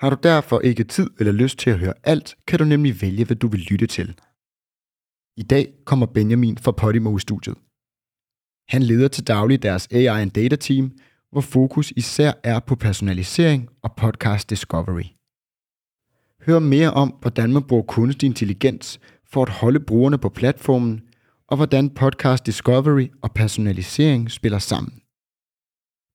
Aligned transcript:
Har 0.00 0.10
du 0.10 0.16
derfor 0.22 0.60
ikke 0.60 0.84
tid 0.84 1.10
eller 1.18 1.32
lyst 1.32 1.58
til 1.58 1.70
at 1.70 1.78
høre 1.78 1.94
alt, 2.04 2.36
kan 2.46 2.58
du 2.58 2.64
nemlig 2.64 3.02
vælge, 3.02 3.24
hvad 3.24 3.36
du 3.36 3.48
vil 3.48 3.60
lytte 3.60 3.86
til. 3.86 4.08
I 5.36 5.42
dag 5.42 5.74
kommer 5.84 6.06
Benjamin 6.06 6.58
fra 6.58 6.72
Podimo 6.72 7.16
i 7.16 7.20
studiet. 7.20 7.56
Han 8.68 8.82
leder 8.82 9.08
til 9.08 9.26
daglig 9.26 9.62
deres 9.62 9.88
AI 9.90 10.22
and 10.22 10.30
Data 10.30 10.56
Team, 10.56 10.98
hvor 11.32 11.40
fokus 11.40 11.92
især 11.96 12.32
er 12.44 12.60
på 12.60 12.74
personalisering 12.76 13.68
og 13.82 13.96
podcast 13.96 14.50
discovery. 14.50 15.08
Hør 16.46 16.58
mere 16.58 16.90
om, 16.90 17.08
hvordan 17.20 17.52
man 17.52 17.62
bruger 17.62 17.82
kunstig 17.82 18.26
intelligens 18.26 19.00
for 19.24 19.42
at 19.42 19.48
holde 19.48 19.80
brugerne 19.80 20.18
på 20.18 20.28
platformen, 20.28 21.00
og 21.48 21.56
hvordan 21.56 21.90
podcast 21.90 22.46
discovery 22.46 23.08
og 23.22 23.32
personalisering 23.34 24.30
spiller 24.30 24.58
sammen. 24.58 24.92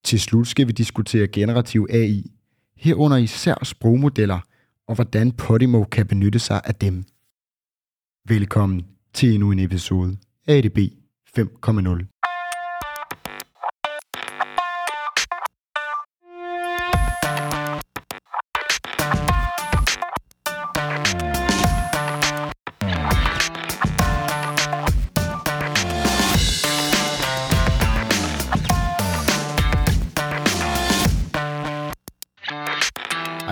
Til 0.05 0.19
slut 0.19 0.47
skal 0.47 0.67
vi 0.67 0.71
diskutere 0.71 1.27
generativ 1.27 1.87
AI, 1.89 2.34
herunder 2.85 3.17
især 3.17 3.63
sprogmodeller, 3.63 4.39
og 4.87 4.95
hvordan 4.95 5.31
Podimo 5.31 5.83
kan 5.83 6.07
benytte 6.07 6.39
sig 6.39 6.61
af 6.65 6.75
dem. 6.75 7.03
Velkommen 8.27 8.85
til 9.13 9.33
endnu 9.33 9.51
en 9.51 9.59
episode 9.59 10.17
af 10.47 10.57
ADB 10.57 10.77
5.0. 11.39 12.34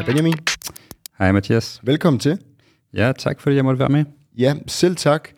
Hej 0.04 0.08
Benjamin. 0.08 0.34
Hej 1.20 1.32
Mathias. 1.32 1.80
Velkommen 1.84 2.20
til. 2.20 2.38
Ja, 2.94 3.12
tak 3.18 3.42
fordi 3.42 3.56
jeg 3.56 3.64
måtte 3.64 3.80
være 3.80 3.90
med. 3.90 4.06
Ja, 4.38 4.56
selv 4.68 4.96
tak. 4.96 5.30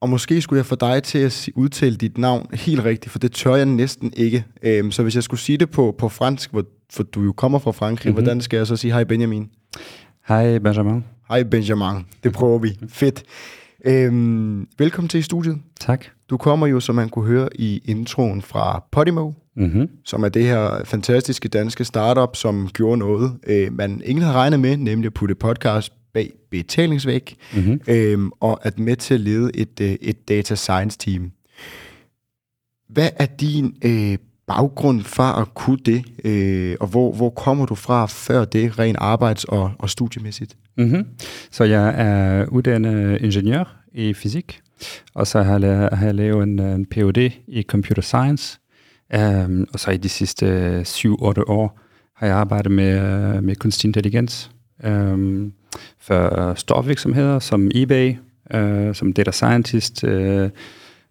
Og 0.00 0.08
måske 0.08 0.42
skulle 0.42 0.58
jeg 0.58 0.66
få 0.66 0.74
dig 0.74 1.02
til 1.02 1.18
at 1.18 1.48
udtale 1.54 1.96
dit 1.96 2.18
navn 2.18 2.46
helt 2.52 2.84
rigtigt, 2.84 3.12
for 3.12 3.18
det 3.18 3.32
tør 3.32 3.54
jeg 3.54 3.66
næsten 3.66 4.12
ikke. 4.16 4.44
Øhm, 4.62 4.90
så 4.90 5.02
hvis 5.02 5.14
jeg 5.14 5.22
skulle 5.22 5.40
sige 5.40 5.58
det 5.58 5.70
på, 5.70 5.94
på 5.98 6.08
fransk, 6.08 6.50
hvor, 6.50 6.64
for 6.92 7.02
du 7.02 7.22
jo 7.22 7.32
kommer 7.32 7.58
fra 7.58 7.70
Frankrig, 7.70 8.10
mm-hmm. 8.10 8.24
hvordan 8.24 8.40
skal 8.40 8.56
jeg 8.56 8.66
så 8.66 8.76
sige 8.76 8.92
hej 8.92 9.04
Benjamin? 9.04 9.50
Hej 10.28 10.58
Benjamin. 10.58 11.04
Hej 11.28 11.42
Benjamin. 11.42 12.06
Det 12.24 12.32
prøver 12.32 12.58
vi. 12.58 12.78
Fedt. 12.88 13.22
Øhm, 13.84 14.68
velkommen 14.78 15.08
til 15.08 15.18
i 15.18 15.22
studiet. 15.22 15.58
Tak. 15.80 16.04
Du 16.30 16.36
kommer 16.36 16.66
jo, 16.66 16.80
som 16.80 16.94
man 16.94 17.08
kunne 17.08 17.26
høre 17.26 17.48
i 17.54 17.82
introen 17.84 18.42
fra 18.42 18.84
Podimo, 18.92 19.32
Mm-hmm. 19.56 19.88
som 20.04 20.24
er 20.24 20.28
det 20.28 20.44
her 20.44 20.84
fantastiske 20.84 21.48
danske 21.48 21.84
startup, 21.84 22.36
som 22.36 22.68
gjorde 22.74 22.98
noget, 22.98 23.32
øh, 23.46 23.72
man 23.72 24.02
ingen 24.04 24.22
havde 24.22 24.36
regnet 24.36 24.60
med, 24.60 24.76
nemlig 24.76 25.06
at 25.06 25.14
putte 25.14 25.34
podcast 25.34 25.92
bag 26.14 26.32
betalingsvæg, 26.50 27.36
Mm-hmm. 27.54 27.80
øhm, 27.88 28.30
og 28.40 28.60
er 28.62 28.70
med 28.76 28.96
til 28.96 29.14
at 29.14 29.20
lede 29.20 29.50
et, 29.56 29.80
øh, 29.80 29.90
et 30.00 30.28
data 30.28 30.54
science 30.54 30.98
team. 30.98 31.30
Hvad 32.88 33.08
er 33.16 33.26
din 33.26 33.76
øh, 33.84 34.18
baggrund 34.46 35.02
for 35.02 35.22
at 35.22 35.54
kunne 35.54 35.78
det, 35.86 36.04
øh, 36.24 36.76
og 36.80 36.86
hvor, 36.86 37.12
hvor 37.12 37.30
kommer 37.30 37.66
du 37.66 37.74
fra 37.74 38.06
før 38.06 38.44
det, 38.44 38.78
rent 38.78 38.96
arbejds- 39.00 39.44
og, 39.44 39.72
og 39.78 39.90
studiemæssigt? 39.90 40.56
Mm-hmm. 40.78 41.04
Så 41.50 41.64
jeg 41.64 41.94
er 41.96 42.46
uddannet 42.46 43.20
ingeniør 43.22 43.76
i 43.94 44.14
fysik, 44.14 44.60
og 45.14 45.26
så 45.26 45.42
har 45.42 45.58
jeg, 45.58 45.88
har 45.92 46.06
jeg 46.06 46.14
lavet 46.14 46.42
en, 46.42 46.58
en 46.58 46.86
Ph.D. 46.86 47.30
i 47.48 47.62
computer 47.62 48.02
science. 48.02 48.58
Um, 49.16 49.66
og 49.72 49.80
så 49.80 49.90
i 49.90 49.96
de 49.96 50.08
sidste 50.08 50.46
øh, 50.46 50.80
7-8 50.80 51.42
år 51.46 51.78
har 52.16 52.26
jeg 52.26 52.36
arbejdet 52.36 52.72
med, 52.72 53.00
øh, 53.00 53.42
med 53.42 53.56
kunstig 53.56 53.88
intelligens 53.88 54.50
øhm, 54.84 55.12
um, 55.12 55.52
for 55.98 56.54
store 56.54 56.84
virksomheder 56.84 57.38
som 57.38 57.70
eBay, 57.74 58.14
uh, 58.54 58.94
som 58.94 59.12
data 59.12 59.30
scientist, 59.30 60.04
uh, 60.04 60.10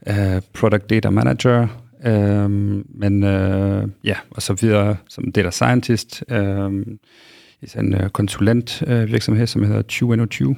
uh, 0.09 0.41
product 0.53 0.89
data 0.89 1.09
manager, 1.09 1.67
um, 2.05 2.85
men 2.89 3.23
uh, 3.23 3.89
ja, 4.03 4.15
og 4.31 4.41
så 4.41 4.53
videre 4.53 4.95
som 5.09 5.31
data 5.31 5.49
scientist 5.49 6.23
um, 6.31 6.85
i 7.61 7.67
sådan 7.67 7.93
en 7.93 8.01
uh, 8.03 8.09
konsulent 8.09 8.83
uh, 8.87 9.11
virksomhed, 9.11 9.47
som 9.47 9.63
hedder 9.63 9.81
2021. 9.81 10.55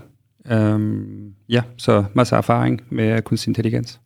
Um, 0.52 1.34
ja, 1.50 1.62
så 1.78 2.04
masser 2.14 2.36
af 2.36 2.40
erfaring 2.40 2.82
med 2.90 3.22
kunstig 3.22 3.50
intelligens. 3.50 4.00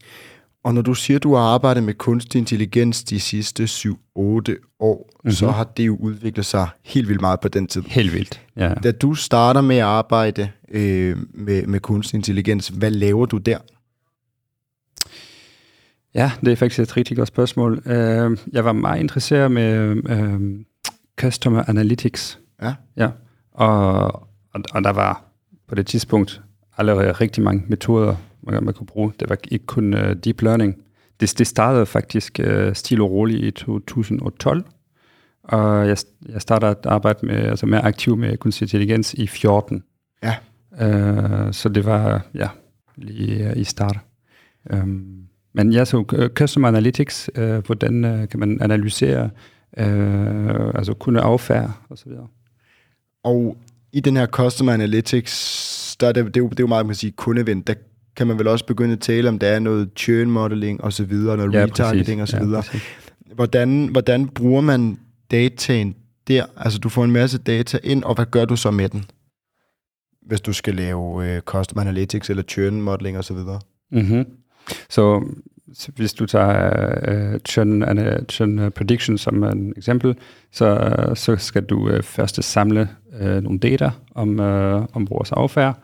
Og 0.63 0.73
når 0.73 0.81
du 0.81 0.93
siger, 0.93 1.19
du 1.19 1.33
har 1.33 1.41
arbejdet 1.41 1.83
med 1.83 1.93
kunstig 1.93 2.39
intelligens 2.39 3.03
de 3.03 3.19
sidste 3.19 3.63
7-8 3.63 3.95
år, 4.15 5.09
mm-hmm. 5.23 5.31
så 5.31 5.51
har 5.51 5.63
det 5.63 5.87
jo 5.87 5.95
udviklet 5.95 6.45
sig 6.45 6.67
helt 6.83 7.07
vildt 7.07 7.21
meget 7.21 7.39
på 7.39 7.47
den 7.47 7.67
tid. 7.67 7.83
Helt 7.87 8.13
vildt. 8.13 8.41
Ja. 8.55 8.73
Da 8.73 8.91
du 8.91 9.13
starter 9.13 9.61
med 9.61 9.77
at 9.77 9.83
arbejde 9.83 10.49
øh, 10.69 11.17
med, 11.33 11.67
med 11.67 11.79
kunstig 11.79 12.17
intelligens, 12.17 12.67
hvad 12.67 12.91
laver 12.91 13.25
du 13.25 13.37
der? 13.37 13.57
ja, 16.17 16.31
det 16.45 16.51
er 16.51 16.55
faktisk 16.55 16.79
et 16.79 16.97
rigtig 16.97 17.17
godt 17.17 17.27
spørgsmål. 17.27 17.73
Uh, 17.73 18.37
jeg 18.51 18.65
var 18.65 18.71
meget 18.71 18.99
interesseret 18.99 19.51
med 19.51 19.95
uh, 20.11 20.41
customer 21.19 21.63
analytics. 21.67 22.39
Ja. 22.61 22.73
Ja, 22.97 23.09
og, 23.51 24.03
og, 24.53 24.61
og 24.73 24.83
der 24.83 24.89
var 24.89 25.23
på 25.67 25.75
det 25.75 25.87
tidspunkt 25.87 26.41
allerede 26.77 27.11
rigtig 27.11 27.43
mange 27.43 27.63
metoder, 27.67 28.15
man, 28.51 28.63
man 28.63 28.73
kunne 28.73 28.87
bruge. 28.87 29.13
Det 29.19 29.29
var 29.29 29.37
ikke 29.51 29.65
kun 29.65 29.93
uh, 29.93 29.99
deep 29.99 30.41
learning. 30.41 30.75
Det, 31.19 31.37
det 31.37 31.47
startede 31.47 31.85
faktisk 31.85 32.39
uh, 32.47 32.73
stille 32.73 33.03
og 33.03 33.11
roligt 33.11 33.43
i 33.43 33.51
2012, 33.51 34.63
og 35.43 35.87
jeg, 35.87 35.97
jeg 36.29 36.41
startede 36.41 36.71
at 36.71 36.85
arbejde 36.85 37.25
med, 37.25 37.35
altså 37.35 37.65
mere 37.65 37.85
aktiv 37.85 38.17
med 38.17 38.37
kunstig 38.37 38.65
intelligens 38.65 39.13
i 39.13 39.27
14. 39.27 39.83
Ja. 40.23 40.35
Uh, 40.71 41.51
så 41.51 41.69
det 41.69 41.85
var 41.85 42.21
ja, 42.33 42.47
lige 42.95 43.51
uh, 43.51 43.57
i 43.57 43.63
start. 43.63 43.97
Um, 44.73 45.27
men 45.53 45.71
ja, 45.71 45.85
så 45.85 45.97
uh, 45.97 46.27
Customer 46.27 46.67
Analytics, 46.67 47.29
uh, 47.37 47.43
hvordan 47.43 48.05
uh, 48.05 48.27
kan 48.27 48.39
man 48.39 48.61
analysere 48.61 49.29
uh, 49.77 50.71
altså 50.75 50.93
kunde 50.99 51.21
affærd 51.21 51.71
og 51.89 51.97
så 51.97 52.05
videre. 52.09 52.27
Og 53.23 53.57
i 53.93 53.99
den 53.99 54.17
her 54.17 54.25
Customer 54.25 54.73
Analytics, 54.73 55.95
der 55.99 56.07
er 56.07 56.11
det, 56.11 56.25
det, 56.25 56.37
er 56.37 56.41
jo, 56.41 56.49
det 56.49 56.59
er 56.59 56.63
jo 56.63 56.67
meget, 56.67 56.85
man 56.85 56.93
kan 56.93 56.95
sige, 56.95 57.11
kundevendt. 57.11 57.67
Der 57.67 57.73
kan 58.17 58.27
man 58.27 58.39
vel 58.39 58.47
også 58.47 58.65
begynde 58.65 58.93
at 58.93 58.99
tale 58.99 59.29
om, 59.29 59.39
der 59.39 59.47
er 59.47 59.59
noget 59.59 59.89
churn 59.95 60.31
modeling 60.31 60.83
og 60.83 60.93
så 60.93 61.03
videre, 61.03 61.37
noget 61.37 61.53
Ja, 61.53 61.63
retargeting 61.63 62.21
og 62.21 62.27
så 62.27 62.39
videre. 62.39 62.55
Ja, 62.55 62.61
præcis. 62.61 62.83
Hvordan, 63.35 63.87
hvordan 63.87 64.27
bruger 64.27 64.61
man 64.61 64.99
dataen 65.31 65.95
der? 66.27 66.45
Altså, 66.57 66.79
du 66.79 66.89
får 66.89 67.03
en 67.03 67.11
masse 67.11 67.37
data 67.37 67.79
ind, 67.83 68.03
og 68.03 68.15
hvad 68.15 68.25
gør 68.25 68.45
du 68.45 68.55
så 68.55 68.71
med 68.71 68.89
den? 68.89 69.05
Hvis 70.27 70.41
du 70.41 70.53
skal 70.53 70.75
lave 70.75 71.35
øh, 71.35 71.41
Customer 71.41 71.81
Analytics 71.81 72.29
eller 72.29 72.43
churn 72.43 72.81
modeling 72.81 73.17
og 73.17 73.23
så 73.23 73.33
videre. 73.33 73.59
Mm-hmm. 73.91 74.25
Så 74.89 75.25
hvis 75.95 76.13
du 76.13 76.25
tager 76.25 77.33
uh, 77.33 77.39
churn, 77.47 77.83
ana- 77.83 78.25
churn 78.29 78.59
uh, 78.59 78.69
prediction 78.69 79.17
som 79.17 79.43
en 79.43 79.73
eksempel, 79.77 80.15
så, 80.51 80.95
uh, 81.09 81.15
så 81.15 81.35
skal 81.35 81.63
du 81.63 81.89
uh, 81.89 82.03
først 82.03 82.43
samle 82.43 82.89
uh, 83.21 83.27
nogle 83.27 83.59
data 83.59 83.91
om, 84.15 84.39
uh, 84.39 84.85
om 84.93 85.09
vores 85.09 85.31
affærd, 85.31 85.79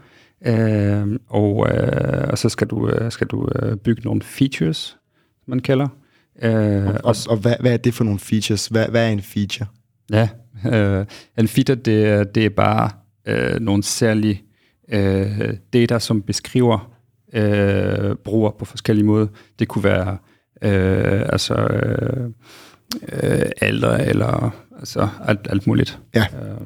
uh, 0.48 1.16
og, 1.28 1.56
uh, 1.58 2.30
og 2.30 2.38
så 2.38 2.50
skal 2.50 2.68
du, 2.68 2.90
uh, 3.04 3.12
skal 3.12 3.28
du 3.28 3.50
uh, 3.66 3.76
bygge 3.78 4.02
nogle 4.02 4.22
features, 4.22 4.98
man 5.48 5.60
kalder. 5.60 5.88
Uh, 6.46 6.50
Og, 6.86 6.94
og, 7.04 7.16
og 7.30 7.38
hvad, 7.38 7.56
hvad 7.60 7.74
er 7.74 7.78
det 7.78 7.94
for 7.94 8.04
nogle 8.04 8.20
features? 8.20 8.68
Hvad, 8.68 8.88
hvad 8.88 9.06
er 9.08 9.10
en 9.12 9.22
feature? 9.22 9.68
Ja, 10.12 10.30
øh, 10.74 11.06
en 11.38 11.48
feature, 11.48 11.76
det, 11.76 12.06
er- 12.06 12.24
det 12.24 12.46
er 12.46 12.50
bare 12.50 12.90
øh, 13.26 13.60
nogle 13.60 13.84
særlige 13.84 14.44
øh, 14.90 15.54
data, 15.74 16.00
som 16.00 16.22
beskriver 16.22 16.92
øh, 17.34 18.16
bruger 18.16 18.52
på 18.52 18.66
forskellige 18.66 19.06
måder. 19.06 19.28
Det 19.60 19.68
kunne 19.68 19.84
være 19.84 20.18
øh, 20.62 21.22
altså 21.30 21.54
øh, 21.56 22.30
øh, 23.24 23.46
alder 23.62 23.98
eller 23.98 24.56
altså 24.80 25.08
alt, 25.26 25.48
alt 25.50 25.68
muligt. 25.68 26.00
Ja. 26.16 26.26
Øh, 26.44 26.58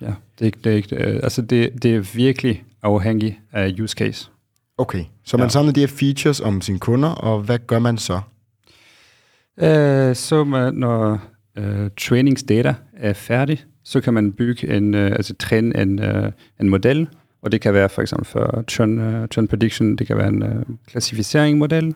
ja, 0.00 0.06
det 0.38 0.40
er 0.40 0.46
ikke, 0.46 0.58
det 0.64 0.72
er 0.72 0.76
ikke, 0.76 0.96
øh, 0.96 1.20
altså 1.22 1.42
det, 1.42 1.82
det 1.82 1.94
er 1.96 2.00
virkelig 2.14 2.64
afhængigt 2.82 3.36
af 3.52 3.74
use 3.80 3.94
case. 3.94 4.30
Okay, 4.78 5.04
så 5.24 5.36
man 5.36 5.44
Ja. 5.44 5.48
samler 5.48 5.72
de 5.72 5.80
her 5.80 5.86
features 5.86 6.40
om 6.40 6.60
sine 6.60 6.78
kunder, 6.78 7.08
og 7.08 7.40
hvad 7.42 7.58
gør 7.66 7.78
man 7.78 7.98
så? 7.98 8.20
Øh, 9.60 10.16
så 10.16 10.44
man, 10.44 10.74
når 10.74 11.20
øh, 11.58 11.90
trainingsdata 11.96 12.74
er 12.92 13.12
færdig, 13.12 13.64
så 13.84 14.00
kan 14.00 14.14
man 14.14 14.32
bygge 14.32 14.76
en, 14.76 14.94
øh, 14.94 15.12
altså 15.12 15.34
træne 15.34 15.80
en, 15.82 15.98
øh, 16.02 16.32
en 16.60 16.68
model, 16.68 17.08
og 17.42 17.52
det 17.52 17.60
kan 17.60 17.74
være 17.74 17.88
for 17.88 18.02
eksempel 18.02 18.26
for 18.26 18.64
churn, 18.70 18.98
øh, 18.98 19.28
churn 19.28 19.48
prediction, 19.48 19.96
det 19.96 20.06
kan 20.06 20.16
være 20.16 20.28
en 20.28 20.42
øh, 20.42 20.64
klassificeringsmodel 20.86 21.94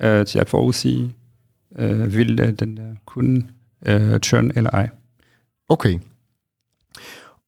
øh, 0.00 0.26
til 0.26 0.38
at 0.38 0.48
forudsige, 0.48 1.14
øh, 1.78 2.14
vil 2.16 2.40
øh, 2.40 2.52
den 2.52 2.76
der 2.76 2.94
kunde 3.06 3.46
øh, 3.86 4.18
churn 4.20 4.52
eller 4.56 4.70
ej. 4.70 4.88
Okay. 5.68 5.98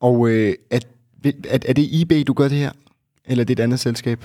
Og 0.01 0.29
øh, 0.31 0.55
er, 0.71 0.79
er, 1.29 1.59
er 1.69 1.73
det 1.73 2.01
eBay, 2.03 2.23
du 2.27 2.33
gør 2.33 2.49
det 2.49 2.59
her? 2.59 2.71
Eller 3.25 3.43
er 3.43 3.47
det 3.47 3.59
et 3.59 3.63
andet 3.63 3.81
selskab? 3.81 4.25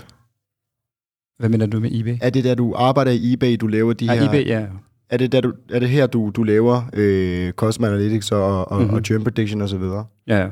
Hvad 1.40 1.50
mener 1.50 1.66
du 1.66 1.80
med 1.80 1.90
eBay? 1.94 2.18
Er 2.22 2.30
det 2.30 2.44
der, 2.44 2.56
du 2.56 2.74
arbejder 2.78 3.12
i 3.12 3.34
eBay, 3.34 3.56
du 3.62 3.68
laver 3.68 3.94
de 3.94 4.06
Ja, 4.06 4.14
her... 4.16 4.28
eBay, 4.30 4.46
ja. 4.48 4.66
Er 5.10 5.18
det, 5.18 5.32
der, 5.32 5.42
du, 5.42 5.54
er 5.70 5.80
det 5.80 5.90
her, 5.90 6.08
du, 6.08 6.32
du 6.36 6.44
laver 6.44 6.82
øh, 6.94 7.52
Custom 7.52 7.86
Analytics 7.86 8.32
og, 8.32 8.72
og, 8.72 8.78
mm-hmm. 8.78 8.88
Mhm. 8.88 8.98
og 8.98 9.06
Churn 9.06 9.24
Prediction 9.24 9.62
osv.? 9.62 9.82
Ja, 10.28 10.40
ja. 10.42 10.48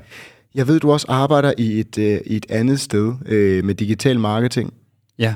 Jeg 0.55 0.67
ved, 0.67 0.79
du 0.79 0.91
også 0.91 1.05
arbejder 1.09 1.53
i 1.57 1.79
et, 1.79 1.97
øh, 1.97 2.19
i 2.25 2.35
et 2.35 2.45
andet 2.49 2.79
sted 2.79 3.13
øh, 3.25 3.65
med 3.65 3.75
digital 3.75 4.19
marketing. 4.19 4.73
Ja. 5.19 5.35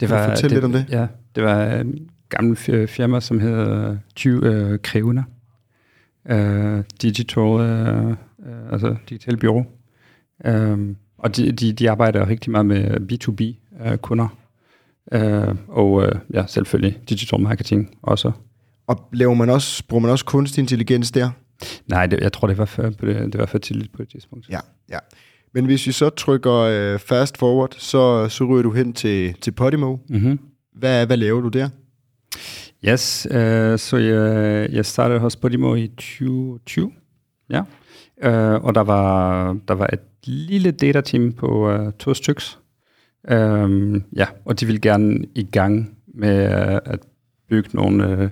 Det 0.00 0.08
Kan 0.08 0.18
du 0.18 0.24
fortælle 0.30 0.56
lidt 0.56 0.64
om 0.64 0.72
det? 0.72 0.86
Ja, 0.90 1.06
det 1.34 1.42
var 1.44 1.72
en 1.74 2.10
gammel 2.28 2.56
fir- 2.56 2.86
firma, 2.86 3.20
som 3.20 3.40
hedder 3.40 3.96
20 4.14 4.44
øh, 4.46 4.78
Krevner. 4.82 5.22
Øh, 6.28 6.84
digital, 7.02 7.60
øh, 7.60 8.10
øh, 8.10 8.14
altså 8.72 8.96
digital 9.08 9.36
bureau. 9.36 9.64
Um, 10.44 10.96
og 11.18 11.36
de, 11.36 11.52
de, 11.52 11.72
de 11.72 11.90
arbejder 11.90 12.28
rigtig 12.28 12.50
meget 12.50 12.66
med 12.66 13.00
B2B-kunder. 13.12 14.28
Øh, 15.12 15.54
og 15.68 16.02
øh, 16.02 16.12
ja, 16.34 16.46
selvfølgelig 16.46 17.00
digital 17.08 17.40
marketing 17.40 17.98
også. 18.02 18.32
Og 18.86 19.08
laver 19.12 19.34
man 19.34 19.50
også, 19.50 19.82
bruger 19.88 20.02
man 20.02 20.10
også 20.10 20.24
kunstig 20.24 20.62
intelligens 20.62 21.10
der? 21.10 21.30
Nej, 21.86 22.06
det, 22.06 22.20
jeg 22.20 22.32
tror, 22.32 22.48
det 22.48 22.58
var 22.58 22.64
for, 22.64 22.90
på 22.98 23.06
det, 23.06 23.32
det 23.32 23.40
var 23.40 23.46
for 23.46 23.58
tidligt 23.58 23.92
på 23.92 24.02
et 24.02 24.08
tidspunkt. 24.08 24.48
Ja, 24.48 24.60
ja. 24.90 24.98
Men 25.54 25.64
hvis 25.64 25.86
vi 25.86 25.92
så 25.92 26.08
trykker 26.08 26.54
øh, 26.54 26.98
fast 26.98 27.38
forward, 27.38 27.74
så, 27.78 28.28
så 28.28 28.44
ryger 28.44 28.62
du 28.62 28.70
hen 28.70 28.92
til, 28.92 29.34
til 29.34 29.50
Podimo. 29.50 29.96
Mm-hmm. 30.08 30.38
Hvad, 30.74 31.06
hvad 31.06 31.16
laver 31.16 31.40
du 31.40 31.48
der? 31.48 31.68
Yes, 32.84 33.26
øh, 33.30 33.78
så 33.78 33.96
jeg, 33.96 34.68
jeg 34.72 34.86
startede 34.86 35.20
hos 35.20 35.36
Podimo 35.36 35.74
i 35.74 35.88
2020, 35.88 36.92
ja. 37.50 37.62
Øh, 38.22 38.64
og 38.64 38.74
der 38.74 38.80
var, 38.80 39.52
der 39.68 39.74
var 39.74 39.90
et 39.92 40.00
lille 40.26 40.70
data-team 40.70 41.32
på 41.32 41.70
øh, 41.70 41.92
to 41.92 42.14
styks. 42.14 42.58
Øh, 43.28 44.00
ja, 44.16 44.26
og 44.44 44.60
de 44.60 44.66
vil 44.66 44.80
gerne 44.80 45.24
i 45.34 45.42
gang 45.42 45.96
med 46.14 46.44
øh, 46.44 46.80
at 46.84 47.00
bygge 47.48 47.68
nogle 47.72 48.10
øh, 48.10 48.30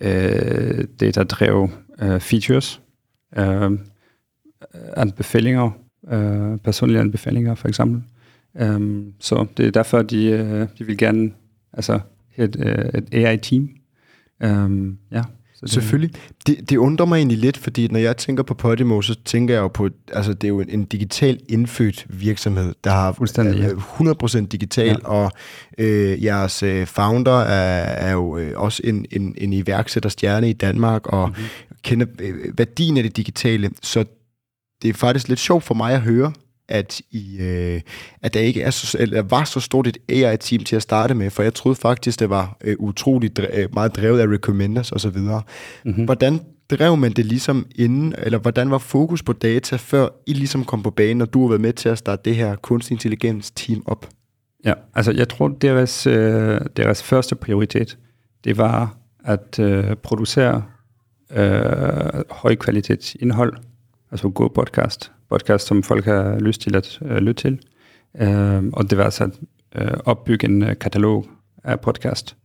øh, 0.00 0.84
datadrev 1.00 1.68
øh, 2.02 2.20
features, 2.20 2.82
øh, 3.36 3.70
anbefalinger, 4.96 5.70
øh, 6.12 6.58
personlige 6.58 7.00
anbefalinger 7.00 7.54
for 7.54 7.68
eksempel. 7.68 8.02
Øh, 8.56 9.02
så 9.20 9.46
det 9.56 9.66
er 9.66 9.70
derfor, 9.70 10.02
de, 10.02 10.26
øh, 10.26 10.68
de 10.78 10.84
vil 10.84 10.98
gerne 10.98 11.32
altså, 11.72 12.00
have 12.36 12.48
et, 12.48 12.56
øh, 12.60 13.02
et 13.02 13.14
AI-team. 13.14 13.68
Um, 14.44 14.48
øhm, 14.48 14.98
ja, 15.12 15.22
så 15.56 15.60
det, 15.62 15.70
Selvfølgelig. 15.70 16.10
Det, 16.46 16.70
det 16.70 16.76
undrer 16.76 17.06
mig 17.06 17.16
egentlig 17.16 17.38
lidt, 17.38 17.56
fordi 17.56 17.88
når 17.88 17.98
jeg 17.98 18.16
tænker 18.16 18.42
på 18.42 18.54
Podimo, 18.54 19.02
så 19.02 19.16
tænker 19.24 19.54
jeg 19.54 19.60
jo 19.60 19.68
på, 19.68 19.88
altså 20.12 20.34
det 20.34 20.44
er 20.44 20.48
jo 20.48 20.60
en, 20.60 20.70
en 20.70 20.84
digital 20.84 21.40
indfødt 21.48 22.06
virksomhed, 22.08 22.74
der 22.84 22.90
har 22.90 23.16
ja. 23.36 23.68
er 23.68 24.42
100% 24.42 24.46
digital, 24.46 24.86
ja. 24.86 25.08
og 25.08 25.32
øh, 25.78 26.24
jeres 26.24 26.62
øh, 26.62 26.86
founder 26.86 27.40
er, 27.40 28.08
er 28.08 28.12
jo 28.12 28.38
øh, 28.38 28.52
også 28.56 28.82
en, 28.84 29.06
en, 29.10 29.34
en 29.38 29.52
iværksætterstjerne 29.52 30.50
i 30.50 30.52
Danmark, 30.52 31.06
og 31.06 31.28
mm-hmm. 31.28 31.44
kender 31.82 32.06
øh, 32.20 32.58
værdien 32.58 32.96
af 32.96 33.02
det 33.02 33.16
digitale, 33.16 33.70
så 33.82 34.04
det 34.82 34.88
er 34.88 34.94
faktisk 34.94 35.28
lidt 35.28 35.40
sjovt 35.40 35.64
for 35.64 35.74
mig 35.74 35.94
at 35.94 36.00
høre, 36.00 36.32
at, 36.68 37.00
I, 37.10 37.38
øh, 37.40 37.80
at 38.22 38.34
der 38.34 38.40
ikke 38.40 38.62
er 38.62 38.70
så, 38.70 38.96
eller 39.00 39.22
var 39.22 39.44
så 39.44 39.60
stort 39.60 39.86
et 39.86 39.98
AI-team 40.08 40.64
til 40.64 40.76
at 40.76 40.82
starte 40.82 41.14
med, 41.14 41.30
for 41.30 41.42
jeg 41.42 41.54
troede 41.54 41.76
faktisk, 41.76 42.20
det 42.20 42.30
var 42.30 42.56
øh, 42.64 42.76
utroligt 42.78 43.38
dre- 43.38 43.58
øh, 43.58 43.68
meget 43.74 43.96
drevet 43.96 44.20
af 44.20 44.26
recommenders 44.26 44.92
og 44.92 45.00
så 45.00 45.10
videre. 45.10 45.42
Mm-hmm. 45.84 46.04
Hvordan 46.04 46.40
drev 46.70 46.96
man 46.96 47.12
det 47.12 47.26
ligesom 47.26 47.66
inden, 47.74 48.14
eller 48.18 48.38
hvordan 48.38 48.70
var 48.70 48.78
fokus 48.78 49.22
på 49.22 49.32
data, 49.32 49.76
før 49.76 50.08
I 50.26 50.32
ligesom 50.32 50.64
kom 50.64 50.82
på 50.82 50.90
banen, 50.90 51.20
og 51.20 51.32
du 51.32 51.42
har 51.42 51.48
været 51.48 51.60
med 51.60 51.72
til 51.72 51.88
at 51.88 51.98
starte 51.98 52.22
det 52.24 52.36
her 52.36 52.56
kunstig 52.56 52.94
intelligens 52.94 53.50
team 53.50 53.82
op? 53.86 54.08
Ja, 54.64 54.72
altså 54.94 55.12
jeg 55.12 55.28
tror, 55.28 55.48
deres, 55.48 56.06
øh, 56.06 56.60
deres 56.76 57.02
første 57.02 57.34
prioritet, 57.34 57.98
det 58.44 58.58
var 58.58 58.96
at 59.24 59.58
øh, 59.58 59.96
producere 59.96 60.62
øh, 61.30 62.22
højkvalitets 62.30 63.16
indhold, 63.20 63.56
altså 64.10 64.28
god 64.28 64.50
podcast, 64.50 65.12
podcast, 65.30 65.66
som 65.66 65.82
folk 65.82 66.04
har 66.04 66.38
lyst 66.38 66.60
til 66.60 66.76
at 66.76 66.98
øh, 67.02 67.16
lytte 67.16 67.42
til. 67.42 67.60
Øh, 68.20 68.64
og 68.72 68.90
det 68.90 68.98
var 68.98 69.04
altså 69.04 69.24
at 69.24 69.30
øh, 69.82 69.98
opbygge 70.04 70.48
en 70.48 70.62
øh, 70.62 70.78
katalog 70.78 71.26
af 71.64 71.80
podcast. 71.80 72.36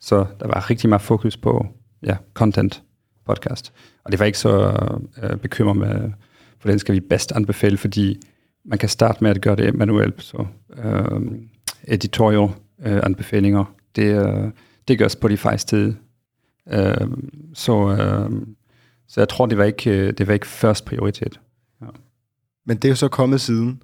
Så 0.00 0.26
der 0.40 0.46
var 0.46 0.70
rigtig 0.70 0.88
meget 0.88 1.02
fokus 1.02 1.36
på 1.36 1.66
ja, 2.02 2.16
content 2.34 2.82
podcast. 3.26 3.72
Og 4.04 4.12
det 4.12 4.20
var 4.20 4.26
ikke 4.26 4.38
så 4.38 4.72
øh, 5.22 5.36
bekymret 5.36 5.76
med, 5.76 6.10
hvordan 6.62 6.78
skal 6.78 6.94
vi 6.94 7.00
bedst 7.00 7.32
anbefale, 7.32 7.76
fordi 7.76 8.20
man 8.64 8.78
kan 8.78 8.88
starte 8.88 9.18
med 9.24 9.30
at 9.30 9.40
gøre 9.40 9.56
det 9.56 9.74
manuelt. 9.74 10.22
Så 10.22 10.46
øh, 10.84 11.20
editorial 11.84 12.48
øh, 12.86 13.00
anbefalinger, 13.02 13.64
det, 13.96 14.26
øh, 14.26 14.50
det 14.88 14.98
gør 14.98 15.08
Spotify's 15.08 15.64
tid. 15.64 15.94
Øh, 16.68 17.08
så, 17.54 17.90
øh, 17.90 18.46
så 19.08 19.20
jeg 19.20 19.28
tror, 19.28 19.46
det 19.46 19.58
var 19.58 19.64
ikke, 19.64 19.90
øh, 19.90 20.12
det 20.18 20.26
var 20.26 20.34
ikke 20.34 20.46
først 20.46 20.84
prioritet. 20.84 21.40
Ja. 21.82 21.86
Men 22.66 22.76
det 22.76 22.84
er 22.84 22.88
jo 22.88 22.96
så 22.96 23.08
kommet 23.08 23.40
siden, 23.40 23.82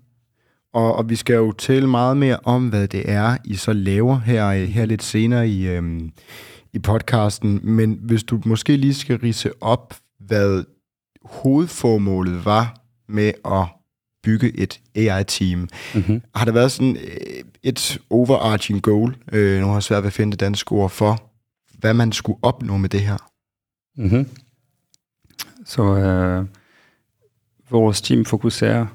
og, 0.74 0.94
og 0.94 1.08
vi 1.08 1.16
skal 1.16 1.34
jo 1.34 1.52
tale 1.52 1.86
meget 1.86 2.16
mere 2.16 2.38
om, 2.44 2.68
hvad 2.68 2.88
det 2.88 3.10
er, 3.10 3.36
I 3.44 3.54
så 3.54 3.72
laver 3.72 4.18
her, 4.18 4.52
her 4.52 4.86
lidt 4.86 5.02
senere 5.02 5.48
i, 5.48 5.68
øhm, 5.68 6.12
i 6.72 6.78
podcasten. 6.78 7.60
Men 7.62 7.98
hvis 8.02 8.24
du 8.24 8.40
måske 8.44 8.76
lige 8.76 8.94
skal 8.94 9.18
rise 9.18 9.50
op, 9.62 9.94
hvad 10.20 10.64
hovedformålet 11.24 12.44
var 12.44 12.76
med 13.08 13.32
at 13.44 13.66
bygge 14.22 14.58
et 14.58 14.80
AI-team. 14.94 15.68
Mm-hmm. 15.94 16.22
Har 16.34 16.44
der 16.44 16.52
været 16.52 16.72
sådan 16.72 16.96
øh, 16.96 17.44
et 17.62 17.98
overarching 18.10 18.82
goal, 18.82 19.16
øh, 19.32 19.60
nu 19.60 19.66
har 19.66 19.72
jeg 19.72 19.82
svært 19.82 20.02
ved 20.02 20.06
at 20.06 20.12
finde 20.12 20.30
det 20.30 20.40
danske 20.40 20.72
ord 20.72 20.90
for, 20.90 21.30
hvad 21.78 21.94
man 21.94 22.12
skulle 22.12 22.38
opnå 22.42 22.76
med 22.76 22.88
det 22.88 23.00
her? 23.00 23.16
Mm-hmm. 23.96 24.28
Så 25.64 25.82
øh, 25.82 26.46
vores 27.80 28.02
team 28.02 28.24
fokuserer 28.24 28.86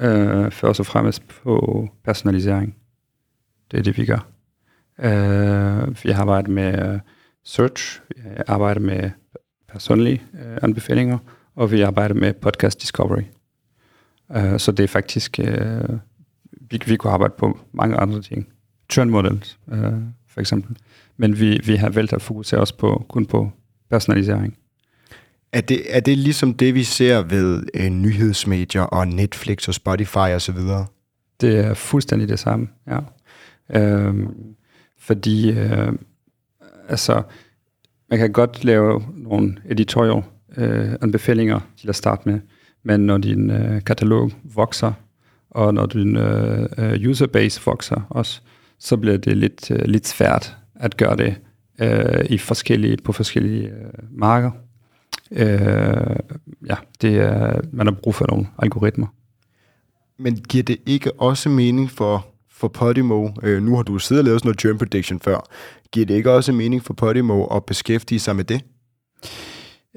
øh, 0.00 0.50
først 0.50 0.80
og 0.80 0.86
fremmest 0.86 1.28
på 1.28 1.88
personalisering. 2.04 2.76
Det 3.70 3.78
er 3.78 3.82
det, 3.82 3.96
vi 3.96 4.06
gør. 4.06 4.26
Øh, 4.98 6.04
vi 6.04 6.10
arbejder 6.10 6.48
med 6.48 6.92
øh, 6.92 7.00
search, 7.44 8.00
vi 8.08 8.22
arbejder 8.46 8.80
med 8.80 9.10
personlige 9.68 10.22
øh, 10.34 10.58
anbefalinger, 10.62 11.18
og 11.54 11.72
vi 11.72 11.80
arbejder 11.82 12.14
med 12.14 12.32
podcast 12.34 12.80
discovery. 12.80 13.22
Øh, 14.36 14.58
så 14.58 14.72
det 14.72 14.84
er 14.84 14.88
faktisk, 14.88 15.38
øh, 15.38 15.88
vi, 16.70 16.80
vi 16.86 16.96
kunne 16.96 17.12
arbejde 17.12 17.34
på 17.38 17.58
mange 17.72 17.96
andre 17.96 18.22
ting. 18.22 18.48
Churn 18.92 19.10
models, 19.10 19.58
øh, 19.72 19.92
for 20.28 20.40
eksempel. 20.40 20.76
Men 21.16 21.40
vi, 21.40 21.60
vi 21.66 21.76
har 21.76 21.90
valgt 21.90 22.12
at 22.12 22.22
fokusere 22.22 22.60
os 22.60 22.72
på, 22.72 23.06
kun 23.08 23.26
på 23.26 23.50
personalisering. 23.90 24.58
Er 25.56 25.60
det, 25.60 25.96
er 25.96 26.00
det 26.00 26.18
ligesom 26.18 26.54
det, 26.54 26.74
vi 26.74 26.84
ser 26.84 27.22
ved 27.22 27.62
øh, 27.74 27.88
nyhedsmedier 27.88 28.82
og 28.82 29.08
Netflix 29.08 29.68
og 29.68 29.74
Spotify 29.74 30.16
osv.? 30.16 30.58
Det 31.40 31.58
er 31.58 31.74
fuldstændig 31.74 32.28
det 32.28 32.38
samme, 32.38 32.68
ja. 32.86 32.98
Øhm, 33.80 34.28
fordi, 34.98 35.50
øh, 35.50 35.92
altså, 36.88 37.22
man 38.10 38.18
kan 38.18 38.32
godt 38.32 38.64
lave 38.64 39.02
nogle 39.14 39.56
editorial 39.64 40.22
øh, 40.56 40.92
anbefalinger 41.02 41.60
til 41.80 41.88
at 41.88 41.96
starte 41.96 42.28
med, 42.28 42.40
men 42.82 43.00
når 43.00 43.18
din 43.18 43.50
øh, 43.50 43.84
katalog 43.84 44.30
vokser, 44.54 44.92
og 45.50 45.74
når 45.74 45.86
din 45.86 46.16
øh, 46.16 46.68
øh 46.78 47.10
userbase 47.10 47.60
vokser 47.66 48.06
også, 48.10 48.40
så 48.78 48.96
bliver 48.96 49.16
det 49.16 49.36
lidt, 49.36 49.70
øh, 49.70 49.84
lidt 49.84 50.06
svært 50.06 50.56
at 50.74 50.96
gøre 50.96 51.16
det 51.16 51.34
øh, 51.80 52.24
i 52.30 52.38
forskellige, 52.38 52.96
på 53.04 53.12
forskellige 53.12 53.68
øh, 53.68 53.92
marker. 54.10 54.50
Øh, 55.30 56.16
ja, 56.66 56.76
det 57.00 57.16
er, 57.16 57.60
man 57.72 57.86
har 57.86 57.94
brug 57.94 58.14
for 58.14 58.26
nogle 58.28 58.46
algoritmer. 58.58 59.06
Men 60.18 60.36
giver 60.36 60.64
det 60.64 60.76
ikke 60.86 61.20
også 61.20 61.48
mening 61.48 61.90
for, 61.90 62.26
for 62.50 62.68
Podimo, 62.68 63.28
øh, 63.42 63.62
nu 63.62 63.76
har 63.76 63.82
du 63.82 63.98
siddet 63.98 64.20
og 64.20 64.24
lavet 64.24 64.40
sådan 64.40 64.48
noget 64.48 64.60
churn 64.60 64.78
prediction 64.78 65.20
før, 65.20 65.48
giver 65.92 66.06
det 66.06 66.14
ikke 66.14 66.32
også 66.32 66.52
mening 66.52 66.84
for 66.84 66.94
Podimo 66.94 67.46
at 67.46 67.64
beskæftige 67.64 68.18
sig 68.18 68.36
med 68.36 68.44
det? 68.44 68.64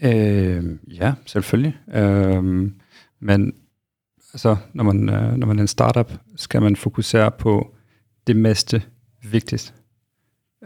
Øh, 0.03 0.77
ja, 0.87 1.13
selvfølgelig. 1.25 1.77
Øh, 1.93 2.71
men 3.19 3.53
altså, 4.33 4.55
når, 4.73 4.83
man, 4.83 5.09
øh, 5.09 5.33
når 5.37 5.47
man 5.47 5.57
er 5.57 5.61
en 5.61 5.67
startup, 5.67 6.11
skal 6.35 6.61
man 6.61 6.75
fokusere 6.75 7.31
på 7.31 7.75
det 8.27 8.35
meste 8.35 8.81
vigtigste. 9.31 9.73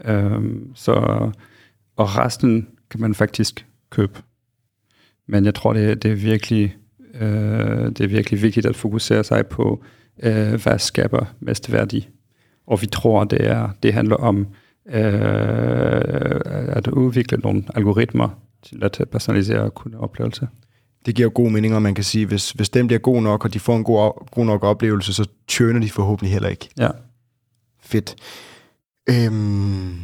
Øh, 0.04 0.42
så, 0.74 0.92
og 1.96 2.16
resten 2.16 2.68
kan 2.90 3.00
man 3.00 3.14
faktisk 3.14 3.66
købe. 3.90 4.22
Men 5.26 5.44
jeg 5.44 5.54
tror, 5.54 5.72
det, 5.72 6.02
det 6.02 6.10
er 6.10 6.14
virkelig 6.14 6.76
Øh, 7.20 7.86
det 7.86 8.00
er 8.00 8.08
virkelig 8.08 8.42
vigtigt 8.42 8.66
at 8.66 8.76
fokusere 8.76 9.24
sig 9.24 9.46
på, 9.46 9.84
øh, 10.22 10.62
hvad 10.62 10.78
skaber 10.78 11.24
mest 11.40 11.72
værdi. 11.72 12.08
Og 12.66 12.82
vi 12.82 12.86
tror, 12.86 13.24
det, 13.24 13.46
er, 13.46 13.68
det 13.82 13.92
handler 13.94 14.16
om 14.16 14.46
øh, 14.88 16.40
at 16.68 16.86
udvikle 16.86 17.38
nogle 17.38 17.64
algoritmer 17.74 18.28
til 18.62 18.84
at 18.84 19.02
personalisere 19.12 19.70
kundeoplevelse. 19.70 20.48
Det 21.06 21.14
giver 21.14 21.28
god 21.28 21.50
mening, 21.50 21.74
og 21.74 21.82
man 21.82 21.94
kan 21.94 22.04
sige, 22.04 22.26
hvis, 22.26 22.50
hvis 22.50 22.70
den 22.70 22.86
bliver 22.86 23.00
god 23.00 23.22
nok, 23.22 23.44
og 23.44 23.54
de 23.54 23.60
får 23.60 23.76
en 23.76 23.84
god, 23.84 24.30
god 24.30 24.44
nok 24.46 24.64
oplevelse, 24.64 25.14
så 25.14 25.28
tjøner 25.48 25.80
de 25.80 25.90
forhåbentlig 25.90 26.32
heller 26.32 26.48
ikke. 26.48 26.68
Ja. 26.78 26.88
Fedt. 27.82 28.16
Øhm, 29.10 29.94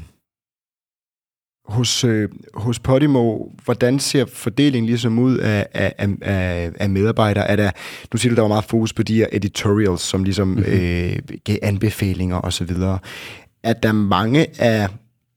hos, 1.70 2.04
øh, 2.04 2.28
hos 2.54 2.78
Podimo, 2.78 3.38
hvordan 3.64 3.98
ser 3.98 4.24
fordelingen 4.24 4.86
ligesom 4.86 5.18
ud 5.18 5.36
af, 5.36 5.66
af, 5.74 5.94
af, 6.22 6.70
af 6.80 6.90
medarbejdere? 6.90 7.48
Er 7.48 7.56
der, 7.56 7.70
nu 8.12 8.18
siger 8.18 8.30
du, 8.30 8.36
der 8.36 8.42
var 8.42 8.48
meget 8.48 8.64
fokus 8.64 8.92
på 8.92 9.02
de 9.02 9.14
her 9.14 9.26
editorials, 9.32 10.00
som 10.00 10.24
ligesom 10.24 10.48
mm-hmm. 10.48 10.64
øh, 10.64 11.18
gav 11.44 11.56
anbefalinger 11.62 12.40
osv. 12.40 12.70
Er 13.62 13.72
der 13.72 13.92
mange 13.92 14.60
af, 14.60 14.88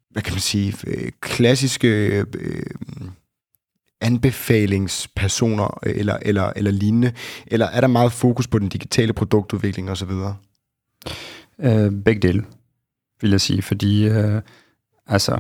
hvad 0.10 0.22
kan 0.22 0.34
man 0.34 0.42
sige, 0.42 0.76
øh, 0.88 1.12
klassiske 1.22 1.88
øh, 2.40 2.64
anbefalingspersoner 4.02 5.80
eller, 5.84 6.18
eller, 6.22 6.54
eller 6.56 6.72
lignende, 6.72 7.12
eller 7.48 7.66
er 7.66 7.82
der 7.82 7.88
meget 7.88 8.12
fokus 8.12 8.48
på 8.48 8.60
den 8.60 8.70
digitale 8.70 9.14
produktudvikling 9.14 9.92
osv.? 9.92 10.12
Øh, 11.60 11.92
begge 11.92 12.28
dele, 12.28 12.46
vil 13.22 13.32
jeg 13.32 13.42
sige, 13.42 13.62
fordi 13.62 14.08
øh, 14.08 14.42
altså, 15.08 15.40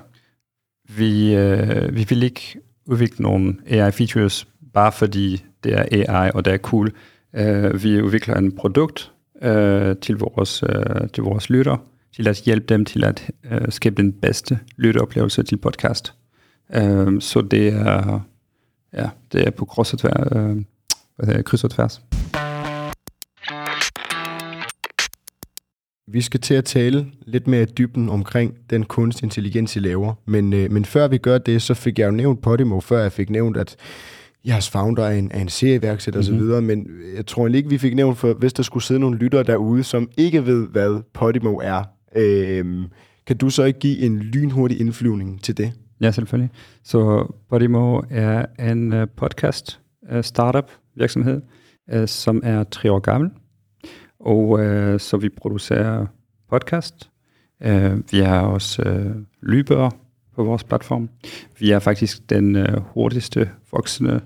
vi, 0.89 1.35
øh, 1.35 1.95
vi 1.95 2.05
vil 2.09 2.23
ikke 2.23 2.59
udvikle 2.85 3.23
nogle 3.23 3.55
AI-features, 3.67 4.47
bare 4.73 4.91
fordi 4.91 5.43
det 5.63 5.73
er 5.73 5.85
AI, 5.91 6.31
og 6.33 6.45
det 6.45 6.53
er 6.53 6.57
cool. 6.57 6.91
Øh, 7.35 7.83
vi 7.83 8.01
udvikler 8.01 8.35
en 8.35 8.51
produkt 8.51 9.11
øh, 9.41 9.95
til, 9.97 10.17
vores, 10.17 10.63
øh, 10.63 11.09
til 11.13 11.23
vores 11.23 11.49
lytter, 11.49 11.77
til 12.15 12.27
at 12.27 12.41
hjælpe 12.45 12.65
dem 12.65 12.85
til 12.85 13.03
at 13.03 13.31
øh, 13.51 13.61
skabe 13.69 14.01
den 14.01 14.13
bedste 14.13 14.59
lytteoplevelse 14.77 15.43
til 15.43 15.57
podcast. 15.57 16.13
Øh, 16.73 17.21
så 17.21 17.41
det 17.41 17.67
er, 17.67 18.19
ja, 18.93 19.09
det 19.31 19.47
er 19.47 19.51
på 19.51 19.65
kryds 19.65 19.93
og 19.93 19.99
tværs. 19.99 20.27
Øh, 20.35 20.57
hvad 21.15 21.43
kryds 21.43 21.63
og 21.63 21.71
tværs. 21.71 22.12
Vi 26.13 26.21
skal 26.21 26.39
til 26.39 26.53
at 26.53 26.65
tale 26.65 27.05
lidt 27.25 27.47
mere 27.47 27.61
i 27.61 27.65
dybden 27.65 28.09
omkring 28.09 28.53
den 28.69 28.83
kunstig 28.85 29.23
intelligens, 29.23 29.75
I 29.75 29.79
laver. 29.79 30.13
Men, 30.25 30.53
øh, 30.53 30.71
men 30.71 30.85
før 30.85 31.07
vi 31.07 31.17
gør 31.17 31.37
det, 31.37 31.61
så 31.61 31.73
fik 31.73 31.99
jeg 31.99 32.05
jo 32.05 32.11
nævnt 32.11 32.41
Podimo, 32.41 32.79
før 32.79 33.01
jeg 33.01 33.11
fik 33.11 33.29
nævnt, 33.29 33.57
at 33.57 33.75
jeres 34.47 34.69
founder 34.69 35.03
er 35.03 35.11
en, 35.11 35.31
er 35.33 35.41
en 35.41 35.49
serieværksætter 35.49 36.31
mm-hmm. 36.31 36.51
osv., 36.51 36.61
men 36.61 36.87
jeg 37.15 37.25
tror 37.25 37.47
ikke, 37.47 37.69
vi 37.69 37.77
fik 37.77 37.95
nævnt, 37.95 38.17
for 38.17 38.33
hvis 38.33 38.53
der 38.53 38.63
skulle 38.63 38.83
sidde 38.83 38.99
nogle 38.99 39.17
lyttere 39.17 39.43
derude, 39.43 39.83
som 39.83 40.09
ikke 40.17 40.45
ved, 40.45 40.67
hvad 40.67 41.01
Podimo 41.13 41.59
er, 41.63 41.83
øh, 42.15 42.65
kan 43.27 43.37
du 43.37 43.49
så 43.49 43.63
ikke 43.63 43.79
give 43.79 43.99
en 43.99 44.19
lynhurtig 44.19 44.79
indflyvning 44.79 45.43
til 45.43 45.57
det? 45.57 45.71
Ja, 46.01 46.11
selvfølgelig. 46.11 46.51
Så 46.83 47.31
Podimo 47.49 48.01
er 48.09 48.45
en 48.59 48.93
uh, 48.93 49.07
podcast 49.17 49.79
uh, 50.15 50.21
startup 50.21 50.71
virksomhed, 50.95 51.41
uh, 51.95 52.05
som 52.05 52.41
er 52.43 52.63
tre 52.63 52.91
år 52.91 52.99
gammel. 52.99 53.29
Og 54.23 54.59
øh, 54.59 54.99
så 54.99 55.17
vi 55.17 55.29
producerer 55.29 56.05
podcast. 56.49 57.09
Øh, 57.61 57.97
vi 58.11 58.19
har 58.19 58.41
også 58.41 58.81
øh, 58.81 59.15
lydbøger 59.41 59.89
på 60.35 60.43
vores 60.43 60.63
platform. 60.63 61.09
Vi 61.59 61.71
er 61.71 61.79
faktisk 61.79 62.29
den 62.29 62.55
øh, 62.55 62.77
hurtigste 62.79 63.49
voksende 63.71 64.21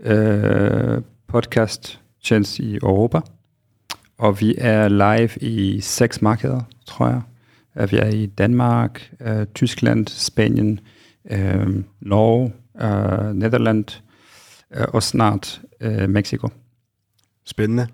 øh, 0.00 1.02
podcast 1.26 2.00
tjeneste 2.24 2.62
i 2.62 2.74
Europa. 2.76 3.20
Og 4.18 4.40
vi 4.40 4.54
er 4.58 4.88
live 4.88 5.30
i 5.40 5.80
seks 5.80 6.22
markeder, 6.22 6.60
tror 6.86 7.06
jeg. 7.08 7.22
Øh, 7.78 7.92
vi 7.92 7.96
er 7.96 8.08
i 8.08 8.26
Danmark, 8.26 9.12
øh, 9.20 9.46
Tyskland, 9.54 10.06
Spanien, 10.06 10.80
øh, 11.30 11.84
Norge, 12.00 12.52
øh, 12.80 13.34
Nederland 13.34 14.02
øh, 14.74 14.86
og 14.88 15.02
snart 15.02 15.62
øh, 15.80 16.08
Mexico. 16.08 16.48
Spændende. 17.44 17.86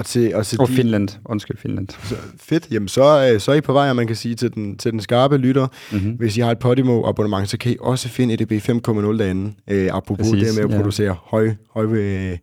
Og, 0.00 0.06
til, 0.06 0.34
og, 0.34 0.46
til 0.46 0.60
og 0.60 0.68
de, 0.68 0.72
Finland, 0.72 1.08
undskyld 1.24 1.56
Finland. 1.56 1.88
Så, 1.88 2.16
fedt, 2.36 2.68
jamen 2.70 2.88
så, 2.88 3.36
så 3.38 3.52
er 3.52 3.56
I 3.56 3.60
på 3.60 3.72
vej, 3.72 3.90
og 3.90 3.96
man 3.96 4.06
kan 4.06 4.16
sige 4.16 4.34
til 4.34 4.54
den, 4.54 4.78
til 4.78 4.92
den 4.92 5.00
skarpe 5.00 5.36
lytter, 5.36 5.66
mm-hmm. 5.92 6.10
hvis 6.12 6.36
I 6.36 6.40
har 6.40 6.50
et 6.50 6.58
Podimo 6.58 7.08
abonnement, 7.08 7.50
så 7.50 7.58
kan 7.58 7.72
I 7.72 7.76
også 7.80 8.08
finde 8.08 8.34
EDB 8.34 8.52
5.0 8.52 9.18
derinde, 9.18 9.52
øh, 9.70 9.88
apropos 9.92 10.30
Præcis, 10.30 10.48
det 10.48 10.56
med 10.56 10.64
at 10.64 10.70
ja. 10.70 10.76
producere 10.76 11.16
høj, 11.24 11.54
høj 11.70 11.84
øh, 11.84 12.38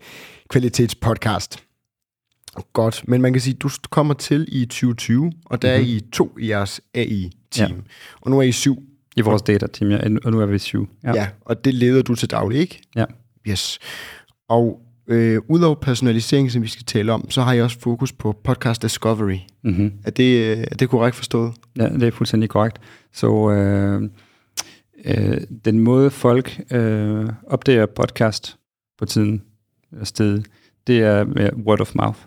kvalitets 0.50 0.96
podcast. 0.96 1.64
Godt, 2.74 3.04
men 3.08 3.22
man 3.22 3.34
kan 3.34 3.42
sige, 3.42 3.54
du 3.54 3.70
kommer 3.90 4.14
til 4.14 4.46
i 4.48 4.66
2020, 4.66 5.32
og 5.46 5.62
der 5.62 5.78
mm-hmm. 5.78 5.92
er 5.92 5.96
I 5.96 6.02
to 6.12 6.38
i 6.40 6.50
jeres 6.50 6.82
AI-team, 6.94 7.72
ja. 7.72 7.76
og 8.22 8.32
nu 8.32 8.40
er 8.40 8.44
I 8.44 8.52
syv. 8.52 8.84
I 9.16 9.22
vores 9.22 9.42
data-team, 9.42 9.92
ja, 9.92 10.00
og 10.24 10.32
nu 10.32 10.40
er 10.42 10.46
vi 10.46 10.60
syv. 10.60 10.90
Ja. 11.04 11.14
ja, 11.14 11.28
og 11.42 11.66
det 11.66 11.74
leder 11.74 12.02
du 12.02 12.16
til 12.16 12.32
daglig, 12.32 12.60
ikke? 12.60 12.82
Ja. 12.96 13.06
Yes. 13.48 13.80
Og 14.50 14.82
Øh, 15.08 15.42
Udover 15.48 15.76
personalisering, 15.76 16.52
som 16.52 16.62
vi 16.62 16.68
skal 16.68 16.86
tale 16.86 17.14
om, 17.14 17.30
så 17.30 17.42
har 17.42 17.54
jeg 17.54 17.64
også 17.64 17.80
fokus 17.80 18.14
på 18.14 18.32
podcast 18.44 18.82
discovery. 18.82 19.38
Mm-hmm. 19.64 19.92
Er, 20.04 20.12
det, 20.12 20.58
øh, 20.58 20.58
er 20.72 20.76
det 20.76 20.90
korrekt 20.90 21.16
forstået? 21.16 21.54
Ja, 21.78 21.90
det 21.90 22.04
er 22.04 22.12
fuldstændig 22.12 22.50
korrekt. 22.50 22.80
Så 23.14 23.52
øh, 23.52 24.10
øh, 25.06 25.42
den 25.66 25.80
måde 25.80 26.10
folk 26.10 26.62
øh, 26.72 27.30
opdager 27.48 27.86
podcast 27.86 28.58
på 29.00 29.06
tiden 29.06 29.42
og 30.00 30.08
sted, 30.08 30.44
det 30.88 31.00
er 31.00 31.26
med 31.26 31.50
word 31.54 31.82
of 31.82 31.96
mouth. 31.96 32.20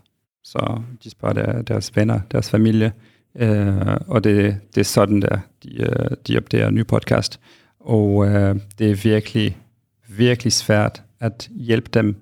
Så 0.45 0.81
de 1.05 1.11
spørger 1.11 1.35
der, 1.35 1.63
deres 1.63 1.97
venner, 1.97 2.21
deres 2.31 2.51
familie, 2.51 2.93
øh, 3.37 3.97
og 4.07 4.25
det, 4.25 4.57
det 4.75 4.81
er 4.81 4.85
sådan 4.85 5.23
der, 5.23 5.39
de, 5.63 5.83
øh, 5.83 6.17
de 6.27 6.37
opdager 6.37 6.71
nye 6.71 6.85
podcast. 6.85 7.41
Og 7.81 8.27
øh, 8.27 8.57
det 8.79 8.91
er 8.91 8.95
virkelig, 8.95 9.57
virkelig 10.09 10.53
svært 10.53 11.03
at 11.21 11.49
hjælpe 11.55 11.91
dem 11.95 12.17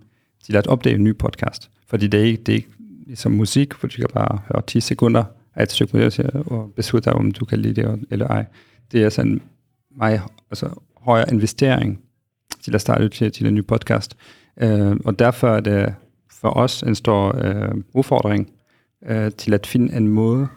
til 0.49 0.57
at 0.57 0.67
opdage 0.67 0.95
en 0.95 1.05
ny 1.05 1.17
podcast. 1.17 1.71
Fordi 1.87 2.07
det 2.07 2.21
er 2.21 2.25
ikke, 2.25 2.43
det 2.43 2.53
er 2.53 2.57
ikke 2.57 2.69
ligesom 3.07 3.33
musik, 3.33 3.73
hvor 3.73 3.89
du 3.89 3.97
kan 3.97 4.09
bare 4.15 4.39
høre 4.49 4.63
10 4.67 4.81
sekunder 4.81 5.25
af 5.55 5.63
et 5.63 5.73
stykke 5.73 5.97
musik 5.97 6.25
og 6.35 6.73
beslutte 6.77 7.11
dig, 7.11 7.19
om 7.19 7.33
du 7.33 7.45
kan 7.45 7.59
lide 7.59 7.83
det 7.83 8.07
eller 8.11 8.27
ej. 8.27 8.45
Det 8.93 9.03
er 9.03 9.09
sådan 9.09 9.33
en 9.33 9.43
meget 9.97 10.23
altså, 10.51 10.69
højere 10.97 11.33
investering 11.33 12.01
til 12.63 12.75
at 12.75 12.81
starte 12.81 13.09
til, 13.09 13.33
til 13.33 13.47
en 13.47 13.55
ny 13.55 13.67
podcast. 13.67 14.17
Uh, 14.63 14.97
og 15.05 15.19
derfor 15.19 15.49
er 15.49 15.61
det 15.61 15.95
for 16.31 16.57
os 16.57 16.83
en 16.83 16.95
stor 16.95 17.33
uh, 17.33 17.79
udfordring 17.95 18.51
uh, 19.11 19.29
til 19.39 19.55
at 19.55 19.67
finde 19.67 19.97
en 19.97 20.09
måde 20.09 20.49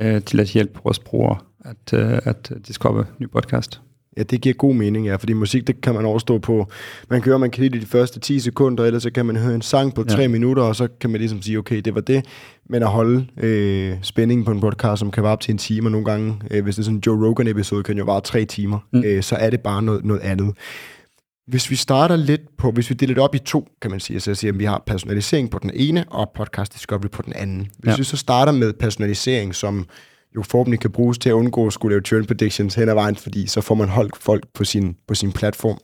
uh, 0.00 0.22
til 0.22 0.40
at 0.40 0.46
hjælpe 0.46 0.80
vores 0.84 0.98
brugere 0.98 1.38
at, 1.60 1.92
uh, 1.92 2.18
at 2.26 2.52
discover 2.66 3.04
ny 3.18 3.30
podcast. 3.30 3.80
Ja, 4.16 4.22
det 4.22 4.40
giver 4.40 4.54
god 4.54 4.74
mening, 4.74 5.06
ja, 5.06 5.16
fordi 5.16 5.32
musik, 5.32 5.66
det 5.66 5.80
kan 5.80 5.94
man 5.94 6.04
overstå 6.04 6.38
på. 6.38 6.66
Man 7.10 7.22
kan 7.22 7.30
høre, 7.30 7.38
man 7.38 7.50
kan 7.50 7.62
lide 7.62 7.80
de 7.80 7.86
første 7.86 8.20
10 8.20 8.40
sekunder, 8.40 8.84
eller 8.84 8.98
så 8.98 9.10
kan 9.10 9.26
man 9.26 9.36
høre 9.36 9.54
en 9.54 9.62
sang 9.62 9.94
på 9.94 10.04
3 10.04 10.20
ja. 10.20 10.28
minutter, 10.28 10.62
og 10.62 10.76
så 10.76 10.88
kan 11.00 11.10
man 11.10 11.20
ligesom 11.20 11.42
sige, 11.42 11.58
okay, 11.58 11.80
det 11.80 11.94
var 11.94 12.00
det. 12.00 12.24
Men 12.68 12.82
at 12.82 12.88
holde 12.88 13.26
øh, 13.36 13.96
spændingen 14.02 14.44
på 14.44 14.50
en 14.50 14.60
podcast, 14.60 14.98
som 15.00 15.10
kan 15.10 15.22
være 15.22 15.32
op 15.32 15.40
til 15.40 15.52
en 15.52 15.58
time, 15.58 15.86
og 15.86 15.92
nogle 15.92 16.04
gange, 16.04 16.40
øh, 16.50 16.64
hvis 16.64 16.74
det 16.74 16.82
er 16.82 16.84
sådan 16.84 16.96
en 16.96 17.02
Joe 17.06 17.28
Rogan-episode, 17.28 17.82
kan 17.82 17.98
jo 17.98 18.04
vare 18.04 18.20
tre 18.20 18.44
timer, 18.44 18.78
mm. 18.92 19.02
øh, 19.04 19.22
så 19.22 19.36
er 19.36 19.50
det 19.50 19.60
bare 19.60 19.82
noget, 19.82 20.04
noget 20.04 20.20
andet. 20.20 20.54
Hvis 21.46 21.70
vi 21.70 21.76
starter 21.76 22.16
lidt 22.16 22.56
på, 22.58 22.70
hvis 22.70 22.90
vi 22.90 22.94
deler 22.94 23.14
det 23.14 23.22
op 23.22 23.34
i 23.34 23.38
to, 23.38 23.68
kan 23.82 23.90
man 23.90 24.00
sige, 24.00 24.20
så 24.20 24.30
jeg 24.30 24.36
siger, 24.36 24.52
at 24.52 24.58
vi 24.58 24.64
har 24.64 24.82
personalisering 24.86 25.50
på 25.50 25.58
den 25.58 25.70
ene, 25.74 26.04
og 26.08 26.30
podcast 26.36 26.74
discovery 26.74 27.08
på 27.08 27.22
den 27.22 27.32
anden. 27.32 27.70
Hvis 27.78 27.90
ja. 27.90 27.96
vi 27.96 28.04
så 28.04 28.16
starter 28.16 28.52
med 28.52 28.72
personalisering, 28.72 29.54
som 29.54 29.86
jo 30.36 30.42
forhåbentlig 30.42 30.80
kan 30.80 30.90
bruges 30.90 31.18
til 31.18 31.28
at 31.28 31.32
undgå 31.32 31.66
at 31.66 31.72
skulle 31.72 31.92
lave 31.92 32.02
churn 32.02 32.24
predictions 32.24 32.74
hen 32.74 32.88
ad 32.88 32.94
vejen, 32.94 33.16
fordi 33.16 33.46
så 33.46 33.60
får 33.60 33.74
man 33.74 33.88
holdt 33.88 34.16
folk 34.16 34.44
på 34.54 34.64
sin, 34.64 34.96
på 35.08 35.14
sin 35.14 35.32
platform. 35.32 35.78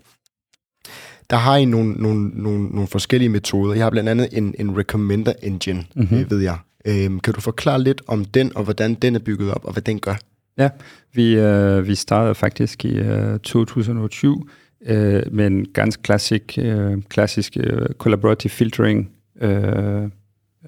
Der 1.30 1.37
har 1.37 1.56
I 1.56 1.64
nogle, 1.64 1.92
nogle, 1.92 2.28
nogle, 2.28 2.68
nogle 2.68 2.87
forskellige 2.87 3.28
metoder. 3.28 3.75
Jeg 3.75 3.85
har 3.85 3.90
blandt 3.90 4.09
andet 4.09 4.28
en, 4.32 4.54
en 4.59 4.78
recommender 4.78 5.32
engine, 5.42 5.85
mm-hmm. 5.97 6.30
ved 6.30 6.40
jeg. 6.40 6.59
Øhm, 6.85 7.21
kan 7.21 7.35
du 7.35 7.40
forklare 7.40 7.82
lidt 7.82 8.02
om 8.06 8.25
den, 8.25 8.56
og 8.56 8.64
hvordan 8.64 8.94
den 8.94 9.14
er 9.14 9.18
bygget 9.18 9.50
op, 9.50 9.64
og 9.64 9.73
hvad 9.73 9.82
den 9.82 10.00
gør? 10.00 10.14
Ja, 10.59 10.68
vi, 11.12 11.35
øh, 11.35 11.87
vi 11.87 11.94
startede 11.94 12.35
faktisk 12.35 12.85
i 12.85 12.99
øh, 12.99 13.38
2020 13.38 14.44
øh, 14.87 15.23
med 15.32 15.47
en 15.47 15.66
ganske 15.75 16.02
klassisk, 16.02 16.59
øh, 16.59 17.02
klassisk 17.09 17.56
øh, 17.61 17.88
collaborative 17.99 18.50
filtering 18.50 19.11
øh, 19.40 20.09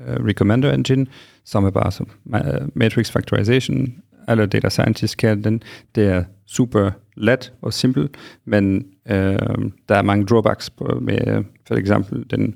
uh, 0.01 0.25
recommender 0.27 0.73
engine, 0.73 1.07
som 1.45 1.65
er 1.65 1.71
bare 1.71 1.93
som 1.93 2.09
uh, 2.25 2.41
matrix 2.75 3.11
factorization. 3.11 3.95
Alle 4.29 4.47
data 4.47 4.69
scientists 4.69 5.15
kan 5.15 5.45
den. 5.45 5.63
Det 5.95 6.09
er 6.09 6.25
super 6.47 6.91
let 7.17 7.53
og 7.63 7.73
simpel, 7.73 8.09
men 8.45 8.87
uh, 9.11 9.15
der 9.89 9.95
er 9.95 10.03
mange 10.03 10.27
drawbacks 10.27 10.71
på, 10.71 10.99
med 11.03 11.45
for 11.67 11.75
eksempel 11.75 12.27
den 12.31 12.55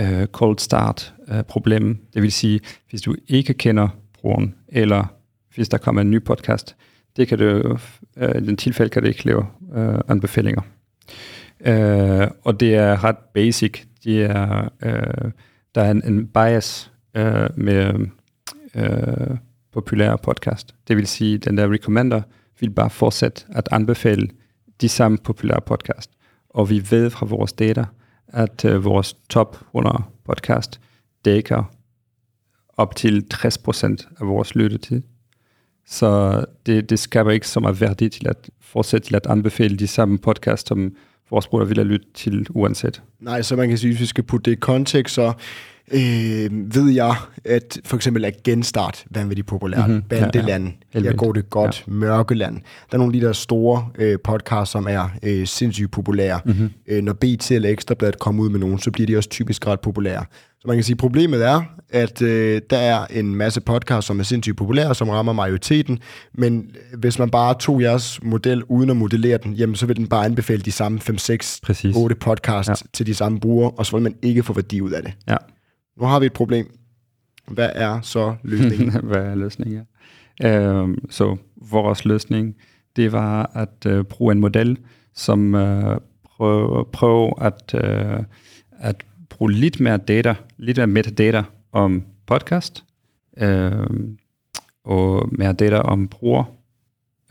uh, 0.00 0.24
cold 0.24 0.58
start 0.58 1.14
uh, 1.32 1.42
problem. 1.42 1.98
Det 2.14 2.22
vil 2.22 2.32
sige, 2.32 2.60
hvis 2.90 3.02
du 3.02 3.14
ikke 3.28 3.54
kender 3.54 3.88
brugeren, 4.20 4.54
eller 4.68 5.04
hvis 5.54 5.68
der 5.68 5.78
kommer 5.78 6.00
en 6.00 6.10
ny 6.10 6.24
podcast, 6.24 6.76
det 7.16 7.28
kan 7.28 7.38
du, 7.38 7.78
uh, 8.22 8.42
i 8.42 8.46
den 8.46 8.56
tilfælde 8.56 8.90
kan 8.90 9.02
det 9.02 9.08
ikke 9.08 9.26
lave 9.26 9.46
uh, 9.60 10.00
anbefalinger. 10.08 10.62
Uh, 11.60 12.28
og 12.42 12.60
det 12.60 12.74
er 12.74 13.04
ret 13.04 13.16
basic 13.34 13.80
Det 14.04 14.22
er, 14.22 14.68
øh, 14.82 15.30
der 15.74 15.82
er 15.82 15.90
en, 15.90 16.02
en 16.04 16.26
bias 16.26 16.92
øh, 17.14 17.48
med 17.54 18.06
øh, 18.74 19.36
populære 19.72 20.18
podcast. 20.18 20.74
Det 20.88 20.96
vil 20.96 21.06
sige, 21.06 21.38
den 21.38 21.56
der 21.56 21.72
recommender 21.72 22.22
vil 22.60 22.70
bare 22.70 22.90
fortsætte 22.90 23.44
at 23.48 23.68
anbefale 23.72 24.28
de 24.80 24.88
samme 24.88 25.18
populære 25.18 25.60
podcast. 25.60 26.10
Og 26.50 26.70
vi 26.70 26.86
ved 26.90 27.10
fra 27.10 27.26
vores 27.26 27.52
data, 27.52 27.84
at 28.28 28.64
øh, 28.64 28.84
vores 28.84 29.14
top 29.28 29.60
100 29.74 30.02
podcast 30.24 30.80
dækker 31.24 31.64
op 32.76 32.96
til 32.96 33.26
60% 33.34 34.20
af 34.20 34.26
vores 34.26 34.54
lyttetid. 34.54 35.02
Så 35.86 36.44
det, 36.66 36.90
det 36.90 36.98
skaber 36.98 37.30
ikke 37.30 37.48
så 37.48 37.60
meget 37.60 37.80
værdi 37.80 38.08
til 38.08 38.28
at 38.28 38.50
fortsætte 38.60 39.06
til 39.06 39.16
at 39.16 39.26
anbefale 39.26 39.76
de 39.76 39.86
samme 39.86 40.18
podcast, 40.18 40.68
som 40.68 40.96
vores 41.30 41.46
bruger 41.48 41.64
vil 41.64 41.76
have 41.76 41.88
lyttet 41.88 42.08
til 42.14 42.46
uanset. 42.50 43.02
Nej, 43.20 43.42
så 43.42 43.56
man 43.56 43.68
kan 43.68 43.78
sige, 43.78 43.88
at 43.88 43.94
hvis 43.94 44.00
vi 44.00 44.06
skal 44.06 44.24
putte 44.24 44.50
det 44.50 44.56
i 44.56 44.60
kontekst, 44.60 45.14
så 45.14 45.32
øh, 45.92 46.74
ved 46.74 46.90
jeg, 46.90 47.14
at 47.44 47.78
for 47.84 47.96
eksempel 47.96 48.24
er 48.24 48.30
Genstart 48.44 49.04
vanvittigt 49.10 49.46
populært. 49.46 49.88
Mm-hmm. 49.88 50.02
Bandeland, 50.02 50.72
ja, 50.94 51.00
ja. 51.00 51.04
Jeg 51.04 51.16
går 51.16 51.32
det 51.32 51.50
godt, 51.50 51.84
ja. 51.86 51.92
Mørkeland. 51.92 52.54
Der 52.90 52.94
er 52.94 52.98
nogle 52.98 53.14
af 53.14 53.20
de 53.20 53.26
der 53.26 53.32
store 53.32 53.88
øh, 53.98 54.18
podcasts, 54.24 54.72
som 54.72 54.86
er 54.90 55.08
øh, 55.22 55.46
sindssygt 55.46 55.90
populære. 55.90 56.40
Mm-hmm. 56.44 56.70
Øh, 56.88 57.02
når 57.02 57.12
BT 57.12 57.50
eller 57.50 57.68
Ekstrabladet 57.68 58.18
kommer 58.18 58.42
ud 58.42 58.48
med 58.48 58.60
nogen, 58.60 58.78
så 58.78 58.90
bliver 58.90 59.06
de 59.06 59.16
også 59.16 59.28
typisk 59.28 59.66
ret 59.66 59.80
populære. 59.80 60.24
Så 60.60 60.68
man 60.68 60.76
kan 60.76 60.84
sige, 60.84 60.94
at 60.94 60.98
problemet 60.98 61.44
er, 61.46 61.62
at 61.90 62.22
øh, 62.22 62.60
der 62.70 62.78
er 62.78 63.06
en 63.10 63.34
masse 63.34 63.60
podcasts, 63.60 64.06
som 64.06 64.18
er 64.18 64.22
sindssygt 64.22 64.56
populære, 64.56 64.94
som 64.94 65.08
rammer 65.08 65.32
majoriteten, 65.32 65.98
men 66.34 66.70
hvis 66.98 67.18
man 67.18 67.30
bare 67.30 67.54
tog 67.60 67.82
jeres 67.82 68.20
model 68.22 68.62
uden 68.64 68.90
at 68.90 68.96
modellere 68.96 69.38
den, 69.38 69.52
jamen 69.52 69.76
så 69.76 69.86
vil 69.86 69.96
den 69.96 70.06
bare 70.06 70.24
anbefale 70.24 70.62
de 70.62 70.72
samme 70.72 71.00
5, 71.00 71.18
6, 71.18 71.60
Præcis. 71.62 71.96
8 71.96 72.14
podcasts 72.16 72.68
ja. 72.68 72.88
til 72.92 73.06
de 73.06 73.14
samme 73.14 73.40
brugere, 73.40 73.70
og 73.70 73.86
så 73.86 73.96
vil 73.96 74.02
man 74.02 74.14
ikke 74.22 74.42
få 74.42 74.52
værdi 74.52 74.80
ud 74.80 74.90
af 74.90 75.02
det. 75.02 75.12
Ja. 75.28 75.36
Nu 75.96 76.04
har 76.04 76.20
vi 76.20 76.26
et 76.26 76.32
problem. 76.32 76.78
Hvad 77.48 77.70
er 77.74 78.00
så 78.00 78.34
løsningen? 78.42 79.00
Hvad 79.10 79.24
er 79.24 79.34
løsningen? 79.34 79.86
Uh, 80.44 80.94
så 81.10 81.36
vores 81.56 82.04
løsning, 82.04 82.56
det 82.96 83.12
var 83.12 83.50
at 83.54 83.86
øh, 83.86 84.04
bruge 84.04 84.32
en 84.32 84.40
model, 84.40 84.78
som 85.14 85.54
øh, 85.54 86.00
prøver 86.24 86.84
prøv 86.84 87.32
at, 87.40 87.74
øh, 87.74 88.24
at 88.78 89.04
bruge 89.28 89.52
lidt 89.52 89.80
mere 89.80 89.96
data, 89.96 90.34
lidt 90.56 90.76
mere 90.76 90.86
metadata 90.86 91.42
om 91.72 92.04
podcast, 92.26 92.84
øh, 93.36 93.88
og 94.84 95.28
mere 95.32 95.52
data 95.52 95.78
om 95.78 96.08
bruger, 96.08 96.44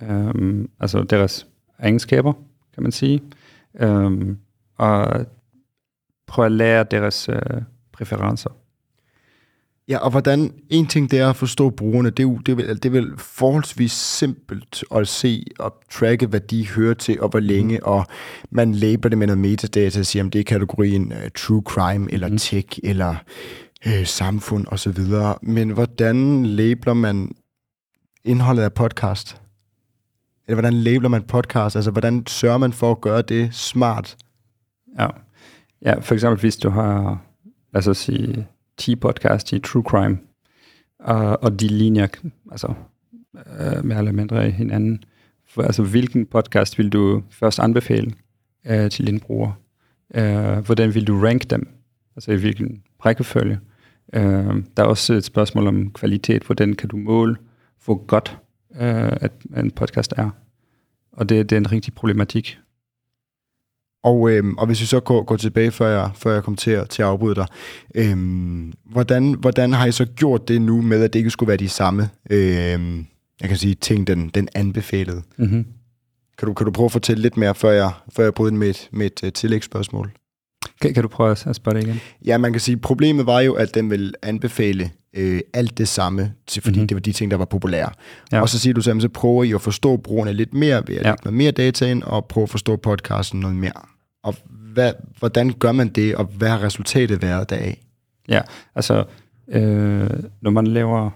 øh, 0.01 0.65
altså 0.79 1.03
deres 1.03 1.47
egenskaber, 1.79 2.33
kan 2.73 2.83
man 2.83 2.91
sige, 2.91 3.21
øh, 3.79 4.35
og 4.77 5.25
prøve 6.27 6.45
at 6.45 6.51
lære 6.51 6.83
deres 6.83 7.29
øh, 7.29 7.61
præferencer. 7.93 8.49
Ja, 9.87 9.97
og 9.97 10.11
hvordan, 10.11 10.53
en 10.69 10.87
ting 10.87 11.11
det 11.11 11.19
er 11.19 11.29
at 11.29 11.35
forstå 11.35 11.69
brugerne, 11.69 12.09
det 12.09 12.19
er, 12.19 12.23
jo, 12.23 12.37
det 12.37 12.51
er, 12.51 12.55
vel, 12.55 12.67
det 12.67 12.85
er 12.85 12.89
vel 12.89 13.17
forholdsvis 13.17 13.91
simpelt 13.91 14.83
at 14.95 15.07
se 15.07 15.45
og 15.59 15.73
tracke, 15.91 16.27
hvad 16.27 16.39
de 16.39 16.69
hører 16.69 16.93
til, 16.93 17.21
og 17.21 17.29
hvor 17.29 17.39
længe, 17.39 17.77
mm. 17.77 17.83
og 17.85 18.05
man 18.49 18.75
labeler 18.75 19.09
det 19.09 19.17
med 19.17 19.27
noget 19.27 19.37
metadata, 19.37 19.99
og 19.99 20.05
siger, 20.05 20.23
om 20.23 20.29
det 20.29 20.39
er 20.39 20.43
kategorien 20.43 21.11
uh, 21.11 21.29
true 21.35 21.61
crime, 21.65 22.11
eller 22.11 22.27
mm. 22.27 22.37
tech, 22.37 22.79
eller 22.83 23.15
uh, 23.85 24.05
samfund, 24.05 24.65
osv. 24.67 24.99
Men 25.41 25.69
hvordan 25.69 26.45
labeler 26.45 26.93
man 26.93 27.31
indholdet 28.23 28.63
af 28.63 28.73
podcast? 28.73 29.41
Eller 30.47 30.55
hvordan 30.55 30.73
labeler 30.73 31.09
man 31.09 31.23
podcast? 31.23 31.75
Altså, 31.75 31.91
hvordan 31.91 32.23
sørger 32.27 32.57
man 32.57 32.73
for 32.73 32.91
at 32.91 33.01
gøre 33.01 33.21
det 33.21 33.55
smart? 33.55 34.17
Ja, 34.99 35.07
ja 35.81 35.99
for 35.99 36.13
eksempel 36.13 36.39
hvis 36.39 36.57
du 36.57 36.69
har 36.69 37.21
lad 37.73 37.87
os 37.87 37.97
sige, 37.97 38.47
10 38.77 38.95
podcast 38.95 39.53
i 39.53 39.59
true 39.59 39.83
crime, 39.83 40.17
og, 40.99 41.43
og 41.43 41.59
de 41.59 41.67
linjer 41.67 42.07
altså, 42.51 42.73
øh, 43.35 43.85
mere 43.85 43.97
eller 43.97 44.11
mindre 44.11 44.47
i 44.47 44.51
hinanden. 44.51 45.03
For, 45.47 45.61
altså, 45.61 45.83
hvilken 45.83 46.25
podcast 46.25 46.77
vil 46.77 46.89
du 46.89 47.23
først 47.29 47.59
anbefale 47.59 48.13
øh, 48.65 48.91
til 48.91 49.07
din 49.07 49.19
bruger? 49.19 49.51
Øh, 50.13 50.57
hvordan 50.57 50.95
vil 50.95 51.07
du 51.07 51.21
rank 51.21 51.49
dem? 51.49 51.67
Altså 52.15 52.31
i 52.31 52.35
hvilken 52.35 52.83
rækkefølge? 53.05 53.59
Øh, 54.13 54.63
der 54.77 54.83
er 54.83 54.87
også 54.87 55.13
et 55.13 55.23
spørgsmål 55.23 55.67
om 55.67 55.91
kvalitet. 55.91 56.43
Hvordan 56.43 56.73
kan 56.73 56.89
du 56.89 56.97
måle, 56.97 57.35
hvor 57.85 58.05
godt 58.05 58.37
øh, 58.75 59.11
at 59.21 59.31
en 59.57 59.71
podcast 59.71 60.13
er? 60.17 60.29
Og 61.11 61.29
det, 61.29 61.49
det 61.49 61.55
er 61.55 61.59
en 61.59 61.71
rigtig 61.71 61.93
problematik. 61.93 62.59
Og, 64.03 64.31
øhm, 64.31 64.57
og 64.57 64.67
hvis 64.67 64.81
vi 64.81 64.85
så 64.85 64.99
går, 64.99 65.23
går 65.23 65.37
tilbage, 65.37 65.71
før 65.71 65.87
jeg, 65.87 66.09
før 66.15 66.33
jeg 66.33 66.43
kom 66.43 66.55
til 66.55 66.71
at, 66.71 66.89
til 66.89 67.01
at 67.01 67.07
afbryde 67.07 67.35
dig, 67.35 67.47
øhm, 67.95 68.73
hvordan, 68.85 69.33
hvordan 69.33 69.73
har 69.73 69.85
I 69.85 69.91
så 69.91 70.05
gjort 70.05 70.47
det 70.47 70.61
nu 70.61 70.81
med, 70.81 71.03
at 71.03 71.13
det 71.13 71.19
ikke 71.19 71.29
skulle 71.29 71.47
være 71.47 71.57
de 71.57 71.69
samme, 71.69 72.09
øhm, 72.29 73.05
jeg 73.41 73.49
kan 73.49 73.57
sige, 73.57 73.75
ting, 73.75 74.07
den, 74.07 74.29
den 74.29 74.49
anbefalede? 74.55 75.21
Mm-hmm. 75.37 75.65
Kan, 76.37 76.47
du, 76.47 76.53
kan 76.53 76.65
du 76.65 76.71
prøve 76.71 76.85
at 76.85 76.91
fortælle 76.91 77.21
lidt 77.21 77.37
mere, 77.37 77.55
før 77.55 77.71
jeg, 77.71 77.91
før 78.15 78.23
jeg 78.23 78.33
bryder 78.33 78.53
med 78.53 78.69
et, 78.69 78.89
med 78.91 79.05
et 79.05 79.23
uh, 79.23 79.29
tillægsspørgsmål? 79.29 80.11
Kan, 80.81 80.93
kan 80.93 81.03
du 81.03 81.09
prøve 81.09 81.31
at 81.31 81.55
spørge 81.55 81.77
det 81.77 81.83
igen? 81.83 81.99
Ja, 82.25 82.37
man 82.37 82.51
kan 82.51 82.59
sige, 82.59 82.77
problemet 82.77 83.25
var 83.25 83.39
jo, 83.39 83.53
at 83.53 83.75
den 83.75 83.89
vil 83.89 84.13
anbefale 84.21 84.91
øh, 85.13 85.41
alt 85.53 85.77
det 85.77 85.87
samme, 85.87 86.33
til, 86.47 86.61
fordi 86.63 86.75
mm-hmm. 86.75 86.87
det 86.87 86.95
var 86.95 87.01
de 87.01 87.11
ting, 87.11 87.31
der 87.31 87.37
var 87.37 87.45
populære. 87.45 87.89
Ja. 88.31 88.41
Og 88.41 88.49
så 88.49 88.59
siger 88.59 88.73
du 88.73 88.81
så, 88.81 88.99
så 88.99 89.09
prøver 89.09 89.43
I 89.43 89.53
at 89.53 89.61
forstå 89.61 89.97
brugerne 89.97 90.33
lidt 90.33 90.53
mere 90.53 90.83
ved 90.87 90.95
at 90.95 91.03
ja. 91.03 91.09
lægge 91.09 91.21
noget 91.23 91.37
mere 91.37 91.51
data 91.51 91.91
ind, 91.91 92.03
og 92.03 92.25
prøve 92.25 92.43
at 92.43 92.49
forstå 92.49 92.75
podcasten 92.75 93.39
noget 93.39 93.55
mere. 93.55 93.71
Og 94.23 94.35
hvad, 94.73 94.93
hvordan 95.19 95.53
gør 95.59 95.71
man 95.71 95.87
det, 95.87 96.15
og 96.15 96.25
hvad 96.25 96.49
har 96.49 96.63
resultatet 96.63 97.21
været 97.21 97.49
deraf? 97.49 97.81
Ja, 98.29 98.41
altså, 98.75 99.03
øh, 99.47 100.09
når 100.41 100.51
man 100.51 100.67
laver, 100.67 101.09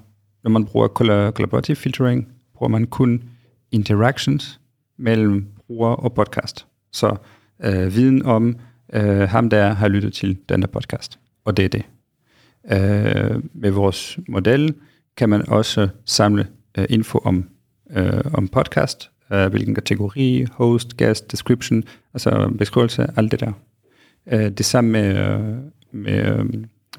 når 0.44 0.50
man 0.52 0.66
bruger 0.66 0.88
collaborative 0.88 1.76
filtering, 1.76 2.28
bruger 2.58 2.70
man 2.70 2.86
kun 2.86 3.24
interactions 3.72 4.60
mellem 4.98 5.48
bruger 5.68 5.90
og 5.90 6.14
podcast. 6.14 6.66
Så 6.92 7.16
øh, 7.64 7.96
viden 7.96 8.26
om 8.26 8.56
øh, 8.94 9.30
ham, 9.30 9.50
der 9.50 9.74
har 9.74 9.88
lyttet 9.88 10.14
til 10.14 10.38
der 10.50 10.68
podcast. 10.68 11.20
Og 11.46 11.58
det 11.58 11.66
er 11.66 11.70
det. 11.70 11.86
Øh, 12.72 13.44
med 13.54 13.72
vores 13.72 14.20
model 14.28 14.74
kan 15.18 15.30
man 15.30 15.50
også 15.50 15.88
samle 16.06 16.48
øh, 16.78 16.86
info 16.90 17.18
om, 17.18 17.50
øh, 17.92 18.22
om 18.34 18.48
podcast, 18.48 19.12
øh, 19.34 19.48
hvilken 19.48 19.76
kategori, 19.76 20.46
host, 20.52 20.98
guest, 20.98 21.32
description, 21.32 21.84
altså 22.14 22.54
beskrivelse, 22.58 23.08
alt 23.18 23.32
det 23.32 23.40
der. 23.40 23.52
Øh, 24.32 24.50
det 24.50 24.66
samme 24.66 24.92
med, 24.92 25.18
øh, 25.18 25.56
med, 25.92 26.40
øh, 26.40 26.46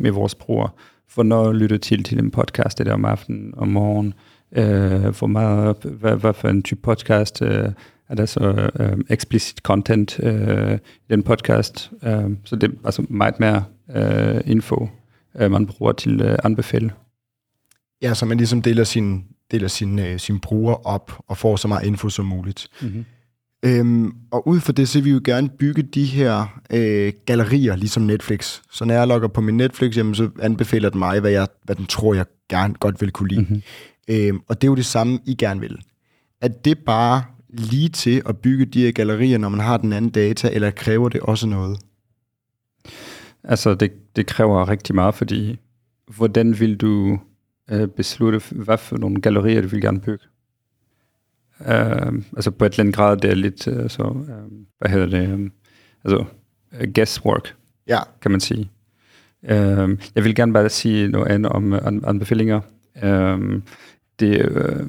med 0.01 0.11
vores 0.11 0.35
brugere. 0.35 0.71
Hvornår 1.15 1.53
lytter 1.53 1.77
til 1.77 2.03
til 2.03 2.19
en 2.19 2.31
podcast, 2.31 2.79
det 2.79 2.87
der 2.87 2.93
om 2.93 3.05
aftenen 3.05 3.55
om 3.57 3.69
morgen, 3.69 4.15
øh, 4.53 5.19
hvor 5.19 5.27
meget, 5.27 5.77
hvad, 5.83 6.17
hvad 6.17 6.35
for 6.35 6.49
en 6.49 6.63
type 6.63 6.81
podcast, 6.83 7.43
øh, 7.43 7.69
er 8.09 8.15
der 8.15 8.27
så 8.27 8.71
øh, 8.81 8.99
explicit 9.11 9.59
content 9.59 10.21
øh, 10.21 10.75
i 10.75 11.07
den 11.11 11.23
podcast. 11.23 11.91
Øh, 12.03 12.31
så 12.45 12.57
det 12.57 12.71
er 12.71 12.75
altså 12.85 13.07
meget 13.09 13.41
mere 13.41 13.65
øh, 13.97 14.41
info, 14.47 14.89
øh, 15.41 15.51
man 15.51 15.67
bruger 15.67 15.93
til 15.93 16.21
øh, 16.21 16.39
anbefale. 16.45 16.93
Ja, 18.03 18.15
så 18.15 18.27
man 18.27 18.37
ligesom 18.37 18.63
deler 18.63 18.85
sin, 18.85 19.25
deler 19.51 19.69
sin, 19.69 19.99
øh, 19.99 20.19
sin 20.19 20.41
bruger 20.41 20.87
op 20.87 21.13
og 21.29 21.37
får 21.37 21.57
så 21.57 21.69
meget 21.69 21.87
info 21.87 22.09
som 22.09 22.25
muligt. 22.25 22.69
Mm-hmm. 22.83 23.05
Øhm, 23.65 24.13
og 24.31 24.49
ud 24.49 24.61
fra 24.61 24.73
det, 24.73 24.89
så 24.89 24.99
vil 24.99 25.05
vi 25.05 25.11
jo 25.11 25.21
gerne 25.25 25.49
bygge 25.49 25.83
de 25.83 26.05
her 26.05 26.61
øh, 26.73 27.13
gallerier, 27.27 27.77
ligesom 27.77 28.03
Netflix. 28.03 28.61
Så 28.73 28.85
når 28.85 28.95
jeg 28.95 29.07
logger 29.07 29.29
på 29.29 29.41
min 29.41 29.57
Netflix, 29.57 29.97
jamen, 29.97 30.15
så 30.15 30.31
anbefaler 30.41 30.91
den 30.91 30.99
mig, 30.99 31.21
hvad, 31.21 31.31
jeg, 31.31 31.49
hvad 31.65 31.77
den 31.77 31.87
tror, 31.87 32.15
jeg 32.15 32.27
gerne 32.49 32.75
godt 32.75 33.01
vil 33.01 33.11
kunne 33.11 33.29
lide. 33.29 33.41
Mm-hmm. 33.41 33.63
Øhm, 34.09 34.41
og 34.49 34.61
det 34.61 34.67
er 34.67 34.71
jo 34.71 34.75
det 34.75 34.87
samme, 34.87 35.19
I 35.25 35.35
gerne 35.35 35.61
vil. 35.61 35.79
At 36.41 36.65
det 36.65 36.79
bare 36.79 37.23
lige 37.49 37.89
til 37.89 38.23
at 38.27 38.39
bygge 38.39 38.65
de 38.65 38.83
her 38.83 38.93
gallerier, 38.93 39.39
når 39.39 39.49
man 39.49 39.61
har 39.61 39.77
den 39.77 39.93
anden 39.93 40.11
data, 40.11 40.51
eller 40.53 40.71
kræver 40.71 41.09
det 41.09 41.21
også 41.21 41.47
noget? 41.47 41.79
Altså, 43.45 43.75
det, 43.75 44.17
det 44.17 44.27
kræver 44.27 44.69
rigtig 44.69 44.95
meget, 44.95 45.15
fordi 45.15 45.59
hvordan 46.17 46.61
vil 46.61 46.77
du 46.77 47.19
øh, 47.71 47.89
beslutte, 47.89 48.41
hvad 48.51 48.79
for 48.79 48.97
nogle 48.97 49.21
gallerier 49.21 49.61
du 49.61 49.69
vil 49.69 49.81
gerne 49.81 50.01
bygge? 50.01 50.25
Uh, 51.61 52.15
altså 52.37 52.51
på 52.51 52.65
et 52.65 52.73
eller 52.73 52.81
andet 52.81 52.95
grad, 52.95 53.17
det 53.17 53.31
er 53.31 53.35
lidt 53.35 53.67
uh, 53.67 53.89
så, 53.89 54.03
uh, 54.03 54.27
hvad 54.79 54.91
hedder 54.91 55.07
det, 55.07 55.33
um, 55.33 55.53
altså 56.05 56.25
uh, 56.73 56.93
guesswork, 56.95 57.57
ja. 57.87 57.99
kan 58.21 58.31
man 58.31 58.41
sige. 58.41 58.71
Uh, 59.43 59.99
jeg 60.15 60.25
vil 60.25 60.35
gerne 60.35 60.53
bare 60.53 60.69
sige 60.69 61.09
noget 61.09 61.27
andet 61.27 61.53
om 61.53 61.73
uh, 61.73 61.79
anbefalinger. 61.85 62.61
Uh, 63.03 63.63
det 64.21 64.49
uh, 64.49 64.89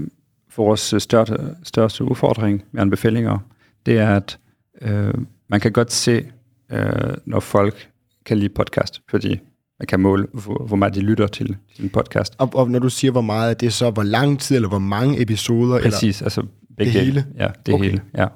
vores 0.58 0.94
største, 0.98 1.56
største 1.64 2.04
udfordring 2.04 2.64
med 2.72 2.82
anbefalinger, 2.82 3.38
det 3.86 3.98
er, 3.98 4.16
at 4.16 4.40
uh, 4.82 5.22
man 5.50 5.60
kan 5.60 5.72
godt 5.72 5.92
se, 5.92 6.26
uh, 6.74 6.80
når 7.26 7.40
folk 7.40 7.90
kan 8.26 8.38
lide 8.38 8.50
podcast, 8.50 9.02
fordi 9.10 9.40
man 9.80 9.88
kan 9.88 10.00
måle, 10.00 10.28
hvor, 10.34 10.66
hvor 10.68 10.76
meget 10.76 10.96
de 10.96 11.00
lytter 11.00 11.28
til, 11.28 11.58
til 11.76 11.84
en 11.84 11.90
podcast. 11.90 12.36
Og, 12.38 12.50
og 12.54 12.72
når 12.72 12.80
du 12.80 12.90
siger, 12.90 13.12
hvor 13.12 13.22
meget, 13.22 13.50
er 13.50 13.54
det 13.54 13.74
så 13.74 13.90
hvor 13.90 14.04
lang 14.04 14.40
tid, 14.40 14.56
eller 14.56 14.70
hvor 14.70 14.80
mange 14.80 15.22
episoder? 15.22 15.82
Præcis, 15.82 16.20
eller? 16.20 16.26
altså 16.26 16.44
begge 16.78 16.94
det 16.94 17.02
hele? 17.02 17.26
Ja, 17.36 17.48
det 17.66 17.74
okay. 17.74 17.86
hele, 17.86 18.02
ja. 18.16 18.28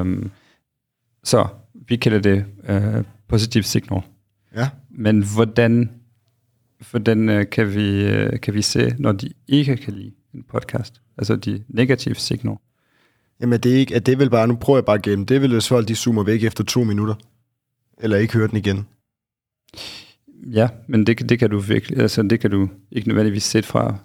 Um, 0.00 0.30
så 1.24 1.46
vi 1.88 1.96
kalder 1.96 2.18
det 2.18 2.44
uh, 2.68 3.04
positiv 3.28 3.62
signal. 3.62 4.02
Ja. 4.56 4.68
Men 4.90 5.24
hvordan, 5.34 5.90
hvordan 6.90 7.28
øh, 7.28 7.50
kan, 7.50 7.74
vi, 7.74 8.04
øh, 8.04 8.40
kan 8.40 8.54
vi 8.54 8.62
se, 8.62 8.94
når 8.98 9.12
de 9.12 9.30
ikke 9.48 9.76
kan 9.76 9.92
lide 9.92 10.12
en 10.34 10.42
podcast? 10.42 11.00
Altså 11.18 11.36
de 11.36 11.64
negative 11.68 12.14
signaler. 12.14 12.56
Jamen, 13.40 13.60
det 13.60 13.74
er 13.74 13.76
ikke, 13.76 13.94
at 13.94 14.06
det 14.06 14.18
vil 14.18 14.30
bare, 14.30 14.48
nu 14.48 14.56
prøver 14.56 14.78
jeg 14.78 14.84
bare 14.84 14.98
gemme, 14.98 15.24
det 15.24 15.40
vil 15.40 15.52
hvis 15.52 15.68
folk 15.68 15.88
de 15.88 15.94
zoomer 15.94 16.22
væk 16.22 16.44
efter 16.44 16.64
to 16.64 16.84
minutter. 16.84 17.14
Eller 17.98 18.16
ikke 18.16 18.34
høre 18.34 18.48
den 18.48 18.56
igen. 18.56 18.86
Ja, 20.46 20.68
men 20.86 21.06
det, 21.06 21.28
det 21.28 21.38
kan 21.38 21.50
du 21.50 21.58
virkelig, 21.58 21.98
altså 21.98 22.22
det 22.22 22.40
kan 22.40 22.50
du 22.50 22.68
ikke 22.90 23.08
nødvendigvis 23.08 23.42
se 23.42 23.62
fra, 23.62 23.96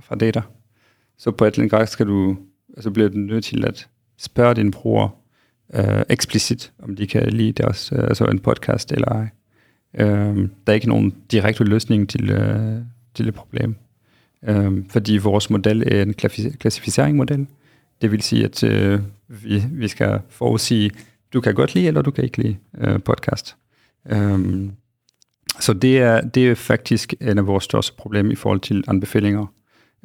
fra 0.00 0.14
data. 0.14 0.42
Så 1.18 1.30
på 1.30 1.44
et 1.44 1.48
eller 1.54 1.62
andet 1.62 1.70
grad 1.70 1.86
skal 1.86 2.06
du, 2.06 2.36
altså 2.76 2.90
bliver 2.90 3.08
du 3.08 3.18
nødt 3.18 3.44
til 3.44 3.64
at 3.64 3.88
spørge 4.16 4.54
din 4.54 4.70
bruger 4.70 5.08
øh, 5.74 6.02
eksplicit, 6.08 6.72
om 6.78 6.96
de 6.96 7.06
kan 7.06 7.28
lide 7.28 7.52
deres, 7.52 7.92
øh, 7.92 8.04
altså 8.04 8.24
en 8.24 8.38
podcast 8.38 8.92
eller 8.92 9.08
ej. 9.08 9.28
Øh, 9.94 10.36
der 10.36 10.72
er 10.72 10.72
ikke 10.72 10.88
nogen 10.88 11.14
direkte 11.30 11.64
løsning 11.64 12.08
til, 12.08 12.30
øh, 12.30 12.82
til 13.14 13.26
det 13.26 13.34
problem. 13.34 13.76
Øh, 14.42 14.84
fordi 14.90 15.16
vores 15.16 15.50
model 15.50 15.84
er 15.92 16.02
en 16.02 16.14
klassificeringmodel. 16.58 17.46
Det 18.02 18.12
vil 18.12 18.22
sige, 18.22 18.44
at 18.44 18.64
øh, 18.64 19.00
vi, 19.28 19.62
vi 19.72 19.88
skal 19.88 20.20
forudsige, 20.28 20.90
du 21.32 21.40
kan 21.40 21.54
godt 21.54 21.74
lide, 21.74 21.86
eller 21.86 22.02
du 22.02 22.10
kan 22.10 22.24
ikke 22.24 22.42
lide 22.42 22.56
øh, 22.78 23.02
podcast. 23.02 23.56
Øh, 24.10 24.70
så 25.60 25.72
det 25.72 25.98
er, 25.98 26.20
det 26.20 26.50
er 26.50 26.54
faktisk 26.54 27.14
en 27.20 27.38
af 27.38 27.46
vores 27.46 27.64
største 27.64 27.96
problemer 27.96 28.32
i 28.32 28.34
forhold 28.34 28.60
til 28.60 28.84
anbefalinger. 28.88 29.46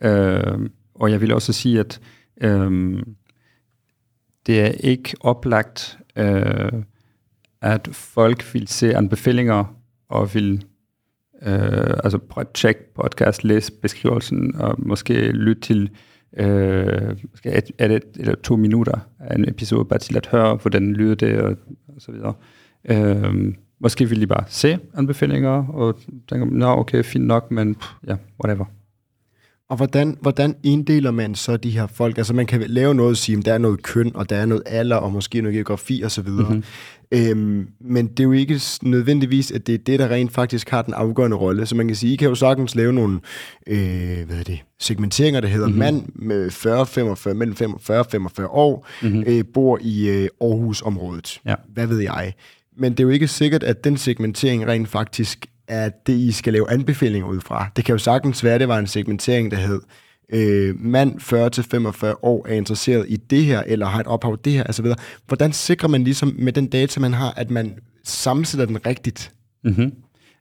Øh, 0.03 0.69
og 0.95 1.11
jeg 1.11 1.21
vil 1.21 1.33
også 1.33 1.53
sige, 1.53 1.79
at 1.79 1.99
øh, 2.41 3.03
det 4.45 4.61
er 4.61 4.67
ikke 4.67 5.13
oplagt, 5.19 5.97
øh, 6.15 6.71
at 7.61 7.89
folk 7.91 8.53
vil 8.53 8.67
se 8.67 8.95
anbefalinger 8.95 9.75
og 10.09 10.33
vil 10.33 10.65
øh, 11.45 11.93
altså 12.03 12.19
tjekke 12.53 12.93
podcast, 12.93 13.43
læs 13.43 13.71
beskrivelsen 13.71 14.55
og 14.55 14.75
måske 14.77 15.31
lyt 15.31 15.57
til 15.61 15.89
øh, 16.37 17.15
måske 17.31 17.51
et, 17.51 17.91
et, 17.91 18.03
eller 18.19 18.35
to 18.35 18.55
minutter 18.55 18.99
af 19.19 19.35
en 19.35 19.49
episode, 19.49 19.85
bare 19.85 19.99
til 19.99 20.17
at 20.17 20.27
høre, 20.27 20.55
hvordan 20.55 20.93
lyder 20.93 21.15
det 21.15 21.41
og, 21.41 21.55
og 21.87 22.01
så 22.01 22.11
videre. 22.11 22.33
Øh, 22.85 23.53
Måske 23.83 24.09
vil 24.09 24.21
de 24.21 24.27
bare 24.27 24.43
se 24.47 24.79
anbefalinger 24.93 25.67
og 25.67 25.99
tænke, 26.29 26.57
nå 26.57 26.67
okay, 26.67 27.03
fint 27.03 27.25
nok, 27.25 27.51
men 27.51 27.75
pff, 27.75 27.91
ja, 28.07 28.15
whatever. 28.43 28.65
Og 29.71 29.77
hvordan, 29.77 30.17
hvordan 30.21 30.55
inddeler 30.63 31.11
man 31.11 31.35
så 31.35 31.57
de 31.57 31.69
her 31.69 31.87
folk? 31.87 32.17
Altså 32.17 32.33
man 32.33 32.45
kan 32.45 32.63
lave 32.67 32.95
noget 32.95 33.11
og 33.11 33.17
sige, 33.17 33.37
at 33.37 33.45
der 33.45 33.53
er 33.53 33.57
noget 33.57 33.83
køn, 33.83 34.11
og 34.15 34.29
der 34.29 34.35
er 34.35 34.45
noget 34.45 34.63
alder, 34.65 34.95
og 34.95 35.11
måske 35.11 35.41
noget 35.41 35.55
geografi 35.55 36.03
osv. 36.05 36.27
Mm-hmm. 36.29 36.63
Øhm, 37.11 37.67
men 37.81 38.07
det 38.07 38.19
er 38.19 38.23
jo 38.23 38.31
ikke 38.31 38.61
nødvendigvis, 38.81 39.51
at 39.51 39.67
det 39.67 39.75
er 39.75 39.79
det, 39.79 39.99
der 39.99 40.09
rent 40.09 40.31
faktisk 40.31 40.69
har 40.69 40.81
den 40.81 40.93
afgørende 40.93 41.37
rolle. 41.37 41.65
Så 41.65 41.75
man 41.75 41.87
kan 41.87 41.95
sige, 41.95 42.13
I 42.13 42.15
kan 42.15 42.29
jo 42.29 42.35
sagtens 42.35 42.75
lave 42.75 42.93
nogle 42.93 43.19
øh, 43.67 44.25
hvad 44.27 44.39
er 44.39 44.43
det, 44.43 44.59
segmenteringer, 44.79 45.41
der 45.41 45.47
hedder 45.47 45.67
mm-hmm. 45.67 45.79
mand 45.79 46.05
med 46.15 46.51
40, 46.51 46.85
45, 46.85 47.33
mellem 47.33 47.55
45 47.55 47.99
og 47.99 48.05
45 48.11 48.47
år, 48.47 48.87
mm-hmm. 49.01 49.23
øh, 49.27 49.43
bor 49.53 49.79
i 49.81 50.09
øh, 50.09 50.27
Aarhus-området. 50.41 51.39
Ja. 51.45 51.55
Hvad 51.73 51.87
ved 51.87 51.99
jeg? 51.99 52.33
men 52.77 52.91
det 52.91 52.99
er 52.99 53.03
jo 53.03 53.09
ikke 53.09 53.27
sikkert, 53.27 53.63
at 53.63 53.83
den 53.83 53.97
segmentering 53.97 54.67
rent 54.67 54.89
faktisk 54.89 55.45
er 55.71 55.89
det, 55.89 56.13
I 56.13 56.31
skal 56.31 56.53
lave 56.53 56.71
anbefalinger 56.71 57.27
ud 57.27 57.41
fra. 57.41 57.71
Det 57.75 57.85
kan 57.85 57.93
jo 57.93 57.99
sagtens 57.99 58.43
være, 58.43 58.53
at 58.53 58.59
det 58.59 58.67
var 58.67 58.79
en 58.79 58.87
segmentering, 58.87 59.51
der 59.51 59.57
hed, 59.57 59.81
øh, 60.33 60.75
mand 60.79 61.19
40-45 62.13 62.19
år 62.21 62.47
er 62.49 62.53
interesseret 62.53 63.05
i 63.09 63.17
det 63.17 63.45
her, 63.45 63.63
eller 63.65 63.85
har 63.85 63.99
et 63.99 64.07
ophav 64.07 64.37
det 64.43 64.53
her, 64.53 64.63
altså 64.63 64.83
osv. 64.83 64.91
Hvordan 65.27 65.53
sikrer 65.53 65.89
man 65.89 66.03
ligesom 66.03 66.35
med 66.39 66.53
den 66.53 66.67
data, 66.67 66.99
man 66.99 67.13
har, 67.13 67.31
at 67.31 67.51
man 67.51 67.79
sammensætter 68.03 68.65
den 68.65 68.85
rigtigt? 68.85 69.31
Mm-hmm. 69.63 69.93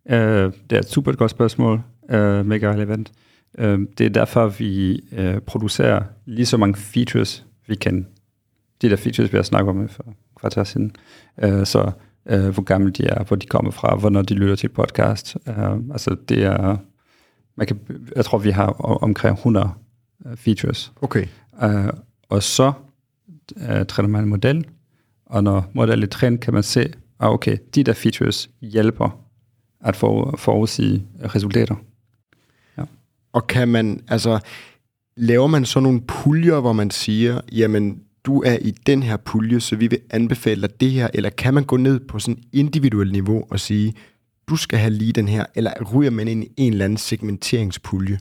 Uh, 0.05 0.17
det 0.17 0.73
er 0.73 0.79
et 0.79 0.89
super 0.89 1.13
godt 1.13 1.31
spørgsmål, 1.31 1.83
uh, 2.15 2.47
mega 2.47 2.73
relevant. 2.73 3.13
Uh, 3.59 3.65
det 3.99 4.01
er 4.07 4.11
derfor, 4.11 4.49
vi 4.49 5.01
uh, 5.19 5.39
producerer 5.47 6.03
lige 6.27 6.47
så 6.47 6.57
mange 6.57 6.77
features, 6.77 7.45
vi 7.67 7.75
kan. 7.75 8.07
De 8.83 8.91
der 8.91 8.97
features, 8.97 9.33
vi 9.33 9.39
har 9.39 9.43
snakket 9.43 9.71
om 9.71 9.89
for 9.89 10.05
kvarter 10.41 10.65
siden. 10.65 10.93
Uh, 11.45 11.65
så 11.65 11.91
øh, 12.27 12.49
hvor 12.49 12.63
gamle 12.63 12.91
de 12.91 13.05
er, 13.05 13.25
hvor 13.25 13.37
de 13.37 13.47
kommer 13.47 13.71
fra, 13.71 13.97
hvornår 13.97 14.23
de 14.23 14.35
lytter 14.35 14.57
til 14.57 14.69
podcast. 14.69 15.37
Øh, 15.49 15.73
altså 15.93 16.17
det 16.29 16.45
er, 16.45 16.77
man 17.57 17.67
kan, 17.67 17.81
jeg 18.17 18.25
tror, 18.25 18.39
vi 18.39 18.51
har 18.51 18.67
omkring 19.03 19.35
100 19.37 19.71
uh, 20.25 20.31
øh, 20.31 20.37
features. 20.37 20.93
Okay. 21.03 21.27
Øh, 21.63 21.93
og 22.29 22.43
så 22.43 22.73
øh, 23.57 23.87
træner 23.87 24.09
man 24.09 24.25
en 24.25 24.31
model, 24.31 24.67
og 25.27 25.45
når 25.45 25.71
modellen 25.73 26.03
er 26.03 26.09
trænet, 26.09 26.41
kan 26.41 26.55
man 26.55 26.63
se, 26.63 26.81
at 26.81 26.97
ah, 27.21 27.31
okay, 27.31 27.57
de 27.75 27.85
der 27.85 27.93
features 27.93 28.51
hjælper 28.61 29.21
at 29.81 29.97
få 29.97 30.37
forudsige 30.37 31.07
resultater. 31.35 31.75
Ja. 32.79 32.83
Og 33.33 33.47
kan 33.47 33.69
man, 33.69 34.05
altså, 34.09 34.41
laver 35.17 35.47
man 35.47 35.65
så 35.65 35.81
nogle 35.81 36.01
puljer, 36.01 36.61
hvor 36.61 36.73
man 36.73 36.91
siger, 36.91 37.41
jamen, 37.53 38.03
du 38.25 38.43
er 38.43 38.59
i 38.61 38.71
den 38.71 39.03
her 39.03 39.17
pulje, 39.17 39.61
så 39.61 39.77
vi 39.77 39.87
vil 39.87 40.01
anbefale 40.11 40.63
dig 40.63 40.81
det 40.81 40.91
her, 40.91 41.09
eller 41.15 41.31
kan 41.31 41.55
man 41.55 41.65
gå 41.65 41.77
ned 41.77 42.01
på 42.01 42.19
sådan 42.19 42.43
individuelt 42.53 43.13
niveau 43.13 43.45
og 43.51 43.61
sige, 43.61 43.95
du 44.49 44.57
skal 44.57 44.79
have 44.79 44.91
lige 44.91 45.13
den 45.13 45.29
her, 45.29 45.45
eller 45.55 45.73
ryger 45.95 46.11
man 46.11 46.29
ind 46.29 46.45
i 46.45 46.53
en 46.57 46.73
eller 46.73 46.85
anden 46.85 46.97
segmenteringspulje? 46.97 48.19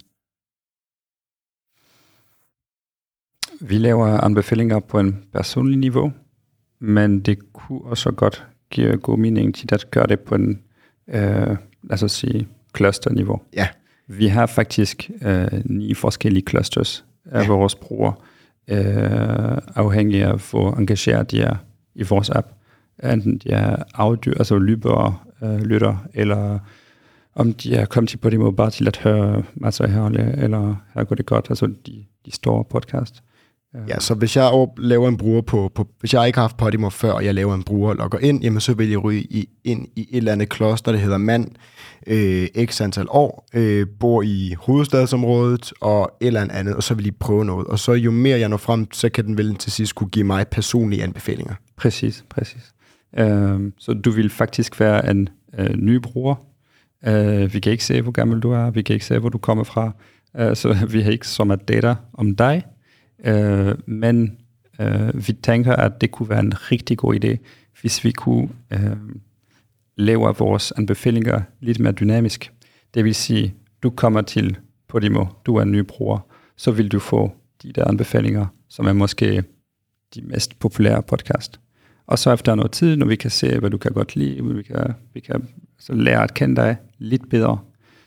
Vi 3.62 3.78
laver 3.78 4.08
anbefalinger 4.08 4.80
på 4.80 5.00
en 5.00 5.24
personlig 5.34 5.78
niveau, 5.78 6.12
men 6.80 7.20
det 7.20 7.54
kunne 7.54 7.82
også 7.82 8.12
godt 8.12 8.48
give 8.70 8.98
god 8.98 9.18
mening 9.18 9.56
til 9.56 9.70
at 9.74 9.92
gøre 9.92 10.08
det 10.08 10.20
på 10.20 10.36
en, 10.36 10.62
øh, 11.08 11.58
lad 11.84 12.04
os 12.04 12.12
sige, 12.12 12.48
cluster-niveau. 12.78 13.42
Ja. 13.54 13.68
Vi 14.08 14.28
har 14.28 14.46
faktisk 14.46 15.12
øh, 15.22 15.62
ni 15.66 15.94
forskellige 15.94 16.44
clusters 16.50 17.06
af 17.26 17.42
ja. 17.42 17.48
vores 17.48 17.76
brugere, 17.76 18.14
øh, 18.70 19.58
afhængig 19.76 20.24
af, 20.24 20.50
hvor 20.52 20.74
engageret 20.74 21.32
de 21.32 21.42
er 21.42 21.56
i 21.96 22.04
vores 22.04 22.30
app. 22.30 22.48
Enten 23.04 23.38
de 23.38 23.52
er 23.52 23.84
afdyr, 23.94 24.34
altså 24.38 24.58
lyber, 24.58 25.28
øh, 25.44 25.60
lytter, 25.60 25.98
eller 26.14 26.60
om 27.36 27.54
de 27.54 27.76
er 27.76 27.86
kommet 27.86 28.10
til 28.10 28.18
på 28.18 28.30
det 28.30 28.40
måde 28.40 28.54
bare 28.54 28.70
til 28.70 28.88
at 28.88 28.98
høre 28.98 29.44
masser 29.56 29.84
af 29.84 29.92
herlige, 29.92 30.34
eller 30.38 30.76
her 30.94 31.04
går 31.04 31.16
det 31.16 31.26
godt, 31.26 31.46
altså 31.50 31.66
de, 31.66 32.06
de 32.26 32.32
store 32.32 32.64
podcast. 32.64 33.24
Ja, 33.88 34.00
så 34.00 34.14
hvis 34.14 34.36
jeg 34.36 34.68
laver 34.78 35.10
en 35.10 35.18
bruger 35.18 35.42
på, 35.42 35.72
på 35.76 35.88
hvis 36.00 36.14
jeg 36.14 36.28
ikke 36.28 36.38
har 36.38 36.44
haft 36.44 36.58
Podimo 36.58 36.90
før, 36.90 37.12
og 37.12 37.26
jeg 37.26 37.34
laver 37.34 37.56
en 37.56 37.64
bruger 37.64 37.90
og 37.90 37.96
logger 37.96 38.20
ind, 38.20 38.44
jamen 38.44 38.60
så 38.60 38.74
vil 38.74 38.90
jeg 38.90 39.04
ryge 39.04 39.22
i, 39.22 39.50
ind 39.64 39.88
i 39.96 40.02
et 40.12 40.18
eller 40.18 40.32
andet 40.32 40.50
kloster, 40.50 40.92
der 40.92 41.00
hedder 41.00 41.18
mand, 41.18 41.52
øh, 42.08 42.48
x 42.66 42.82
antal 42.82 43.06
år, 43.10 43.48
øh, 43.54 43.88
bor 44.00 44.22
i 44.22 44.56
hovedstadsområdet 44.60 45.74
og 45.82 46.12
et 46.22 46.28
eller 46.28 46.48
andet, 46.52 46.76
og 46.76 46.84
så 46.84 46.94
vil 46.94 47.06
I 47.06 47.12
prøve 47.12 47.46
noget. 47.46 47.68
Og 47.68 47.80
så 47.80 47.94
jo 47.94 48.12
mere 48.12 48.40
jeg 48.40 48.50
når 48.50 48.58
frem, 48.58 48.92
så 48.92 49.10
kan 49.10 49.26
den 49.26 49.38
vel 49.38 49.56
til 49.56 49.72
sidst 49.72 49.96
kunne 49.96 50.10
give 50.10 50.26
mig 50.26 50.48
personlige 50.48 51.04
anbefalinger. 51.04 51.54
Præcis, 51.78 52.26
præcis. 52.30 52.74
Øh, 53.18 53.60
så 53.78 53.94
du 53.94 54.12
vil 54.12 54.30
faktisk 54.30 54.80
være 54.80 55.10
en 55.10 55.30
øh, 55.60 55.76
ny 55.76 55.96
bruger. 55.96 56.36
Øh, 57.08 57.54
vi 57.54 57.60
kan 57.60 57.72
ikke 57.72 57.86
se, 57.86 58.02
hvor 58.02 58.12
gammel 58.12 58.40
du 58.40 58.52
er, 58.52 58.70
vi 58.70 58.82
kan 58.82 58.94
ikke 58.94 59.06
se, 59.06 59.20
hvor 59.20 59.30
du 59.30 59.38
kommer 59.38 59.64
fra, 59.64 59.92
øh, 60.38 60.56
så 60.56 60.78
vi 60.94 61.02
har 61.02 61.12
ikke 61.12 61.28
så 61.28 61.44
meget 61.44 61.68
data 61.68 61.96
om 62.14 62.36
dig, 62.36 62.64
Øh, 63.24 63.76
men 63.86 64.38
øh, 64.80 65.28
vi 65.28 65.34
tænker, 65.34 65.76
at 65.76 66.02
det 66.02 66.12
kunne 66.12 66.30
være 66.30 66.40
en 66.40 66.72
rigtig 66.72 66.98
god 66.98 67.24
idé, 67.24 67.38
hvis 67.82 68.04
vi 68.04 68.12
kunne 68.12 68.50
øh, 68.74 68.98
lave 69.96 70.36
vores 70.38 70.74
anbefalinger 70.78 71.42
lidt 71.60 71.80
mere 71.80 71.94
dynamisk. 71.94 72.52
Det 72.94 73.06
vil 73.06 73.16
sige, 73.16 73.54
du 73.84 73.90
kommer 73.90 74.22
til 74.22 74.58
Podimo, 74.88 75.26
du 75.46 75.56
er 75.56 75.62
en 75.62 75.72
ny 75.72 75.80
bruger, 75.80 76.20
så 76.58 76.72
vil 76.72 76.92
du 76.92 77.00
få 77.00 77.32
de 77.64 77.72
der 77.72 77.88
anbefalinger, 77.88 78.46
som 78.70 78.86
er 78.86 78.94
måske 78.94 79.44
de 80.16 80.22
mest 80.22 80.60
populære 80.60 81.04
podcast. 81.04 81.60
Og 82.08 82.20
så 82.20 82.34
efter 82.34 82.56
noget 82.56 82.72
tid, 82.72 82.96
når 82.96 83.06
vi 83.06 83.16
kan 83.16 83.32
se, 83.32 83.60
hvad 83.60 83.70
du 83.70 83.78
kan 83.78 83.92
godt 83.92 84.16
lide, 84.16 84.44
vi 84.44 84.64
kan, 84.64 84.94
vi 85.14 85.20
kan 85.20 85.48
så 85.80 85.94
lære 85.94 86.24
at 86.24 86.34
kende 86.34 86.56
dig 86.56 86.78
lidt 86.98 87.30
bedre, 87.30 87.60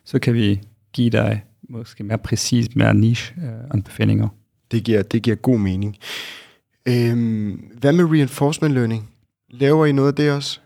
så 0.05 0.19
kan 0.19 0.35
vi 0.35 0.61
give 0.93 1.11
dig 1.11 1.45
måske 1.69 2.05
mere 2.05 2.19
præcis, 2.19 2.77
mere 2.77 2.95
niche 2.95 3.35
øh, 3.43 3.65
anbefalinger. 3.75 4.29
Det 4.73 4.85
giver, 4.85 5.03
det 5.03 5.23
giver 5.23 5.37
god 5.37 5.59
mening. 5.59 5.97
Øhm, 6.87 7.71
hvad 7.79 7.93
med 7.93 8.05
reinforcement 8.05 8.75
learning? 8.75 9.11
Laver 9.51 9.87
I 9.87 9.93
noget 9.93 10.09
af 10.09 10.15
det 10.15 10.33
også? 10.33 10.61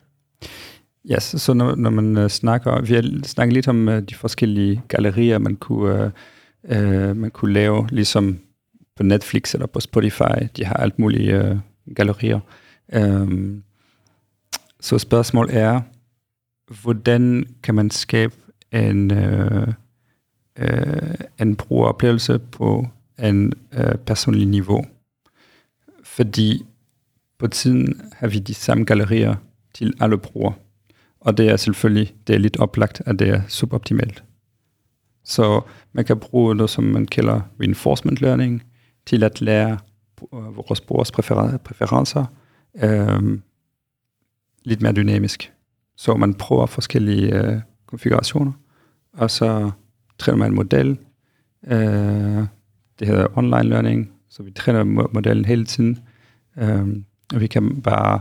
Ja, 1.08 1.14
yes, 1.14 1.22
så 1.22 1.54
når, 1.54 1.74
når 1.74 1.90
man 1.90 2.16
uh, 2.16 2.28
snakker, 2.28 2.80
vi 2.80 2.94
har 2.94 3.26
snakket 3.26 3.52
lidt 3.52 3.68
om 3.68 3.88
uh, 3.88 3.98
de 3.98 4.14
forskellige 4.14 4.82
gallerier, 4.88 5.38
man 5.38 5.56
kunne, 5.56 6.12
uh, 6.70 6.76
uh, 6.76 7.16
man 7.16 7.30
kunne 7.30 7.52
lave, 7.52 7.86
ligesom 7.90 8.38
på 8.96 9.02
Netflix 9.02 9.54
eller 9.54 9.66
på 9.66 9.80
Spotify. 9.80 10.48
De 10.56 10.64
har 10.64 10.74
alt 10.74 10.98
mulige 10.98 11.50
uh, 11.50 11.94
gallerier. 11.94 12.40
Um, 12.96 13.62
så 14.80 14.98
spørgsmålet 14.98 15.56
er, 15.56 15.80
hvordan 16.82 17.46
kan 17.62 17.74
man 17.74 17.90
skabe 17.90 18.34
en, 18.72 19.10
uh, 19.10 19.68
uh, 20.62 21.14
en 21.40 21.56
brugeroplevelse 21.56 22.38
på 22.38 22.88
en 23.18 23.52
øh, 23.72 23.84
uh, 23.86 23.94
personligt 24.06 24.50
niveau? 24.50 24.84
Fordi 26.04 26.66
på 27.38 27.46
tiden 27.46 28.00
har 28.12 28.28
vi 28.28 28.38
de 28.38 28.54
samme 28.54 28.84
gallerier 28.84 29.34
til 29.74 29.94
alle 30.00 30.18
brugere. 30.18 30.54
Og 31.20 31.36
det 31.36 31.48
er 31.48 31.56
selvfølgelig 31.56 32.14
det 32.26 32.34
er 32.34 32.38
lidt 32.38 32.56
oplagt, 32.56 33.02
at 33.06 33.18
det 33.18 33.28
er 33.28 33.42
suboptimalt. 33.48 34.24
Så 35.24 35.60
man 35.92 36.04
kan 36.04 36.18
bruge 36.18 36.54
noget, 36.54 36.70
som 36.70 36.84
man 36.84 37.06
kalder 37.06 37.40
reinforcement 37.60 38.20
learning, 38.20 38.62
til 39.06 39.24
at 39.24 39.40
lære 39.40 39.78
øh, 40.34 40.56
vores 40.56 40.80
brugers 40.80 41.10
præferencer 41.10 42.24
øh, 42.82 43.38
lidt 44.64 44.82
mere 44.82 44.92
dynamisk. 44.92 45.52
Så 45.96 46.14
man 46.14 46.34
prøver 46.34 46.66
forskellige 46.66 47.34
øh, 47.34 47.60
konfigurationer, 47.86 48.52
og 49.12 49.30
så 49.30 49.70
træner 50.18 50.38
man 50.38 50.50
en 50.50 50.56
model. 50.56 50.98
Øh, 51.66 52.44
det 52.98 53.08
hedder 53.08 53.38
online 53.38 53.62
learning, 53.62 54.12
så 54.28 54.42
vi 54.42 54.50
træner 54.50 54.84
modellen 54.84 55.44
hele 55.44 55.64
tiden. 55.64 55.98
Øh, 56.58 56.86
og 57.34 57.40
vi 57.40 57.46
kan 57.46 57.82
bare 57.82 58.20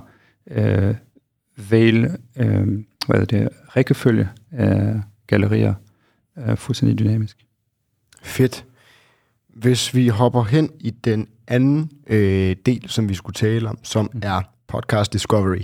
øh, 0.51 0.95
vælge 1.69 2.11
øh, 2.37 2.67
hvad 3.07 3.19
er 3.21 3.25
det, 3.25 3.49
rækkefølge 3.75 4.29
af 4.51 5.01
gallerier 5.27 5.73
øh, 6.37 6.57
fuldstændig 6.57 6.99
dynamisk. 6.99 7.37
Fedt. 8.21 8.65
Hvis 9.47 9.95
vi 9.95 10.07
hopper 10.07 10.43
hen 10.43 10.71
i 10.79 10.89
den 10.89 11.27
anden 11.47 11.91
øh, 12.07 12.55
del, 12.65 12.89
som 12.89 13.09
vi 13.09 13.13
skulle 13.13 13.33
tale 13.33 13.69
om, 13.69 13.77
som 13.83 14.09
mm. 14.13 14.19
er 14.23 14.41
podcast 14.67 15.13
discovery, 15.13 15.61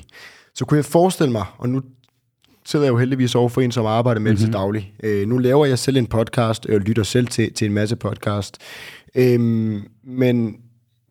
så 0.54 0.66
kunne 0.66 0.78
jeg 0.78 0.86
forestille 0.86 1.32
mig, 1.32 1.46
og 1.58 1.70
nu 1.70 1.82
sidder 2.66 2.86
jeg 2.86 2.92
jo 2.92 2.98
heldigvis 2.98 3.36
over 3.36 3.50
for 3.50 3.62
en, 3.62 3.72
som 3.72 3.86
arbejder 3.86 4.22
med 4.22 4.32
mm-hmm. 4.32 4.36
det 4.36 4.40
til 4.40 4.48
mhm. 4.48 4.54
daglig. 4.54 4.94
Øh, 5.04 5.28
nu 5.28 5.38
laver 5.38 5.66
jeg 5.66 5.80
selv 5.80 5.98
en 5.98 6.08
podcast, 6.08 6.66
og 6.66 6.80
lytter 6.80 7.04
selv 7.04 7.28
til, 7.28 7.54
til 7.54 7.68
en 7.68 7.74
masse 7.74 7.96
podcast. 7.96 8.58
Øhm, 9.16 9.84
men 10.04 10.56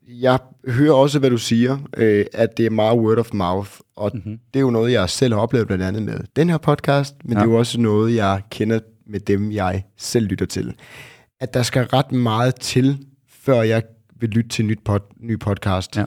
jeg 0.09 0.39
hører 0.69 0.93
også, 0.93 1.19
hvad 1.19 1.31
du 1.31 1.39
siger, 1.39 1.79
øh, 1.97 2.25
at 2.33 2.57
det 2.57 2.67
er 2.67 2.71
meget 2.71 2.99
word 2.99 3.19
of 3.19 3.31
mouth, 3.33 3.71
og 3.97 4.11
mm-hmm. 4.15 4.39
det 4.55 4.61
er 4.61 4.65
jo 4.65 4.71
noget, 4.71 4.93
jeg 4.93 5.11
selv 5.11 5.35
har 5.35 5.41
oplevet 5.41 5.67
blandt 5.67 5.85
andet 5.85 6.03
med 6.03 6.19
den 6.37 6.51
her 6.51 6.59
podcast, 6.59 7.15
men 7.25 7.33
ja. 7.33 7.39
det 7.39 7.47
er 7.47 7.51
jo 7.51 7.59
også 7.59 7.81
noget, 7.81 8.15
jeg 8.15 8.43
kender 8.51 8.81
med 9.07 9.21
dem, 9.21 9.53
jeg 9.53 9.85
selv 9.97 10.27
lytter 10.27 10.47
til. 10.47 10.75
At 11.41 11.55
der 11.55 11.63
skal 11.63 11.85
ret 11.85 12.13
meget 12.13 12.55
til, 12.55 12.99
før 13.29 13.63
jeg 13.63 13.83
vil 14.21 14.29
lytte 14.29 14.49
til 14.49 14.65
nyt 14.65 14.81
pod, 14.85 15.01
ny 15.21 15.39
podcast. 15.39 15.97
Ja. 15.97 16.05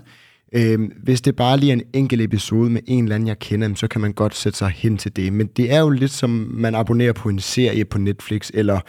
Øhm, 0.56 0.92
hvis 1.04 1.22
det 1.22 1.36
bare 1.36 1.58
lige 1.58 1.72
er 1.72 1.74
en 1.74 1.84
enkelt 1.94 2.22
episode 2.22 2.70
med 2.70 2.82
en 2.88 3.04
eller 3.04 3.16
anden, 3.16 3.28
jeg 3.28 3.40
kender, 3.40 3.76
så 3.76 3.88
kan 3.88 4.02
man 4.02 4.14
godt 4.14 4.36
sætte 4.36 4.58
sig 4.58 4.70
hen 4.70 4.98
til 4.98 5.16
det. 5.16 5.34
Men 5.34 5.48
det 5.48 5.74
er 5.74 5.80
jo 5.80 5.90
lidt 5.90 6.12
som, 6.12 6.30
man 6.54 6.76
abonnerer 6.76 7.14
på 7.14 7.30
en 7.30 7.40
serie 7.40 7.86
på 7.86 7.98
Netflix, 7.98 8.52
eller 8.54 8.80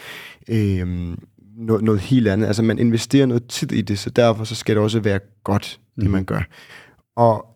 øhm, 0.49 1.19
noget, 1.57 1.83
noget 1.83 2.01
helt 2.01 2.29
andet. 2.29 2.47
Altså 2.47 2.63
man 2.63 2.79
investerer 2.79 3.27
noget 3.27 3.47
tid 3.47 3.73
i 3.73 3.83
det, 3.83 3.99
så 3.99 4.11
derfor 4.11 4.45
så 4.45 4.55
skal 4.55 4.75
det 4.75 4.83
også 4.83 5.01
være 5.01 5.21
godt, 5.45 5.81
det 5.97 6.05
mm. 6.05 6.11
man 6.11 6.25
gør. 6.25 6.41
Og 7.17 7.47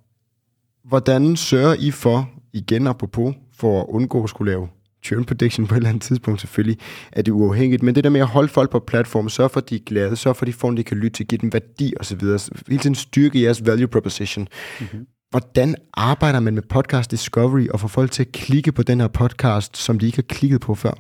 hvordan 0.85 1.37
sørger 1.37 1.75
I 1.79 1.91
for, 1.91 2.31
igen 2.53 2.87
apropos, 2.87 3.35
for 3.55 3.81
at 3.81 3.87
undgå 3.89 4.25
at 4.25 4.31
skulle 4.31 4.53
lave 4.53 4.69
churn 5.05 5.25
prediction 5.25 5.67
på 5.67 5.75
et 5.75 5.77
eller 5.77 5.89
andet 5.89 6.03
tidspunkt 6.03 6.41
selvfølgelig, 6.41 6.79
er 7.13 7.23
det 7.23 7.33
uafhængigt, 7.33 7.83
men 7.83 7.95
det 7.95 8.05
der 8.05 8.11
med 8.11 8.21
at 8.21 8.27
holde 8.27 8.49
folk 8.49 8.71
på 8.71 8.79
platformen, 8.79 9.31
sørge 9.31 9.49
for, 9.49 9.61
at 9.61 9.71
de 9.71 9.75
er 9.75 9.81
glade, 9.87 10.17
sørge 10.17 10.35
for, 10.35 10.43
at 10.43 10.47
de 10.47 10.53
får, 10.53 10.71
at 10.71 10.77
de 10.77 10.85
kan 10.85 10.97
lytte 10.97 11.17
til, 11.17 11.27
give 11.27 11.39
dem 11.39 11.53
værdi 11.53 11.95
osv., 12.01 12.21
hele 12.69 12.83
tiden 12.83 12.95
styrke 12.95 13.43
jeres 13.43 13.67
value 13.67 13.89
proposition. 13.89 14.49
Mm-hmm. 14.81 15.07
Hvordan 15.31 15.75
arbejder 15.95 16.41
man 16.41 16.55
med 16.55 16.63
podcast 16.63 17.11
discovery 17.11 17.67
og 17.69 17.81
får 17.81 17.89
folk 17.89 18.11
til 18.11 18.23
at 18.23 18.33
klikke 18.33 18.73
på 18.73 18.83
den 18.83 19.01
her 19.01 19.09
podcast, 19.09 19.77
som 19.77 19.99
de 19.99 20.07
ikke 20.07 20.19
har 20.19 20.23
klikket 20.23 20.61
på 20.61 20.75
før? 20.75 20.93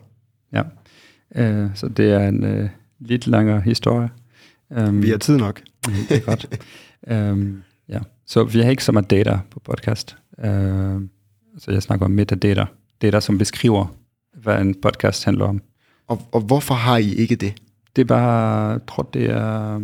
Ja, 0.52 0.62
uh, 1.64 1.70
så 1.74 1.88
det 1.88 2.12
er 2.12 2.28
en 2.28 2.61
uh, 2.61 2.68
lidt 3.00 3.26
længere 3.26 3.61
historie. 3.61 4.11
Um, 4.70 5.02
vi 5.02 5.11
har 5.11 5.18
tid 5.18 5.37
nok. 5.37 5.62
det 6.08 6.16
er 6.16 6.20
godt. 6.20 6.61
um, 7.11 7.62
ja. 7.88 7.98
Så 8.26 8.44
vi 8.44 8.61
har 8.61 8.70
ikke 8.70 8.84
så 8.84 8.92
meget 8.92 9.11
data 9.11 9.38
på 9.50 9.61
podcast. 9.61 10.16
Uh, 10.38 11.02
så 11.58 11.68
jeg 11.68 11.82
snakker 11.82 12.06
om 12.06 12.12
metadata 12.12 12.66
det 13.00 13.12
der, 13.12 13.20
som 13.20 13.38
beskriver, 13.38 13.94
hvad 14.34 14.61
en 14.61 14.74
podcast 14.74 15.24
handler 15.24 15.44
om. 15.44 15.62
Og, 16.06 16.22
og 16.32 16.40
hvorfor 16.40 16.74
har 16.74 16.96
I 16.96 17.14
ikke 17.14 17.37
det? 17.37 17.54
Det 17.96 18.02
er 18.02 18.06
bare, 18.06 18.70
jeg 18.70 18.80
tror, 18.88 19.02
det 19.02 19.30
er, 19.30 19.78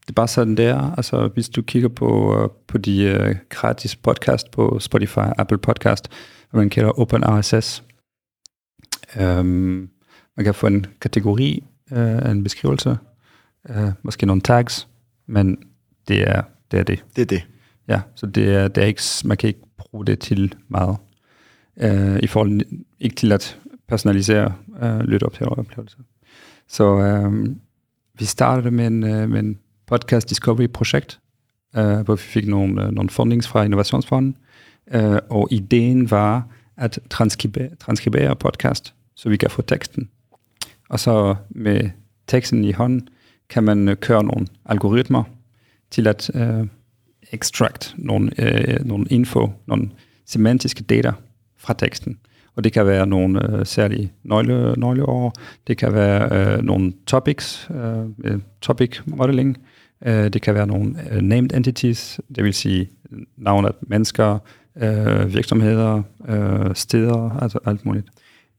det 0.00 0.08
er 0.08 0.12
bare 0.12 0.28
sådan, 0.28 0.56
det 0.56 0.66
er. 0.66 0.94
Altså, 0.96 1.28
hvis 1.28 1.48
du 1.48 1.62
kigger 1.62 1.88
på, 1.88 2.52
på 2.66 2.78
de 2.78 3.18
uh, 3.20 3.36
gratis 3.48 3.96
podcast 3.96 4.50
på 4.50 4.78
Spotify, 4.80 5.18
Apple 5.38 5.58
Podcast, 5.58 6.08
hvad 6.50 6.60
man 6.60 6.70
kalder 6.70 7.00
Open 7.00 7.24
RSS, 7.24 7.82
um, 9.20 9.90
man 10.36 10.44
kan 10.44 10.54
få 10.54 10.66
en 10.66 10.86
kategori, 11.00 11.64
uh, 11.96 12.30
en 12.30 12.42
beskrivelse, 12.42 12.96
uh, 13.68 13.90
måske 14.02 14.26
nogle 14.26 14.42
tags, 14.42 14.88
men 15.26 15.58
det 16.08 16.28
er 16.28 16.42
det. 16.70 16.80
Er 16.80 16.84
det. 16.84 17.04
det 17.16 17.22
er 17.22 17.26
det. 17.26 17.46
Ja, 17.88 18.00
så 18.14 18.26
det 18.26 18.54
er, 18.54 18.68
det 18.68 18.82
er 18.82 18.86
ikke, 18.86 19.02
man 19.24 19.36
kan 19.36 19.48
ikke 19.48 19.60
bruge 19.78 20.06
det 20.06 20.18
til 20.18 20.54
meget 20.68 20.96
øh, 21.76 22.18
i 22.22 22.26
forhold 22.26 22.60
ikke 23.00 23.16
til 23.16 23.32
at 23.32 23.58
personalisere 23.88 24.52
øh, 24.82 25.00
lytteoplevelser. 25.00 25.98
Så 26.68 26.98
øh, 26.98 27.46
vi 28.18 28.24
startede 28.24 28.70
med 28.70 28.86
en, 28.86 29.04
øh, 29.04 29.30
med 29.30 29.40
en 29.40 29.58
podcast 29.86 30.28
discovery 30.28 30.66
projekt, 30.66 31.20
øh, 31.76 32.00
hvor 32.00 32.14
vi 32.14 32.20
fik 32.20 32.48
nogle, 32.48 32.84
øh, 32.84 32.90
nogle 32.90 33.10
fundings 33.10 33.48
fra 33.48 33.64
Innovationsfonden, 33.64 34.36
øh, 34.90 35.18
og 35.30 35.48
ideen 35.50 36.10
var 36.10 36.46
at 36.76 36.98
transkribere, 37.10 37.68
transkribere 37.80 38.36
podcast, 38.36 38.94
så 39.14 39.28
vi 39.28 39.36
kan 39.36 39.50
få 39.50 39.62
teksten. 39.62 40.08
Og 40.92 41.00
så 41.00 41.34
med 41.50 41.90
teksten 42.26 42.64
i 42.64 42.72
hånden, 42.72 43.08
kan 43.48 43.64
man 43.64 43.88
øh, 43.88 43.96
køre 43.96 44.24
nogle 44.24 44.46
algoritmer 44.64 45.24
til 45.90 46.06
at 46.06 46.30
øh, 46.34 46.66
extract 47.32 47.94
nogle, 47.98 48.30
øh, 48.38 48.84
nogle 48.84 49.06
info, 49.10 49.50
nogle 49.66 49.90
semantiske 50.26 50.82
data 50.82 51.12
fra 51.58 51.74
teksten. 51.74 52.18
Og 52.56 52.64
det 52.64 52.72
kan 52.72 52.86
være 52.86 53.06
nogle 53.06 53.58
øh, 53.58 53.66
særlige 53.66 54.12
nøgle, 54.22 54.74
nøgleord, 54.76 55.34
det 55.66 55.78
kan 55.78 55.92
være 55.92 56.56
øh, 56.56 56.62
nogle 56.62 56.92
topics, 57.06 57.70
øh, 58.24 58.38
topic 58.60 59.00
modeling, 59.06 59.58
øh, 60.06 60.32
det 60.32 60.42
kan 60.42 60.54
være 60.54 60.66
nogle 60.66 60.94
øh, 61.10 61.22
named 61.22 61.52
entities, 61.52 62.20
det 62.36 62.44
vil 62.44 62.54
sige 62.54 62.90
navn 63.36 63.64
af 63.64 63.70
mennesker, 63.82 64.38
øh, 64.76 65.34
virksomheder, 65.34 66.02
øh, 66.28 66.74
steder, 66.74 67.38
altså 67.42 67.58
alt 67.64 67.84
muligt. 67.84 68.08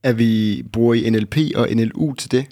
Er 0.04 0.14
vi, 0.14 0.64
bruger 0.74 0.94
I 0.94 1.10
NLP 1.10 1.38
og 1.56 1.68
NLU 1.76 2.14
til 2.14 2.32
det? 2.32 2.46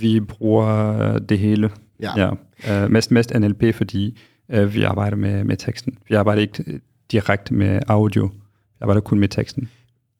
Vi 0.00 0.20
bruger 0.20 0.98
øh, 0.98 1.20
det 1.28 1.38
hele. 1.38 1.70
Ja. 2.00 2.30
ja. 2.66 2.84
Øh, 2.84 2.90
mest, 2.90 3.10
mest 3.10 3.32
NLP, 3.34 3.74
fordi 3.74 4.18
øh, 4.48 4.74
vi 4.74 4.82
arbejder 4.82 5.16
med, 5.16 5.44
med 5.44 5.56
teksten. 5.56 5.98
Vi 6.08 6.14
arbejder 6.14 6.42
ikke 6.42 6.80
direkte 7.12 7.54
med 7.54 7.80
audio. 7.88 8.30
Der 8.78 8.86
var 8.86 8.94
der 8.94 9.00
kun 9.00 9.18
med 9.18 9.28
teksten. 9.28 9.68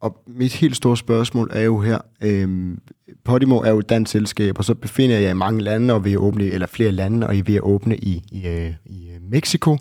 Og 0.01 0.23
mit 0.27 0.53
helt 0.53 0.77
store 0.77 0.97
spørgsmål 0.97 1.51
er 1.53 1.63
jo 1.63 1.81
her, 1.81 1.99
øhm, 2.23 2.79
Podimo 3.25 3.57
er 3.57 3.71
jo 3.71 3.79
et 3.79 3.89
dansk 3.89 4.13
selskab, 4.13 4.59
og 4.59 4.65
så 4.65 4.75
befinder 4.75 5.19
jeg 5.19 5.31
i 5.31 5.35
mange 5.35 5.63
lande, 5.63 5.95
og 5.95 6.05
vi 6.05 6.13
er 6.13 6.19
åbne, 6.19 6.45
eller 6.45 6.67
flere 6.67 6.93
lande, 6.93 7.27
og 7.27 7.37
I 7.37 7.39
er 7.39 7.43
ved 7.43 7.55
at 7.55 7.61
åbne 7.61 7.97
i, 7.97 8.23
i, 8.33 8.73
i 8.87 9.09
øh, 9.11 9.23
Mexico. 9.31 9.73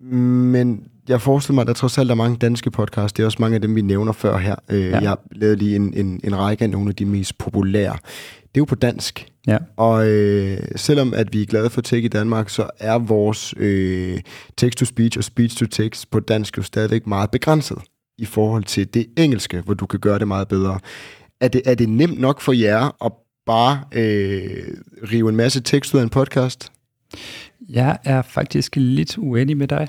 Mm-hmm. 0.00 0.18
Men 0.18 0.88
jeg 1.08 1.20
forestiller 1.20 1.54
mig, 1.54 1.62
at 1.62 1.66
der 1.66 1.72
trods 1.72 1.98
alt 1.98 2.10
er 2.10 2.14
mange 2.14 2.36
danske 2.36 2.70
podcasts. 2.70 3.12
Det 3.12 3.22
er 3.22 3.26
også 3.26 3.38
mange 3.40 3.54
af 3.54 3.60
dem, 3.60 3.74
vi 3.74 3.82
nævner 3.82 4.12
før 4.12 4.38
her. 4.38 4.56
Øh, 4.68 4.84
ja. 4.84 4.98
Jeg 4.98 5.16
lavet 5.32 5.58
lige 5.58 5.76
en, 5.76 5.94
en, 5.94 6.20
en 6.24 6.38
række 6.38 6.64
af 6.64 6.70
nogle 6.70 6.88
af 6.88 6.94
de 6.94 7.04
mest 7.04 7.38
populære. 7.38 7.96
Det 8.40 8.54
er 8.54 8.58
jo 8.58 8.64
på 8.64 8.74
dansk. 8.74 9.26
Ja. 9.46 9.58
Og 9.76 10.08
øh, 10.08 10.58
selvom 10.76 11.14
at 11.14 11.32
vi 11.32 11.42
er 11.42 11.46
glade 11.46 11.70
for 11.70 11.80
tech 11.80 12.04
i 12.04 12.08
Danmark, 12.08 12.48
så 12.48 12.70
er 12.78 12.98
vores 12.98 13.54
øh, 13.56 14.20
text-to-speech 14.56 15.18
og 15.18 15.24
speech-to-text 15.24 16.10
på 16.10 16.20
dansk 16.20 16.58
jo 16.58 16.62
stadigvæk 16.62 17.06
meget 17.06 17.30
begrænset 17.30 17.78
i 18.18 18.24
forhold 18.24 18.64
til 18.64 18.94
det 18.94 19.06
engelske, 19.16 19.60
hvor 19.60 19.74
du 19.74 19.86
kan 19.86 20.00
gøre 20.00 20.18
det 20.18 20.28
meget 20.28 20.48
bedre. 20.48 20.78
Er 21.40 21.48
det, 21.48 21.62
er 21.64 21.74
det 21.74 21.88
nemt 21.88 22.20
nok 22.20 22.40
for 22.40 22.52
jer 22.52 23.04
at 23.04 23.12
bare 23.46 23.80
øh, 23.92 24.74
rive 25.12 25.28
en 25.28 25.36
masse 25.36 25.60
tekst 25.60 25.94
ud 25.94 26.00
af 26.00 26.04
en 26.04 26.10
podcast? 26.10 26.72
Jeg 27.68 27.98
er 28.04 28.22
faktisk 28.22 28.76
lidt 28.76 29.18
uenig 29.18 29.56
med 29.56 29.68
dig. 29.68 29.88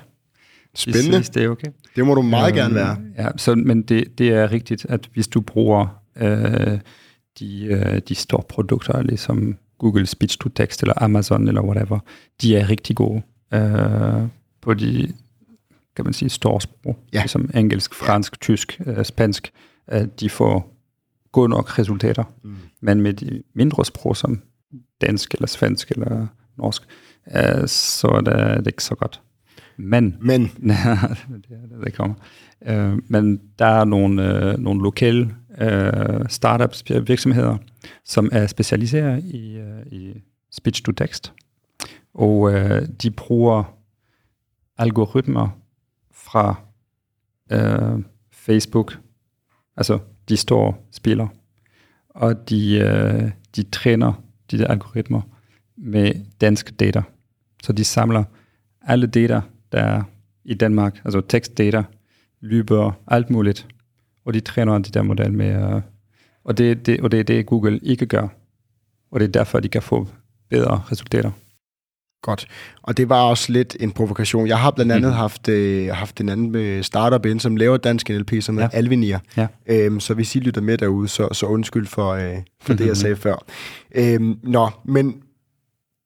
Spændende. 0.80 1.18
Hvis, 1.18 1.30
det 1.30 1.44
er 1.44 1.50
okay. 1.50 1.68
Det 1.96 2.06
må 2.06 2.15
du 2.15 2.22
meget 2.22 2.52
øh, 2.52 2.58
gerne 2.58 2.76
være. 2.76 2.98
Ja, 3.18 3.28
så, 3.38 3.56
men 3.56 3.82
det, 3.82 4.18
det 4.18 4.30
er 4.30 4.52
rigtigt, 4.52 4.86
at 4.89 5.10
hvis 5.13 5.28
du 5.28 5.42
bruger 5.42 6.02
øh, 6.15 6.80
de, 7.39 7.65
øh, 7.65 8.02
de 8.08 8.15
store 8.15 8.44
produkter, 8.50 9.02
ligesom 9.02 9.58
Google 9.78 10.06
Speech 10.06 10.38
to 10.39 10.50
Text 10.50 10.82
eller 10.82 11.04
Amazon 11.04 11.48
eller 11.48 11.62
whatever, 11.62 12.00
de 12.42 12.58
er 12.58 12.70
rigtig 12.70 12.96
gode 12.96 13.22
øh, 13.54 14.28
på 14.62 14.74
de, 14.74 15.13
kan 15.96 16.06
man 16.06 16.13
sige, 16.13 16.30
store 16.30 16.62
sprog, 16.62 16.98
ja. 17.13 17.20
ligesom 17.20 17.50
engelsk, 17.56 17.94
fransk, 17.94 18.34
ja. 18.34 18.38
tysk, 18.42 18.82
øh, 18.86 19.06
spansk, 19.06 19.52
øh, 19.92 20.08
de 20.20 20.30
får 20.30 20.76
gode 21.32 21.50
nok 21.50 21.80
resultater. 21.80 22.24
Mm. 22.44 22.56
Men 22.82 23.02
med 23.02 23.13
de 23.13 23.44
mindre 23.56 23.86
sprog, 23.86 24.18
som 24.18 24.42
dansk 25.02 25.34
eller 25.34 25.48
svensk 25.48 25.92
eller 25.92 26.28
norsk, 26.58 26.84
øh, 27.36 27.68
så 27.68 28.08
er 28.08 28.22
det, 28.22 28.36
det 28.36 28.68
er 28.68 28.68
ikke 28.68 28.84
så 28.84 28.96
godt. 28.96 29.22
Men, 29.80 30.18
men. 30.22 30.42
det, 31.50 31.84
det 31.86 31.94
kommer. 31.94 32.15
Øh, 32.65 32.98
men 33.08 33.42
der 33.60 33.65
er 33.65 33.86
nogle, 33.86 34.44
øh, 34.52 34.60
nogle 34.60 34.82
lokale 34.82 35.36
øh, 35.58 36.26
startups 36.30 36.84
virksomheder, 37.08 37.58
som 38.06 38.30
er 38.32 38.48
specialiseret 38.48 39.24
i, 39.24 39.58
øh, 39.58 39.86
i 39.92 40.13
speech 40.52 40.84
to 40.84 40.92
text, 40.92 41.34
og 42.13 42.54
øh, 42.54 42.88
de 43.04 43.12
bruger 43.12 43.78
algoritmer 44.78 45.50
fra 46.12 46.56
øh, 47.52 48.04
Facebook, 48.32 48.98
Altså, 49.80 50.00
de 50.30 50.38
står 50.38 50.88
spiller, 50.92 51.28
og 52.10 52.50
de, 52.50 52.78
øh, 52.78 53.32
de 53.56 53.63
træner 53.63 54.13
de 54.52 54.58
der 54.58 54.68
algoritmer 54.68 55.22
med 55.78 56.12
dansk 56.42 56.80
data. 56.80 57.02
Så 57.63 57.74
de 57.74 57.84
samler 57.84 58.24
alle 58.82 59.08
data, 59.08 59.42
der 59.71 59.79
er 59.79 60.03
i 60.45 60.53
Danmark, 60.53 61.01
altså 61.05 61.21
tekstdata, 61.21 61.84
lydbøger, 62.41 62.91
alt 63.08 63.29
muligt, 63.29 63.67
og 64.25 64.34
de 64.34 64.39
træner 64.39 64.77
de 64.77 64.91
der 64.91 65.01
model 65.01 65.34
med, 65.34 65.75
øh, 65.75 65.82
og, 66.43 66.58
det, 66.58 66.86
det, 66.86 67.01
og 67.01 67.12
det 67.12 67.19
er 67.19 67.23
det, 67.23 67.45
Google 67.45 67.79
ikke 67.84 68.05
gør. 68.05 68.27
Og 69.12 69.19
det 69.19 69.27
er 69.27 69.32
derfor, 69.32 69.60
de 69.60 69.69
kan 69.69 69.82
få 69.82 70.08
bedre 70.49 70.84
resultater. 70.91 71.32
Godt. 72.21 72.47
Og 72.84 72.97
det 72.97 73.10
var 73.10 73.21
også 73.21 73.51
lidt 73.51 73.77
en 73.79 73.91
provokation. 73.91 74.47
Jeg 74.47 74.60
har 74.60 74.71
blandt 74.71 74.91
andet 74.91 75.12
mm. 75.12 75.17
haft, 75.17 75.49
øh, 75.49 75.88
haft 75.88 76.21
en 76.21 76.29
anden 76.29 76.51
med 76.51 76.84
startup 76.84 77.25
ind, 77.25 77.39
som 77.39 77.55
laver 77.55 77.77
dansk 77.77 78.10
NLP, 78.10 78.34
som 78.41 78.60
ja. 78.60 78.63
er 78.65 78.69
Alvinir. 78.69 79.17
Ja. 79.38 79.47
Øhm, 79.65 79.99
så 79.99 80.13
hvis 80.13 80.36
I 80.36 80.39
lytter 80.39 80.62
med 80.62 80.77
derude, 80.77 81.08
så, 81.08 81.27
så 81.32 81.45
undskyld 81.45 81.88
for, 81.88 82.12
øh, 82.12 82.38
for 82.62 82.73
det, 82.73 82.88
jeg 82.88 82.97
sagde 83.03 83.15
før. 83.15 83.45
Øhm, 83.95 84.39
nå, 84.43 84.69
men 84.86 85.21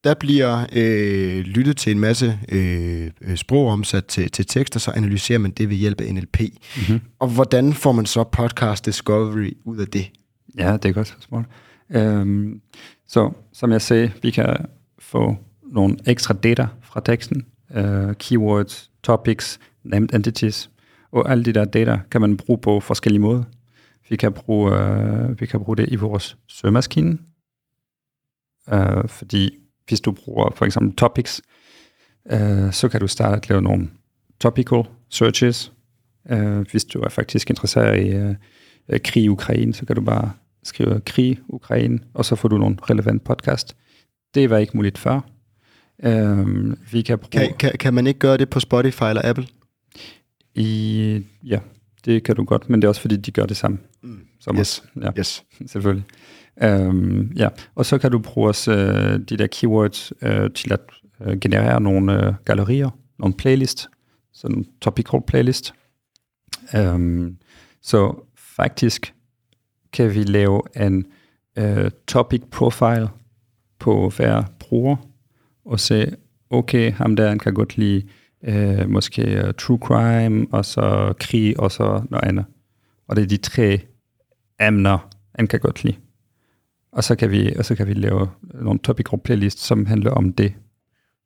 der 0.04 0.14
bliver 0.14 0.66
øh, 0.74 1.40
lyttet 1.40 1.78
til 1.78 1.92
en 1.92 2.00
masse 2.00 2.40
øh, 2.50 3.12
sprog 3.36 3.68
omsat 3.68 4.06
til, 4.06 4.32
til 4.32 4.46
tekst, 4.46 4.76
og 4.76 4.82
så 4.82 4.92
analyserer 4.92 5.40
man 5.40 5.52
det 5.52 5.70
ved 5.70 5.76
hjælp 5.76 6.02
af 6.02 6.14
NLP. 6.14 6.40
Mm-hmm. 6.40 7.02
Og 7.20 7.28
hvordan 7.28 7.74
får 7.74 7.92
man 7.92 8.06
så 8.06 8.24
podcast 8.24 8.86
discovery 8.86 9.58
ud 9.64 9.78
af 9.78 9.88
det? 9.88 10.12
Ja, 10.58 10.78
det 10.78 10.90
er 10.90 10.94
godt 10.94 11.08
spørgsmål. 11.08 11.46
Øhm, 11.90 12.62
så 13.08 13.32
som 13.54 13.72
jeg 13.72 13.82
sagde, 13.82 14.12
vi 14.22 14.32
kan 14.32 14.66
få 15.00 15.38
nogle 15.72 15.98
ekstra 16.06 16.34
data 16.34 16.68
fra 16.82 17.02
teksten, 17.06 17.46
uh, 17.70 18.14
keywords, 18.14 18.92
topics, 19.04 19.60
named 19.84 20.14
entities, 20.14 20.70
og 21.12 21.32
alle 21.32 21.44
de 21.44 21.54
der 21.54 21.66
data 21.66 22.00
kan 22.12 22.22
man 22.22 22.38
bruge 22.38 22.58
på 22.58 22.80
forskellige 22.80 23.22
måder. 23.22 23.44
Vi 24.10 24.16
kan 24.16 24.34
bruge, 24.34 24.72
uh, 24.72 25.42
vi 25.42 25.46
kan 25.46 25.60
bruge 25.60 25.78
det 25.78 25.86
i 25.92 25.96
vores 25.96 26.38
søgemaskine, 26.48 27.18
uh, 28.72 29.08
fordi 29.08 29.63
hvis 29.88 30.02
du 30.02 30.12
bruger 30.12 30.50
for 30.56 30.66
eksempel 30.66 30.96
topics, 30.96 31.42
uh, 32.34 32.72
så 32.72 32.90
kan 32.92 33.00
du 33.02 33.08
starte 33.08 33.36
at 33.36 33.50
lave 33.50 33.62
nogle 33.62 33.90
topical 34.40 34.84
searches. 35.10 35.72
Uh, 36.32 36.60
hvis 36.60 36.86
du 36.86 37.02
er 37.02 37.10
faktisk 37.10 37.50
interesseret 37.50 38.06
i 38.06 38.18
uh, 38.18 39.00
krig 39.04 39.24
i 39.24 39.30
Ukraine, 39.30 39.74
så 39.74 39.86
kan 39.86 39.96
du 39.96 40.02
bare 40.02 40.32
skrive 40.64 41.02
krig 41.06 41.40
Ukraine, 41.48 42.00
og 42.14 42.26
så 42.26 42.36
får 42.36 42.50
du 42.50 42.58
nogle 42.58 42.78
relevant 42.90 43.24
podcast. 43.24 43.76
Det 44.34 44.50
var 44.50 44.58
ikke 44.58 44.78
muligt 44.78 44.98
før. 44.98 45.20
Øhm, 46.04 46.78
vi 46.92 47.02
kan, 47.02 47.20
bruge... 47.20 47.30
kan, 47.32 47.54
kan, 47.60 47.72
kan 47.80 47.94
man 47.94 48.08
ikke 48.08 48.20
gøre 48.20 48.38
det 48.38 48.50
på 48.50 48.60
Spotify 48.60 49.04
eller 49.04 49.22
Apple? 49.26 49.48
I, 50.56 51.22
ja, 51.44 51.60
det 52.06 52.24
kan 52.24 52.36
du 52.36 52.44
godt, 52.44 52.70
men 52.70 52.82
det 52.82 52.88
er 52.88 52.90
også 52.90 53.02
fordi, 53.02 53.18
de 53.18 53.32
gør 53.32 53.46
det 53.46 53.58
samme. 53.58 53.78
Mm. 54.04 54.20
Som 54.40 54.58
yes. 54.58 54.84
Ja, 55.02 55.10
yes. 55.20 55.44
selvfølgelig. 55.68 56.04
Øhm, 56.62 57.32
ja, 57.36 57.50
og 57.76 57.86
så 57.86 57.98
kan 57.98 58.12
du 58.12 58.20
bruge 58.20 58.48
også 58.48 58.72
øh, 58.72 59.20
de 59.30 59.38
der 59.38 59.48
keywords 59.48 60.14
øh, 60.22 60.52
til 60.52 60.74
at 60.74 60.80
øh, 61.22 61.40
generere 61.40 61.82
nogle 61.82 62.26
øh, 62.28 62.34
gallerier, 62.46 62.90
nogle 63.20 63.34
playlist, 63.34 63.90
sådan 64.34 64.58
en 64.58 64.68
topical 64.82 65.22
playlist. 65.28 65.74
Øhm, 66.76 67.38
så 67.82 68.26
faktisk 68.38 69.14
kan 69.94 70.16
vi 70.16 70.24
lave 70.24 70.62
en 70.76 71.06
øh, 71.58 71.92
topic 72.08 72.42
profile 72.52 73.10
på 73.80 74.10
hver 74.10 74.44
bruger, 74.60 74.96
og 75.66 75.80
se, 75.80 76.16
okay, 76.50 76.92
ham 76.92 77.16
der, 77.16 77.30
han 77.30 77.40
kan 77.40 77.54
godt 77.54 77.78
lide 77.78 78.08
øh, 78.44 78.90
måske 78.90 79.44
uh, 79.48 79.54
true 79.54 79.80
crime, 79.82 80.48
og 80.52 80.66
så 80.66 81.14
krig, 81.20 81.60
og 81.60 81.72
så 81.72 82.04
noget 82.10 82.24
andet. 82.24 82.46
Og 83.08 83.16
det 83.16 83.22
er 83.24 83.28
de 83.28 83.38
tre 83.38 83.80
emner, 84.62 85.10
han 85.36 85.48
kan 85.48 85.60
godt 85.60 85.84
lide. 85.84 85.98
Og 86.94 87.04
så 87.04 87.16
kan 87.16 87.32
vi, 87.32 87.54
og 87.56 87.66
så 87.66 87.76
kan 87.76 87.88
vi 87.88 87.94
lave 87.94 88.30
nogle 88.54 88.80
topic 88.80 89.06
playlist, 89.24 89.60
som 89.60 89.86
handler 89.86 90.12
om 90.12 90.34
det. 90.34 90.54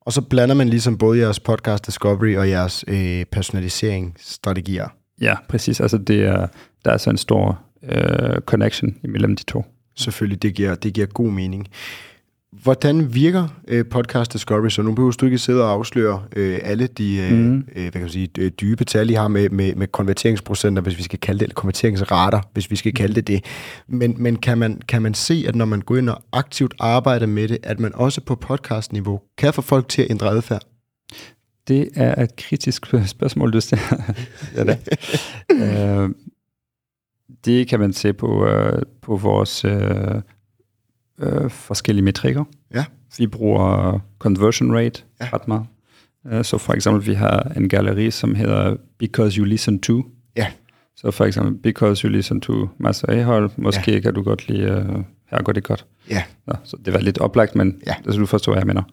Og 0.02 0.14
så 0.14 0.22
blander 0.22 0.56
man 0.56 0.70
ligesom 0.70 0.98
både 0.98 1.20
jeres 1.20 1.40
podcast 1.40 1.86
discovery 1.86 2.36
og 2.36 2.50
jeres 2.50 2.86
øh, 2.88 3.26
personaliseringsstrategier. 3.26 4.88
Ja, 5.22 5.36
præcis. 5.50 5.80
Altså 5.80 5.98
det 5.98 6.24
er, 6.26 6.48
der 6.86 6.92
er 6.92 6.98
så 6.98 7.10
en 7.10 7.18
stor 7.18 7.60
øh, 7.84 8.42
connection 8.42 8.98
imellem 9.04 9.36
de 9.36 9.44
to. 9.44 9.66
Selvfølgelig, 9.96 10.42
det 10.42 10.56
giver, 10.56 10.76
det 10.76 10.94
giver 10.94 11.08
god 11.08 11.32
mening. 11.32 11.68
Hvordan 12.52 13.14
virker 13.14 13.48
øh, 13.68 13.86
podcast 13.86 14.34
Discovery? 14.34 14.70
Så 14.70 14.82
nu 14.82 14.94
behøver 14.94 15.12
du 15.12 15.26
ikke 15.26 15.38
sidde 15.38 15.64
og 15.64 15.72
afsløre 15.72 16.24
øh, 16.36 16.60
alle 16.64 16.88
de 16.88 17.18
øh, 17.18 17.32
mm. 17.32 17.58
øh, 17.58 17.82
hvad 17.82 17.92
kan 17.92 18.02
man 18.02 18.10
sige, 18.10 18.28
dybe 18.50 18.86
tal, 18.86 19.10
I 19.10 19.14
har 19.14 19.28
med, 19.28 19.50
med, 19.50 19.76
med 19.76 19.88
konverteringsprocenter, 19.88 20.82
hvis 20.82 20.98
vi 20.98 21.04
skal 21.04 21.20
kalde 21.20 21.40
det, 21.40 21.44
eller 21.44 21.54
konverteringsrater, 21.54 22.42
hvis 22.54 22.72
vi 22.72 22.76
skal 22.76 22.94
kalde 22.94 23.16
det 23.16 23.28
det. 23.28 23.46
Men, 23.88 24.16
men 24.18 24.36
kan, 24.36 24.58
man, 24.58 24.82
kan 24.88 25.02
man 25.02 25.14
se, 25.14 25.46
at 25.48 25.56
når 25.56 25.66
man 25.66 25.82
går 25.82 25.98
ind 25.98 26.10
og 26.10 26.24
aktivt 26.32 26.74
arbejder 26.80 27.26
med 27.26 27.48
det, 27.48 27.58
at 27.64 27.80
man 27.80 27.96
også 27.96 28.22
på 28.22 28.36
podcastniveau 28.36 29.22
kan 29.38 29.54
få 29.54 29.62
folk 29.62 29.90
til 29.90 30.02
at 30.02 30.12
ændre 30.12 30.28
adfærd? 30.30 30.62
Det 31.68 31.90
er 31.96 32.24
et 32.24 32.36
kritisk 32.36 32.86
spørgsmål, 33.06 33.54
du 33.54 33.62
stiller. 33.62 34.14
ja, 34.56 34.64
det. 34.64 34.80
øh, 35.64 36.10
det 37.46 37.68
kan 37.68 37.80
man 37.80 37.94
se 37.94 38.14
på, 38.14 38.46
øh, 38.48 38.82
på 39.02 39.16
vores 39.16 39.66
øh, 39.66 40.22
øh, 41.22 41.50
forskellige 41.50 42.04
metrikker. 42.04 42.44
Ja. 42.74 42.86
Vi 43.18 43.28
bruger 43.28 44.00
conversion 44.20 44.76
rate 44.76 45.04
ja. 45.22 45.30
ret 45.34 45.48
meget. 45.48 45.66
Uh, 46.32 46.42
så 46.44 46.58
for 46.58 46.74
eksempel, 46.74 47.08
vi 47.08 47.14
har 47.14 47.52
en 47.56 47.70
galleri, 47.70 48.12
som 48.12 48.36
hedder 48.36 48.76
Because 49.00 49.38
You 49.38 49.46
Listen 49.46 49.80
To. 49.80 50.06
Ja. 50.36 50.48
Så 50.96 51.12
for 51.12 51.26
eksempel, 51.26 51.54
Because 51.54 52.08
You 52.08 52.12
Listen 52.12 52.42
To 52.42 52.70
Mads 52.78 53.04
Ahold, 53.04 53.50
måske 53.58 53.92
ja. 53.92 54.00
kan 54.00 54.14
du 54.14 54.24
godt 54.24 54.48
lide, 54.48 54.86
uh, 54.90 55.04
her 55.32 55.44
går 55.44 55.54
det 55.54 55.64
godt. 55.64 55.86
Ja. 56.10 56.24
ja. 56.48 56.54
Så 56.64 56.78
det 56.86 56.94
var 56.94 57.00
lidt 57.00 57.18
oplagt, 57.18 57.56
men 57.56 57.82
ja. 57.88 57.94
altså, 58.06 58.20
du 58.20 58.26
forstår, 58.26 58.54
hvad 58.54 58.64
jeg 58.66 58.68
mener. 58.68 58.84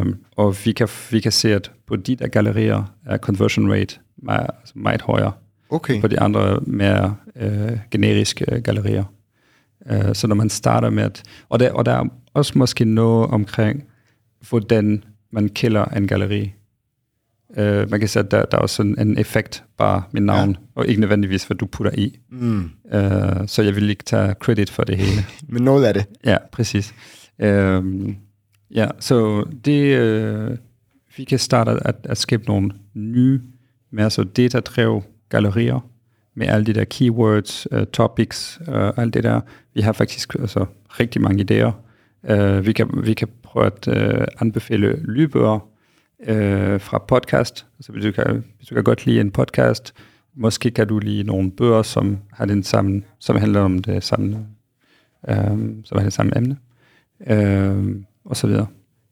Uh, 0.00 0.06
og 0.36 0.56
vi 0.64 0.72
kan, 0.72 0.88
vi 1.10 1.20
kan 1.20 1.32
se, 1.32 1.54
at 1.54 1.72
på 1.86 1.96
de 1.96 2.16
der 2.16 2.28
gallerier 2.28 2.94
er 3.06 3.18
conversion 3.18 3.72
rate 3.72 3.98
meget, 4.22 4.46
altså 4.60 4.72
meget 4.76 5.02
højere. 5.02 5.32
Okay. 5.70 6.00
På 6.00 6.08
de 6.08 6.20
andre 6.20 6.60
mere 6.60 7.16
uh, 7.42 7.78
generiske 7.90 8.60
gallerier. 8.60 9.04
Uh, 9.90 10.12
så 10.12 10.26
når 10.26 10.34
man 10.34 10.50
starter 10.50 10.90
med 10.90 11.02
at... 11.02 11.22
Og 11.48 11.60
der, 11.60 11.72
og 11.72 11.86
der 11.86 11.92
er 11.92 12.04
også 12.34 12.58
måske 12.58 12.84
noget 12.84 13.30
omkring, 13.30 13.84
hvordan 14.48 15.04
man 15.30 15.48
kælder 15.48 15.84
en 15.84 16.06
galleri. 16.06 16.52
Uh, 17.48 17.90
man 17.90 18.00
kan 18.00 18.08
sige, 18.08 18.22
at 18.22 18.30
der, 18.30 18.44
der 18.44 18.56
er 18.56 18.62
også 18.62 18.82
en, 18.82 19.00
en 19.00 19.18
effekt 19.18 19.64
bare 19.78 20.02
med 20.12 20.20
navn, 20.20 20.50
ja. 20.50 20.56
og 20.74 20.86
ikke 20.86 21.00
nødvendigvis, 21.00 21.44
hvad 21.44 21.56
du 21.56 21.66
putter 21.66 21.92
i. 21.94 22.18
Mm. 22.30 22.70
Uh, 22.84 23.00
så 23.46 23.62
jeg 23.62 23.76
vil 23.76 23.90
ikke 23.90 24.04
tage 24.04 24.34
credit 24.34 24.70
for 24.70 24.84
det 24.84 24.96
hele. 24.96 25.24
Men 25.52 25.62
noget 25.62 25.84
af 25.84 25.94
det. 25.94 26.06
Ja, 26.24 26.36
præcis. 26.52 26.94
Uh, 27.38 28.14
ja, 28.70 28.88
så 29.00 29.44
det... 29.64 30.50
Uh, 30.50 30.56
vi 31.16 31.24
kan 31.24 31.38
starte 31.38 31.70
at, 31.70 31.96
at 32.04 32.18
skabe 32.18 32.44
nogle 32.46 32.70
nye, 32.94 33.40
mere 33.90 34.10
så 34.10 34.24
datadrev 34.24 35.02
gallerier, 35.28 35.89
med 36.40 36.48
alle 36.48 36.66
de 36.66 36.72
der 36.72 36.84
keywords, 36.84 37.72
uh, 37.72 37.84
topics, 37.84 38.60
uh, 38.68 38.98
alt 38.98 39.14
det 39.14 39.24
der. 39.24 39.40
Vi 39.74 39.80
har 39.80 39.92
faktisk 39.92 40.34
altså, 40.34 40.66
rigtig 40.88 41.22
mange 41.22 41.44
idéer. 41.44 41.72
Uh, 42.32 42.66
vi, 42.66 42.72
kan, 42.72 42.90
vi 43.04 43.14
kan 43.14 43.28
prøve 43.42 43.66
at 43.66 43.88
uh, 43.88 44.24
anbefale 44.40 44.96
lydbøger 44.96 45.54
uh, 46.18 46.80
fra 46.80 46.98
podcast. 47.08 47.66
Altså, 47.78 47.92
hvis, 47.92 48.04
du 48.04 48.12
kan, 48.12 48.44
hvis 48.56 48.68
du 48.68 48.74
kan 48.74 48.84
godt 48.84 49.06
lide 49.06 49.20
en 49.20 49.30
podcast, 49.30 49.94
måske 50.34 50.70
kan 50.70 50.88
du 50.88 50.98
lide 50.98 51.22
nogle 51.22 51.50
bøger, 51.50 51.82
som 51.82 52.18
har 52.32 52.44
den 52.44 52.62
samme, 52.62 53.02
som 53.18 53.36
handler 53.36 53.60
om 53.60 53.78
det 53.78 54.04
samme, 54.04 54.46
uh, 55.28 55.58
som 55.84 55.98
har 55.98 56.02
det 56.02 56.12
samme 56.12 56.32
emne, 56.36 56.56
uh, 57.30 57.94
og 58.24 58.36
så 58.36 58.46
videre. 58.46 58.66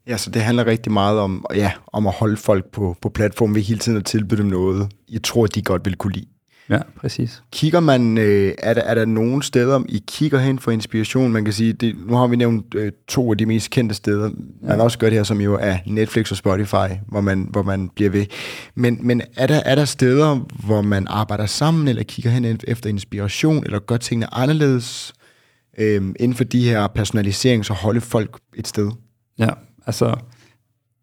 Ja, 0.07 0.17
så 0.17 0.29
det 0.29 0.41
handler 0.41 0.65
rigtig 0.65 0.91
meget 0.91 1.19
om, 1.19 1.45
ja, 1.55 1.71
om 1.87 2.07
at 2.07 2.13
holde 2.13 2.37
folk 2.37 2.65
på, 2.71 2.95
på 3.01 3.09
platformen 3.09 3.55
ved 3.55 3.61
hele 3.61 3.79
tiden 3.79 3.97
at 3.97 4.05
tilbyde 4.05 4.41
dem 4.41 4.49
noget, 4.49 4.91
jeg 5.11 5.23
tror, 5.23 5.45
de 5.45 5.61
godt 5.61 5.85
vil 5.85 5.95
kunne 5.95 6.13
lide. 6.13 6.27
Ja, 6.69 6.79
præcis. 6.95 7.43
Kigger 7.51 7.79
man, 7.79 8.17
øh, 8.17 8.53
er, 8.57 8.73
der, 8.73 8.81
er 8.81 8.95
der 8.95 9.05
nogle 9.05 9.43
steder, 9.43 9.83
I 9.89 10.03
kigger 10.07 10.39
hen 10.39 10.59
for 10.59 10.71
inspiration? 10.71 11.31
Man 11.31 11.43
kan 11.43 11.53
sige, 11.53 11.73
det, 11.73 11.95
nu 12.07 12.15
har 12.15 12.27
vi 12.27 12.35
nævnt 12.35 12.75
øh, 12.75 12.91
to 13.07 13.31
af 13.31 13.37
de 13.37 13.45
mest 13.45 13.69
kendte 13.69 13.95
steder. 13.95 14.29
Man 14.61 14.77
ja. 14.77 14.83
også 14.83 14.97
gør 14.99 15.07
det 15.07 15.17
her, 15.17 15.23
som 15.23 15.41
jo 15.41 15.57
er 15.61 15.77
Netflix 15.85 16.31
og 16.31 16.37
Spotify, 16.37 16.93
hvor 17.07 17.21
man, 17.21 17.47
hvor 17.51 17.63
man 17.63 17.89
bliver 17.89 18.09
ved. 18.09 18.25
Men, 18.75 18.97
men 19.01 19.21
er, 19.37 19.47
der, 19.47 19.61
er 19.65 19.75
der 19.75 19.85
steder, 19.85 20.35
hvor 20.65 20.81
man 20.81 21.07
arbejder 21.07 21.45
sammen, 21.45 21.87
eller 21.87 22.03
kigger 22.03 22.31
hen 22.31 22.59
efter 22.67 22.89
inspiration, 22.89 23.63
eller 23.63 23.79
gør 23.79 23.97
tingene 23.97 24.33
anderledes 24.33 25.13
øh, 25.77 25.95
inden 25.95 26.33
for 26.33 26.43
de 26.43 26.69
her 26.69 26.87
personaliserings- 26.87 27.69
og 27.69 27.75
holde 27.75 28.01
folk 28.01 28.39
et 28.55 28.67
sted? 28.67 28.91
Ja, 29.39 29.49
altså 29.85 30.15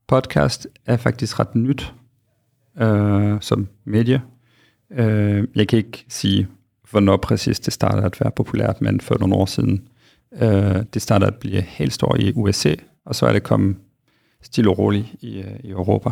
podcast 0.09 0.69
er 0.87 0.97
faktisk 0.97 1.41
ret 1.41 1.55
nyt 1.55 1.95
øh, 2.81 3.37
som 3.41 3.69
medie 3.85 4.23
Øh, 4.91 5.49
jeg 5.55 5.69
kan 5.69 5.77
ikke 5.77 6.05
sige, 6.09 6.49
hvornår 6.91 7.17
præcis 7.17 7.61
det 7.61 7.73
startede 7.73 8.07
at 8.07 8.21
være 8.21 8.31
populært, 8.37 8.81
men 8.81 9.01
for 9.01 9.19
nogle 9.19 9.35
år 9.35 9.47
siden. 9.47 9.89
Øh, 10.43 10.83
det 10.95 11.03
startede 11.03 11.31
at 11.31 11.37
blive 11.37 11.61
helt 11.61 11.93
stort 11.93 12.21
i 12.21 12.33
USA, 12.35 12.75
og 13.05 13.15
så 13.15 13.27
er 13.27 13.33
det 13.33 13.43
kommet 13.43 13.77
stille 14.43 14.71
og 14.71 14.79
roligt 14.79 15.07
i, 15.21 15.39
øh, 15.39 15.61
i 15.65 15.71
Europa. 15.71 16.11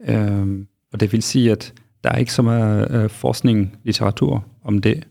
Øh, 0.00 0.66
og 0.92 1.00
det 1.00 1.12
vil 1.12 1.22
sige, 1.22 1.52
at 1.52 1.74
der 2.04 2.10
er 2.10 2.16
ikke 2.16 2.32
så 2.32 2.42
meget 2.42 2.90
øh, 2.90 3.10
forskning, 3.10 3.78
litteratur 3.84 4.44
om 4.64 4.80
det. 4.80 5.06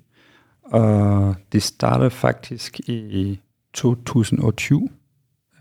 og 0.63 1.35
det 1.51 1.63
startede 1.63 2.09
faktisk 2.09 2.79
i 2.79 3.39
2020-ish, 3.77 4.83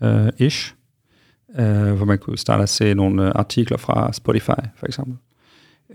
øh, 0.01 1.89
øh, 1.89 1.93
hvor 1.93 2.05
man 2.05 2.17
kunne 2.17 2.37
starte 2.37 2.63
at 2.63 2.69
se 2.69 2.93
nogle 2.93 3.25
øh, 3.25 3.31
artikler 3.35 3.77
fra 3.77 4.13
Spotify, 4.13 4.61
for 4.75 4.85
eksempel. 4.85 5.17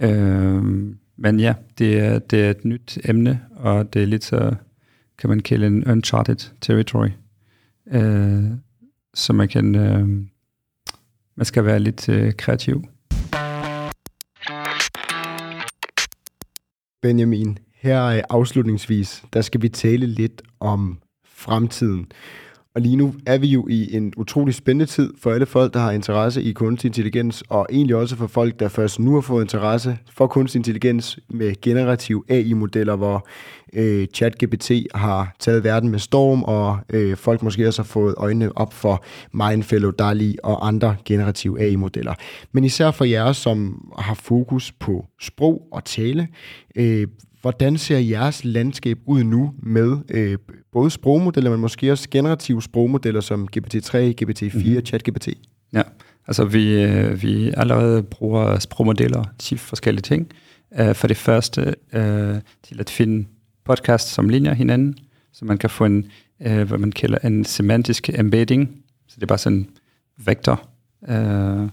Øh, 0.00 0.94
men 1.22 1.40
ja, 1.40 1.54
det 1.78 1.98
er, 1.98 2.18
det 2.18 2.44
er 2.44 2.50
et 2.50 2.64
nyt 2.64 2.98
emne, 3.04 3.40
og 3.56 3.92
det 3.92 4.02
er 4.02 4.06
lidt 4.06 4.24
så, 4.24 4.54
kan 5.18 5.30
man 5.30 5.40
kalde 5.40 5.66
en 5.66 5.90
uncharted 5.90 6.36
territory. 6.60 7.08
øh, 7.86 8.44
så 9.14 9.32
man 9.32 9.48
kan, 9.48 9.74
øh, 9.74 10.08
man 11.36 11.44
skal 11.44 11.64
være 11.64 11.78
lidt 11.78 12.08
øh, 12.08 12.32
kreativ. 12.38 12.84
Benjamin, 17.02 17.58
her 17.74 18.04
øh, 18.04 18.22
afslutningsvis, 18.30 19.24
der 19.32 19.40
skal 19.40 19.62
vi 19.62 19.68
tale 19.68 20.06
lidt 20.06 20.42
om 20.60 20.98
fremtiden. 21.24 22.12
Og 22.74 22.80
lige 22.80 22.96
nu 22.96 23.14
er 23.26 23.38
vi 23.38 23.46
jo 23.46 23.66
i 23.68 23.96
en 23.96 24.12
utrolig 24.16 24.54
spændende 24.54 24.86
tid 24.86 25.12
for 25.18 25.32
alle 25.32 25.46
folk, 25.46 25.74
der 25.74 25.80
har 25.80 25.90
interesse 25.90 26.42
i 26.42 26.52
kunstig 26.52 26.88
intelligens, 26.88 27.42
og 27.48 27.66
egentlig 27.70 27.96
også 27.96 28.16
for 28.16 28.26
folk, 28.26 28.60
der 28.60 28.68
først 28.68 28.98
nu 28.98 29.14
har 29.14 29.20
fået 29.20 29.42
interesse 29.42 29.98
for 30.10 30.26
kunstig 30.26 30.58
intelligens 30.58 31.18
med 31.28 31.60
generative 31.62 32.24
AI-modeller, 32.28 32.96
hvor 32.96 33.26
øh, 33.72 34.06
ChatGPT 34.14 34.70
har 34.94 35.34
taget 35.38 35.64
verden 35.64 35.88
med 35.88 35.98
storm, 35.98 36.42
og 36.42 36.78
øh, 36.90 37.16
folk 37.16 37.42
måske 37.42 37.68
også 37.68 37.82
har 37.82 37.86
fået 37.86 38.14
øjnene 38.16 38.58
op 38.58 38.72
for 38.72 39.04
Mindfellow, 39.32 39.90
DALI 39.90 40.36
og 40.42 40.66
andre 40.68 40.96
generative 41.04 41.60
AI-modeller. 41.60 42.14
Men 42.52 42.64
især 42.64 42.90
for 42.90 43.04
jer, 43.04 43.32
som 43.32 43.88
har 43.98 44.14
fokus 44.14 44.72
på 44.72 45.06
sprog 45.20 45.62
og 45.72 45.84
tale, 45.84 46.28
øh, 46.76 47.06
Hvordan 47.40 47.78
ser 47.78 47.98
jeres 47.98 48.44
landskab 48.44 48.98
ud 49.06 49.24
nu 49.24 49.54
med 49.62 49.96
øh, 50.08 50.38
både 50.72 50.90
sprogmodeller, 50.90 51.50
men 51.50 51.60
måske 51.60 51.92
også 51.92 52.08
generative 52.10 52.62
sprogmodeller 52.62 53.20
som 53.20 53.48
GPT-3, 53.56 53.96
GPT-4, 54.22 54.78
mm. 54.78 54.86
ChatGPT? 54.86 55.28
Ja, 55.72 55.82
altså 56.26 56.44
vi, 56.44 56.82
øh, 56.82 57.22
vi 57.22 57.52
allerede 57.56 58.02
bruger 58.02 58.58
sprogmodeller 58.58 59.24
til 59.38 59.58
forskellige 59.58 60.02
ting. 60.02 60.28
Uh, 60.80 60.94
for 60.94 61.06
det 61.06 61.16
første 61.16 61.60
uh, 61.92 62.40
til 62.62 62.80
at 62.80 62.90
finde 62.90 63.28
podcast 63.64 64.08
som 64.08 64.28
linjer 64.28 64.54
hinanden, 64.54 64.98
så 65.32 65.44
man 65.44 65.58
kan 65.58 65.70
få 65.70 65.84
en, 65.84 66.10
uh, 66.46 66.62
hvad 66.62 66.78
man 66.78 66.92
kalder 66.92 67.18
en 67.18 67.44
semantisk 67.44 68.10
embedding. 68.18 68.82
Så 69.08 69.14
det 69.16 69.22
er 69.22 69.26
bare 69.26 69.38
sådan 69.38 69.58
en 69.58 69.68
vektor, 70.16 70.68
uh, 71.02 71.68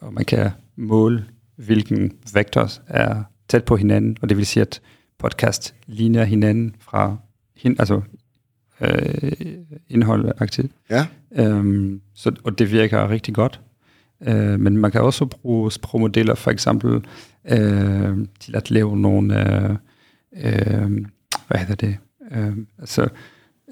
og 0.00 0.12
man 0.12 0.24
kan 0.24 0.50
måle, 0.76 1.24
hvilken 1.56 2.12
vektor 2.34 2.70
er 2.86 3.22
tæt 3.52 3.64
på 3.64 3.76
hinanden, 3.76 4.16
og 4.22 4.28
det 4.28 4.36
vil 4.36 4.46
sige, 4.46 4.60
at 4.60 4.80
podcast 5.18 5.74
ligner 5.86 6.24
hinanden 6.24 6.76
fra 6.80 7.16
hin, 7.56 7.76
altså 7.78 8.00
øh, 8.80 9.32
indholdagtigt. 9.88 10.72
Ja. 10.90 11.06
Øhm, 11.32 12.00
så, 12.14 12.32
og 12.44 12.58
det 12.58 12.72
virker 12.72 13.10
rigtig 13.10 13.34
godt. 13.34 13.60
Øh, 14.22 14.60
men 14.60 14.76
man 14.76 14.90
kan 14.90 15.00
også 15.00 15.26
bruge 15.26 15.72
sprogmodeller 15.72 16.34
for 16.34 16.50
eksempel 16.50 17.04
øh, 17.50 18.18
til 18.40 18.56
at 18.56 18.70
lave 18.70 18.96
nogle, 18.96 19.40
øh, 19.40 19.76
øh, 20.32 21.06
hvad 21.48 21.58
hedder 21.58 21.74
det, 21.74 21.96
øh, 22.30 22.56
altså 22.78 23.08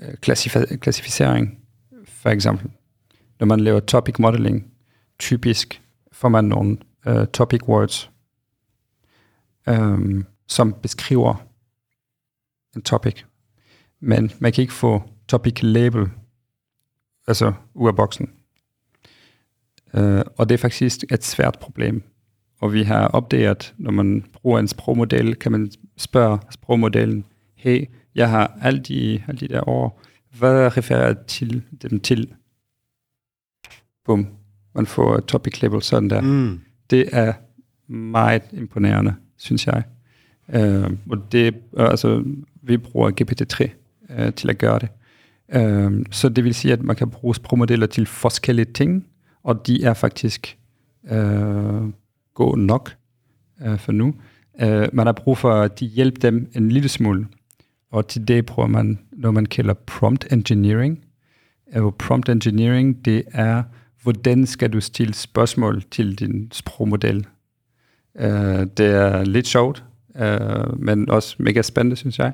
øh, 0.03 0.15
klassif- 0.27 0.77
klassificering 0.77 1.59
for 2.07 2.29
eksempel. 2.29 2.71
Når 3.41 3.47
man 3.47 3.61
laver 3.61 3.81
topic 3.81 4.19
modeling, 4.19 4.67
typisk 5.19 5.83
får 6.13 6.29
man 6.29 6.45
nogle 6.45 6.77
øh, 7.07 7.27
topic 7.27 7.69
words, 7.69 8.10
øh, 9.69 10.25
som 10.47 10.75
beskriver 10.83 11.47
en 12.77 12.83
topic. 12.83 13.23
Men 14.01 14.31
man 14.39 14.53
kan 14.53 14.63
ikke 14.63 14.75
få 14.75 15.03
topic 15.29 15.63
label, 15.63 16.09
altså 17.27 17.53
ud 17.75 17.89
af 17.89 17.97
boksen. 17.97 18.31
Uh, 19.95 20.21
og 20.37 20.49
det 20.49 20.55
er 20.55 20.59
faktisk 20.59 21.05
et 21.11 21.25
svært 21.25 21.59
problem. 21.61 22.03
Og 22.61 22.73
vi 22.73 22.83
har 22.83 23.09
opdaget, 23.09 23.75
når 23.79 23.91
man 23.91 24.25
bruger 24.33 24.59
en 24.59 24.69
sprogmodel, 24.69 25.37
kan 25.37 25.53
man 25.53 25.71
spørge 25.97 26.39
sprogmodellen, 26.51 27.25
hey, 27.55 27.85
jeg 28.15 28.31
har 28.31 28.59
alle 28.63 28.81
de, 28.81 29.25
alle 29.29 29.41
de 29.41 29.49
der 29.49 29.69
ord, 29.69 30.01
hvad 30.39 30.77
refererer 30.77 31.07
jeg 31.07 31.17
til 31.27 31.63
dem 31.83 32.01
til? 32.01 32.35
Bum, 34.05 34.27
man 34.75 34.87
får 34.87 35.21
topic 35.21 35.63
label 35.63 35.83
sådan 35.83 36.11
der. 36.11 36.21
Mm. 36.21 36.61
Det 36.91 37.09
er 37.13 37.33
meget 37.93 38.43
imponerende, 38.53 39.15
synes 39.41 39.67
jeg. 39.67 39.83
Uh, 40.49 40.91
og 41.11 41.33
det, 41.33 41.55
øh, 41.77 41.91
altså, 41.91 42.25
vi 42.63 42.77
bruger 42.77 43.11
GPT-3 43.11 43.71
uh, 44.15 44.27
øh, 44.27 44.33
til 44.33 44.51
at 44.51 44.59
gøre 44.59 44.79
det. 44.79 44.89
Uh, 45.57 46.03
så 46.11 46.29
det 46.29 46.45
vil 46.45 46.55
sige, 46.55 46.73
at 46.73 46.83
man 46.83 46.97
kan 46.97 47.11
bruge 47.11 47.35
sprogmodeller 47.35 47.87
til 47.87 48.07
forskellige 48.07 48.73
ting, 48.75 49.07
og 49.43 49.67
de 49.67 49.85
er 49.85 49.95
faktisk 49.95 50.59
uh, 51.03 51.91
gode 52.35 52.67
nok 52.67 52.95
uh, 53.67 53.79
for 53.79 53.93
nu. 53.93 54.15
Uh, 54.63 54.87
man 54.93 55.07
har 55.07 55.13
brug 55.13 55.39
for 55.39 55.53
at 55.53 55.79
hjælpe 55.79 56.21
dem 56.21 56.51
en 56.55 56.69
lille 56.69 56.89
smule, 56.89 57.27
og 57.91 58.09
til 58.09 58.29
det 58.29 58.47
bruger 58.47 58.69
man 58.69 58.99
noget, 59.13 59.35
man 59.35 59.47
kalder 59.47 59.75
prompt 59.75 60.33
engineering. 60.33 61.05
Uh, 61.77 61.93
prompt 61.93 62.29
engineering, 62.29 63.05
det 63.05 63.23
er, 63.33 63.63
hvordan 64.03 64.47
skal 64.47 64.73
du 64.73 64.81
stille 64.81 65.15
spørgsmål 65.15 65.83
til 65.91 66.19
din 66.19 66.49
sprogmodel. 66.53 67.27
Øh, 68.19 68.67
det 68.77 68.87
er 68.87 69.25
lidt 69.25 69.47
sjovt, 69.47 69.85
øh, 70.17 70.81
men 70.81 71.11
også 71.11 71.37
mega 71.39 71.63
spændende, 71.63 71.97
synes 71.97 72.19
jeg. 72.19 72.33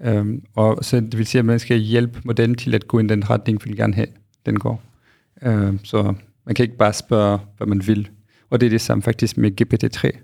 Øh, 0.00 0.26
og 0.54 0.84
så 0.84 1.00
det 1.00 1.18
vil 1.18 1.26
sige, 1.26 1.38
at 1.38 1.44
man 1.44 1.58
skal 1.58 1.76
hjælpe 1.76 2.20
modellen 2.24 2.56
til 2.56 2.74
at 2.74 2.88
gå 2.88 2.98
i 2.98 3.06
den 3.06 3.30
retning, 3.30 3.64
vi 3.64 3.68
vil 3.68 3.76
gerne 3.76 3.94
have, 3.94 4.08
den 4.46 4.58
går. 4.58 4.82
Øh, 5.42 5.74
så 5.84 6.14
man 6.44 6.54
kan 6.54 6.62
ikke 6.62 6.76
bare 6.76 6.92
spørge, 6.92 7.38
hvad 7.56 7.66
man 7.66 7.86
vil. 7.86 8.08
Og 8.50 8.60
det 8.60 8.66
er 8.66 8.70
det 8.70 8.80
samme 8.80 9.02
faktisk 9.02 9.36
med 9.36 9.62
GPT-3. 9.62 10.18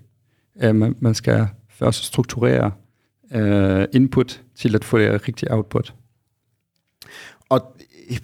Øh, 0.63 0.75
man, 0.75 0.95
man 0.99 1.13
skal 1.13 1.47
først 1.69 2.03
strukturere 2.03 2.71
øh, 3.31 3.87
input 3.93 4.41
til 4.55 4.75
at 4.75 4.85
få 4.85 4.99
det 4.99 5.27
rigtige 5.27 5.53
output. 5.53 5.93
Og 7.49 7.77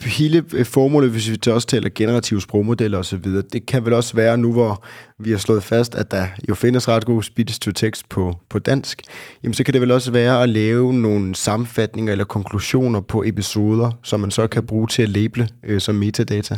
hele 0.06 0.44
øh, 0.54 0.66
formålet, 0.66 1.12
hvis 1.12 1.30
vi 1.30 1.52
også 1.52 1.68
taler 1.68 1.90
generative 1.96 2.42
sprogmodeller 2.42 2.98
osv., 2.98 3.26
det 3.54 3.66
kan 3.66 3.86
vel 3.86 3.94
også 3.94 4.16
være 4.16 4.38
nu, 4.38 4.52
hvor 4.52 4.86
vi 5.20 5.32
har 5.32 5.38
slået 5.38 5.64
fast, 5.64 5.96
at 5.96 6.12
der 6.12 6.28
jo 6.50 6.56
findes 6.56 6.88
ret 6.88 7.06
god 7.06 7.24
speech 7.24 7.60
to 7.60 7.72
text 7.72 8.10
på, 8.10 8.36
på 8.50 8.60
dansk, 8.60 9.02
jamen 9.44 9.54
så 9.54 9.64
kan 9.64 9.74
det 9.74 9.82
vel 9.82 9.92
også 9.92 10.12
være 10.12 10.44
at 10.44 10.50
lave 10.50 10.94
nogle 10.94 11.36
sammenfatninger 11.36 12.12
eller 12.12 12.26
konklusioner 12.26 13.02
på 13.02 13.24
episoder, 13.26 13.92
som 14.04 14.20
man 14.20 14.32
så 14.32 14.48
kan 14.48 14.66
bruge 14.66 14.88
til 14.88 15.04
at 15.04 15.10
label 15.10 15.52
øh, 15.64 15.82
som 15.82 15.96
metadata. 15.96 16.58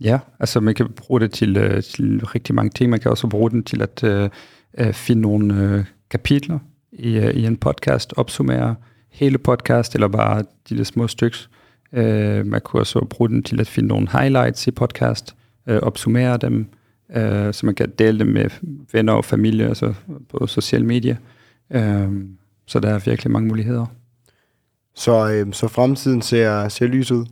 Ja, 0.00 0.18
altså 0.40 0.60
man 0.60 0.74
kan 0.74 0.88
bruge 0.96 1.20
det 1.20 1.32
til, 1.32 1.56
øh, 1.56 1.82
til 1.82 2.20
rigtig 2.24 2.54
mange 2.54 2.70
ting. 2.70 2.90
Man 2.90 3.00
kan 3.00 3.10
også 3.10 3.26
bruge 3.26 3.50
den 3.50 3.64
til 3.64 3.82
at 3.82 4.04
øh, 4.04 4.30
øh 4.78 4.92
finde 4.92 5.22
nogle 5.22 5.54
øh, 5.54 5.84
kapitler 6.10 6.58
i, 6.92 7.16
øh, 7.16 7.34
i 7.34 7.46
en 7.46 7.56
podcast, 7.56 8.12
opsummere 8.16 8.74
hele 9.10 9.38
podcast, 9.38 9.94
eller 9.94 10.08
bare 10.08 10.44
de 10.68 10.78
der 10.78 10.84
små 10.84 11.08
stykker, 11.08 11.38
Øh, 11.92 12.46
man 12.46 12.60
kunne 12.60 12.82
også 12.82 13.04
bruge 13.04 13.28
den 13.28 13.42
til 13.42 13.60
at 13.60 13.66
finde 13.66 13.88
nogle 13.88 14.08
highlights 14.12 14.66
i 14.66 14.70
podcast, 14.70 15.36
øh, 15.66 15.78
opsummere 15.78 16.36
dem, 16.36 16.66
øh, 17.16 17.54
så 17.54 17.66
man 17.66 17.74
kan 17.74 17.92
dele 17.98 18.18
dem 18.18 18.26
med 18.26 18.50
venner 18.92 19.12
og 19.12 19.24
familie, 19.24 19.68
altså 19.68 19.94
på 20.28 20.46
sociale 20.46 20.86
medier. 20.86 21.16
Øh, 21.70 22.08
så 22.66 22.80
der 22.80 22.88
er 22.88 22.98
virkelig 22.98 23.30
mange 23.30 23.48
muligheder. 23.48 23.86
Så, 24.94 25.30
øh, 25.32 25.52
så 25.52 25.68
fremtiden 25.68 26.22
ser, 26.22 26.68
ser 26.68 26.86
lys 26.86 27.10
ud? 27.10 27.26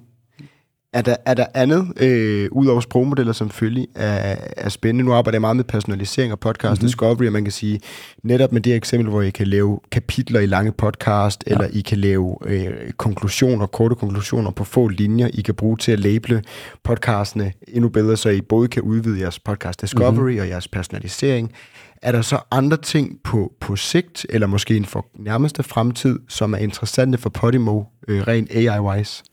Er 0.93 1.03
der, 1.03 1.17
er 1.27 1.35
der 1.35 1.47
andet, 1.55 2.03
øh, 2.03 2.49
ud 2.53 2.67
over 2.67 2.81
sprogmodeller 2.81 3.33
som 3.33 3.51
følge, 3.51 3.87
er, 3.95 4.37
er 4.57 4.69
spændende? 4.69 5.05
Nu 5.05 5.13
arbejder 5.13 5.37
jeg 5.37 5.41
meget 5.41 5.57
med 5.57 5.65
personalisering 5.65 6.33
og 6.33 6.41
podcast 6.41 6.81
mm-hmm. 6.81 6.87
discovery, 6.87 7.27
og 7.27 7.33
man 7.33 7.45
kan 7.45 7.53
sige, 7.53 7.81
netop 8.23 8.53
med 8.53 8.61
det 8.61 8.75
eksempel, 8.75 9.11
hvor 9.11 9.23
I 9.23 9.31
kan 9.31 9.47
lave 9.47 9.81
kapitler 9.93 10.41
i 10.41 10.47
lange 10.47 10.73
podcast, 10.73 11.45
ja. 11.47 11.53
eller 11.53 11.69
I 11.73 11.81
kan 11.81 11.99
lave 11.99 12.37
øh, 12.47 12.93
konklusioner, 12.97 13.67
korte 13.67 13.95
konklusioner 13.95 14.51
på 14.51 14.65
få 14.65 14.89
linjer, 14.89 15.29
I 15.33 15.41
kan 15.41 15.55
bruge 15.55 15.77
til 15.77 15.93
at 15.93 16.01
label 16.01 16.45
podcastene 16.85 17.53
endnu 17.69 17.89
bedre, 17.89 18.17
så 18.17 18.29
I 18.29 18.41
både 18.41 18.69
kan 18.69 18.83
udvide 18.83 19.21
jeres 19.21 19.39
podcast 19.39 19.81
discovery 19.81 20.21
mm-hmm. 20.21 20.41
og 20.41 20.49
jeres 20.49 20.69
personalisering. 20.69 21.53
Er 22.03 22.13
der 22.13 22.23
så 22.23 22.39
andre 22.51 22.77
ting 22.77 23.17
på, 23.25 23.53
på 23.61 23.77
sigt, 23.77 24.27
eller 24.29 24.47
måske 24.47 24.77
inden 24.77 24.89
for 24.89 25.07
nærmeste 25.19 25.63
fremtid, 25.63 26.19
som 26.29 26.53
er 26.53 26.59
interessante 26.59 27.19
for 27.19 27.31
Podimo, 27.31 27.83
øh, 28.09 28.23
rent 28.27 28.51
AI-wise? 28.51 29.25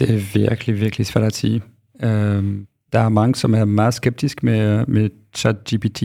Det 0.00 0.10
er 0.10 0.32
virkelig, 0.34 0.80
virkelig 0.80 1.06
svært 1.06 1.24
at 1.24 1.34
sige. 1.34 1.62
Um, 2.02 2.66
der 2.92 2.98
er 2.98 3.08
mange, 3.08 3.34
som 3.34 3.54
er 3.54 3.64
meget 3.64 3.94
skeptiske 3.94 4.46
med, 4.46 4.86
med 4.86 5.10
ChatGPT, 5.34 6.02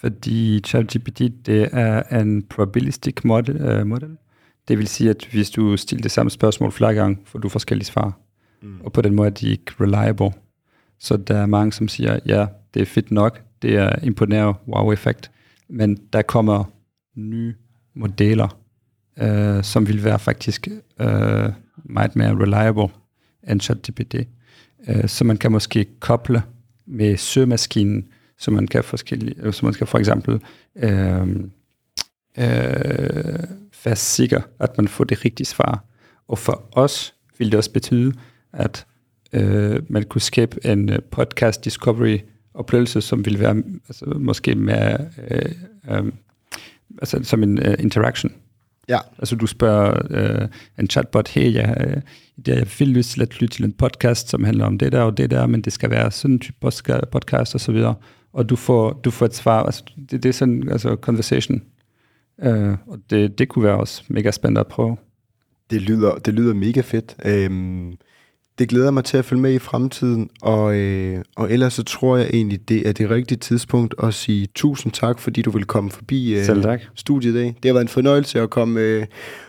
fordi 0.00 0.60
ChatGPT 0.66 1.18
det 1.46 1.68
er 1.72 2.20
en 2.20 2.42
probabilistic 2.42 3.14
model, 3.24 3.80
uh, 3.80 3.86
model. 3.86 4.16
Det 4.68 4.78
vil 4.78 4.88
sige, 4.88 5.10
at 5.10 5.28
hvis 5.32 5.50
du 5.50 5.76
stiller 5.76 6.02
det 6.02 6.10
samme 6.10 6.30
spørgsmål 6.30 6.72
flere 6.72 6.94
gange, 6.94 7.18
får 7.24 7.38
du 7.38 7.48
forskellige 7.48 7.86
svar. 7.86 8.18
Mm. 8.62 8.80
Og 8.84 8.92
på 8.92 9.02
den 9.02 9.14
måde 9.14 9.26
er 9.26 9.34
de 9.34 9.48
ikke 9.48 9.72
reliable. 9.80 10.30
Så 10.98 11.16
der 11.16 11.36
er 11.36 11.46
mange, 11.46 11.72
som 11.72 11.88
siger, 11.88 12.18
ja, 12.26 12.46
det 12.74 12.82
er 12.82 12.86
fedt 12.86 13.10
nok, 13.10 13.42
det 13.62 13.76
er 13.76 13.92
imponerende 14.02 14.58
wow-effekt, 14.68 15.30
men 15.68 15.98
der 16.12 16.22
kommer 16.22 16.64
nye 17.16 17.54
modeller 17.94 18.58
øh, 19.22 19.64
som 19.64 19.88
vil 19.88 20.04
være 20.04 20.18
faktisk 20.18 20.68
øh, 21.00 21.50
meget 21.84 22.16
mere 22.16 22.34
reliable 22.34 22.88
end 23.50 23.60
ChatGPT. 23.60 24.14
Øh, 24.88 25.08
så 25.08 25.24
man 25.24 25.36
kan 25.36 25.52
måske 25.52 25.86
koble 26.00 26.42
med 26.86 27.16
søgemaskinen, 27.16 28.08
så 28.38 28.50
man 28.50 28.66
kan, 28.66 28.84
forskellige, 28.84 29.34
øh, 29.38 29.52
så 29.52 29.66
man 29.66 29.74
kan 29.74 29.86
for 29.86 29.98
eksempel 29.98 30.40
øh, 30.76 31.28
øh, 32.38 33.44
være 33.84 33.96
sikker, 33.96 34.40
at 34.58 34.76
man 34.76 34.88
får 34.88 35.04
det 35.04 35.24
rigtige 35.24 35.46
svar. 35.46 35.84
Og 36.28 36.38
for 36.38 36.68
os 36.72 37.14
vil 37.38 37.50
det 37.50 37.58
også 37.58 37.72
betyde, 37.72 38.12
at 38.52 38.86
øh, 39.32 39.82
man 39.88 40.02
kunne 40.02 40.20
skabe 40.20 40.66
en 40.66 40.88
øh, 40.88 40.98
podcast 41.10 41.64
discovery 41.64 42.18
oplevelse, 42.54 43.00
som 43.00 43.24
vil 43.24 43.40
være 43.40 43.62
altså, 43.88 44.04
måske 44.04 44.54
mere 44.54 44.98
øh, 45.30 45.52
øh, 45.90 46.12
altså, 46.98 47.20
som 47.22 47.42
en 47.42 47.58
uh, 47.58 47.74
interaction. 47.78 48.32
Ja. 48.88 48.98
Altså 49.18 49.36
du 49.36 49.46
spørger 49.46 50.42
uh, 50.42 50.48
en 50.78 50.90
chatbot, 50.90 51.28
hey, 51.28 51.54
jeg, 51.54 52.02
jeg, 52.46 52.56
jeg 52.56 52.66
vil 52.78 52.88
lyst 52.88 53.10
til 53.10 53.22
at 53.22 53.40
lytte 53.40 53.56
til 53.56 53.64
en 53.64 53.72
podcast, 53.72 54.28
som 54.28 54.44
handler 54.44 54.64
om 54.64 54.78
det 54.78 54.92
der 54.92 55.02
og 55.02 55.16
det 55.16 55.30
der, 55.30 55.46
men 55.46 55.62
det 55.62 55.72
skal 55.72 55.90
være 55.90 56.10
sådan 56.10 56.34
en 56.34 56.40
type 56.40 56.56
podcast 57.12 57.54
og 57.54 57.60
så 57.60 57.72
videre. 57.72 57.94
Og 58.32 58.48
du 58.48 58.56
får, 58.56 58.92
du 58.92 59.10
får 59.10 59.26
et 59.26 59.34
svar, 59.34 59.62
altså 59.62 59.84
det, 60.10 60.22
det 60.22 60.28
er 60.28 60.32
sådan, 60.32 60.68
altså 60.70 60.96
conversation. 61.00 61.62
Uh, 62.46 62.72
og 62.86 62.98
det, 63.10 63.38
det 63.38 63.48
kunne 63.48 63.64
være 63.64 63.76
også 63.76 64.02
mega 64.08 64.30
spændende 64.30 64.60
at 64.60 64.66
prøve. 64.66 64.96
Det 65.70 65.82
lyder, 65.82 66.14
det 66.14 66.34
lyder 66.34 66.54
mega 66.54 66.80
fedt. 66.80 67.16
Øhm, 67.24 67.98
det 68.58 68.68
glæder 68.68 68.90
mig 68.90 69.04
til 69.04 69.16
at 69.16 69.24
følge 69.24 69.42
med 69.42 69.52
i 69.52 69.58
fremtiden, 69.58 70.30
og, 70.42 70.76
øh, 70.76 71.22
og 71.36 71.52
ellers 71.52 71.72
så 71.72 71.82
tror 71.82 72.16
jeg 72.16 72.30
egentlig, 72.32 72.68
det 72.68 72.88
er 72.88 72.92
det 72.92 73.10
rigtige 73.10 73.38
tidspunkt 73.38 73.94
at 74.02 74.14
sige 74.14 74.48
tusind 74.54 74.92
tak, 74.92 75.18
fordi 75.18 75.42
du 75.42 75.50
vil 75.50 75.64
komme 75.64 75.90
forbi 75.90 76.34
øh, 76.34 76.44
Selv 76.44 76.62
tak. 76.62 76.80
studiet 76.94 77.34
i 77.34 77.36
dag. 77.36 77.46
Det 77.46 77.64
har 77.64 77.72
været 77.72 77.84
en 77.84 77.88
fornøjelse 77.88 78.40
at 78.40 78.50
komme, 78.50 78.80
øh, 78.80 79.06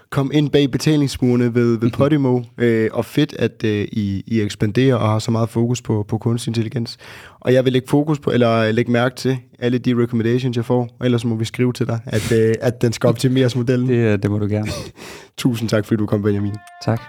komme 0.10 0.34
ind 0.34 0.50
bag 0.50 0.72
betalingsmurene 0.72 1.56
ved, 1.56 1.80
ved. 1.80 1.92
Podimo, 1.98 2.42
øh, 2.58 2.90
og 2.94 3.06
fedt, 3.06 3.34
at 3.40 3.64
øh, 3.66 3.88
I, 3.92 4.24
I 4.28 4.42
ekspanderer 4.42 4.96
og 4.96 5.10
har 5.10 5.20
så 5.20 5.32
meget 5.32 5.50
fokus 5.50 5.82
på, 5.82 6.06
på 6.08 6.18
kunstig 6.18 6.50
intelligens. 6.50 6.98
Og 7.40 7.54
jeg 7.54 7.66
vil 7.66 7.74
lægge 7.74 7.88
fokus 7.88 8.20
på, 8.20 8.32
eller 8.32 8.72
lægge 8.72 8.92
mærke 8.92 9.16
til 9.16 9.38
alle 9.60 9.78
de 9.78 10.04
recommendations, 10.04 10.58
jeg 10.58 10.66
får, 10.66 10.90
og 11.00 11.06
ellers 11.06 11.26
må 11.26 11.36
vi 11.36 11.46
skrive 11.46 11.74
til 11.74 11.88
dig, 11.88 12.00
at, 12.06 12.32
øh, 12.32 12.56
at 12.62 12.82
den 12.82 12.94
skal 12.94 13.08
optimeres 13.08 13.56
modellen. 13.56 13.90
det, 13.90 14.24
det 14.24 14.32
må 14.32 14.40
du 14.40 14.48
gerne. 14.48 14.72
Tusind 15.38 15.70
tak, 15.70 15.86
fordi 15.86 15.98
du 15.98 16.06
kom, 16.06 16.22
Benjamin. 16.22 16.54
Tak. 16.86 17.02